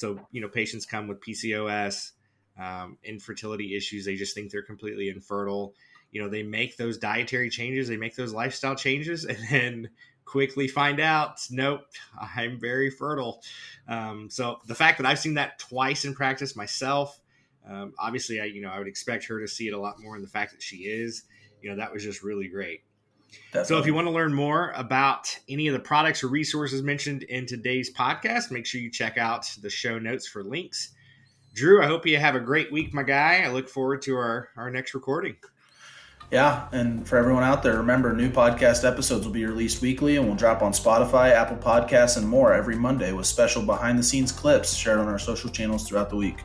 so, 0.00 0.18
you 0.32 0.40
know, 0.40 0.48
patients 0.48 0.86
come 0.86 1.08
with 1.08 1.20
PCOS, 1.20 2.12
um, 2.58 2.96
infertility 3.04 3.76
issues. 3.76 4.06
They 4.06 4.16
just 4.16 4.34
think 4.34 4.50
they're 4.50 4.62
completely 4.62 5.10
infertile. 5.10 5.74
You 6.10 6.22
know, 6.22 6.28
they 6.30 6.42
make 6.42 6.78
those 6.78 6.96
dietary 6.96 7.50
changes, 7.50 7.86
they 7.86 7.98
make 7.98 8.16
those 8.16 8.32
lifestyle 8.32 8.74
changes, 8.74 9.24
and 9.26 9.38
then 9.50 9.90
quickly 10.24 10.68
find 10.68 11.00
out, 11.00 11.46
nope, 11.50 11.82
I'm 12.18 12.58
very 12.58 12.90
fertile. 12.90 13.42
Um, 13.86 14.30
so 14.30 14.60
the 14.66 14.74
fact 14.74 14.98
that 14.98 15.06
I've 15.06 15.18
seen 15.18 15.34
that 15.34 15.58
twice 15.58 16.06
in 16.06 16.14
practice 16.14 16.56
myself, 16.56 17.20
um, 17.68 17.92
obviously, 17.98 18.40
I 18.40 18.44
you 18.44 18.62
know 18.62 18.70
I 18.70 18.78
would 18.78 18.88
expect 18.88 19.24
her 19.26 19.40
to 19.40 19.48
see 19.48 19.68
it 19.68 19.72
a 19.72 19.78
lot 19.78 20.00
more 20.00 20.16
in 20.16 20.22
the 20.22 20.28
fact 20.28 20.52
that 20.52 20.62
she 20.62 20.76
is. 20.76 21.24
You 21.62 21.70
know, 21.70 21.76
that 21.76 21.92
was 21.92 22.02
just 22.02 22.22
really 22.22 22.48
great. 22.48 22.82
Definitely. 23.52 23.68
So, 23.68 23.78
if 23.78 23.86
you 23.86 23.94
want 23.94 24.06
to 24.06 24.12
learn 24.12 24.32
more 24.32 24.72
about 24.76 25.36
any 25.48 25.68
of 25.68 25.74
the 25.74 25.80
products 25.80 26.24
or 26.24 26.28
resources 26.28 26.82
mentioned 26.82 27.22
in 27.24 27.46
today's 27.46 27.92
podcast, 27.92 28.50
make 28.50 28.66
sure 28.66 28.80
you 28.80 28.90
check 28.90 29.18
out 29.18 29.46
the 29.62 29.70
show 29.70 29.98
notes 29.98 30.26
for 30.26 30.42
links. 30.42 30.92
Drew, 31.54 31.82
I 31.82 31.86
hope 31.86 32.06
you 32.06 32.16
have 32.16 32.36
a 32.36 32.40
great 32.40 32.72
week, 32.72 32.94
my 32.94 33.02
guy. 33.02 33.42
I 33.44 33.48
look 33.48 33.68
forward 33.68 34.02
to 34.02 34.16
our, 34.16 34.50
our 34.56 34.70
next 34.70 34.94
recording. 34.94 35.36
Yeah, 36.30 36.68
and 36.70 37.06
for 37.08 37.16
everyone 37.16 37.42
out 37.42 37.64
there, 37.64 37.76
remember 37.76 38.12
new 38.12 38.30
podcast 38.30 38.88
episodes 38.88 39.26
will 39.26 39.32
be 39.32 39.44
released 39.44 39.82
weekly 39.82 40.16
and 40.16 40.28
will 40.28 40.36
drop 40.36 40.62
on 40.62 40.70
Spotify, 40.70 41.32
Apple 41.32 41.56
Podcasts, 41.56 42.16
and 42.16 42.28
more 42.28 42.52
every 42.52 42.76
Monday 42.76 43.12
with 43.12 43.26
special 43.26 43.62
behind 43.62 43.98
the 43.98 44.02
scenes 44.02 44.30
clips 44.30 44.72
shared 44.72 45.00
on 45.00 45.08
our 45.08 45.18
social 45.18 45.50
channels 45.50 45.88
throughout 45.88 46.08
the 46.08 46.16
week. 46.16 46.36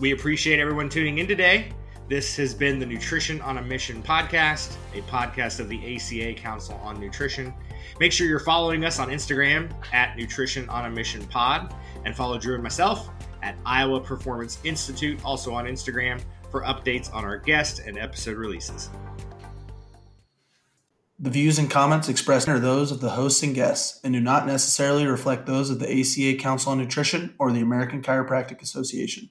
We 0.00 0.12
appreciate 0.12 0.60
everyone 0.60 0.88
tuning 0.88 1.18
in 1.18 1.26
today. 1.26 1.72
This 2.08 2.36
has 2.36 2.54
been 2.54 2.78
the 2.78 2.86
Nutrition 2.86 3.40
on 3.40 3.58
a 3.58 3.62
Mission 3.62 4.00
podcast, 4.00 4.76
a 4.94 5.02
podcast 5.02 5.58
of 5.58 5.68
the 5.68 5.96
ACA 5.96 6.34
Council 6.34 6.80
on 6.84 7.00
Nutrition. 7.00 7.52
Make 7.98 8.12
sure 8.12 8.28
you're 8.28 8.38
following 8.38 8.84
us 8.84 9.00
on 9.00 9.08
Instagram 9.08 9.72
at 9.92 10.16
Nutrition 10.16 10.68
on 10.68 10.84
a 10.84 10.90
Mission 10.90 11.26
Pod 11.26 11.74
and 12.04 12.14
follow 12.14 12.38
Drew 12.38 12.54
and 12.54 12.62
myself 12.62 13.10
at 13.42 13.56
Iowa 13.66 14.00
Performance 14.00 14.60
Institute, 14.62 15.18
also 15.24 15.52
on 15.52 15.64
Instagram, 15.64 16.22
for 16.52 16.62
updates 16.62 17.12
on 17.12 17.24
our 17.24 17.36
guest 17.36 17.80
and 17.80 17.98
episode 17.98 18.36
releases. 18.36 18.90
The 21.18 21.30
views 21.30 21.58
and 21.58 21.68
comments 21.68 22.08
expressed 22.08 22.48
are 22.48 22.60
those 22.60 22.92
of 22.92 23.00
the 23.00 23.10
hosts 23.10 23.42
and 23.42 23.52
guests 23.52 23.98
and 24.04 24.14
do 24.14 24.20
not 24.20 24.46
necessarily 24.46 25.06
reflect 25.06 25.46
those 25.46 25.70
of 25.70 25.80
the 25.80 25.90
ACA 25.90 26.38
Council 26.40 26.70
on 26.70 26.78
Nutrition 26.78 27.34
or 27.40 27.50
the 27.50 27.62
American 27.62 28.00
Chiropractic 28.00 28.62
Association. 28.62 29.28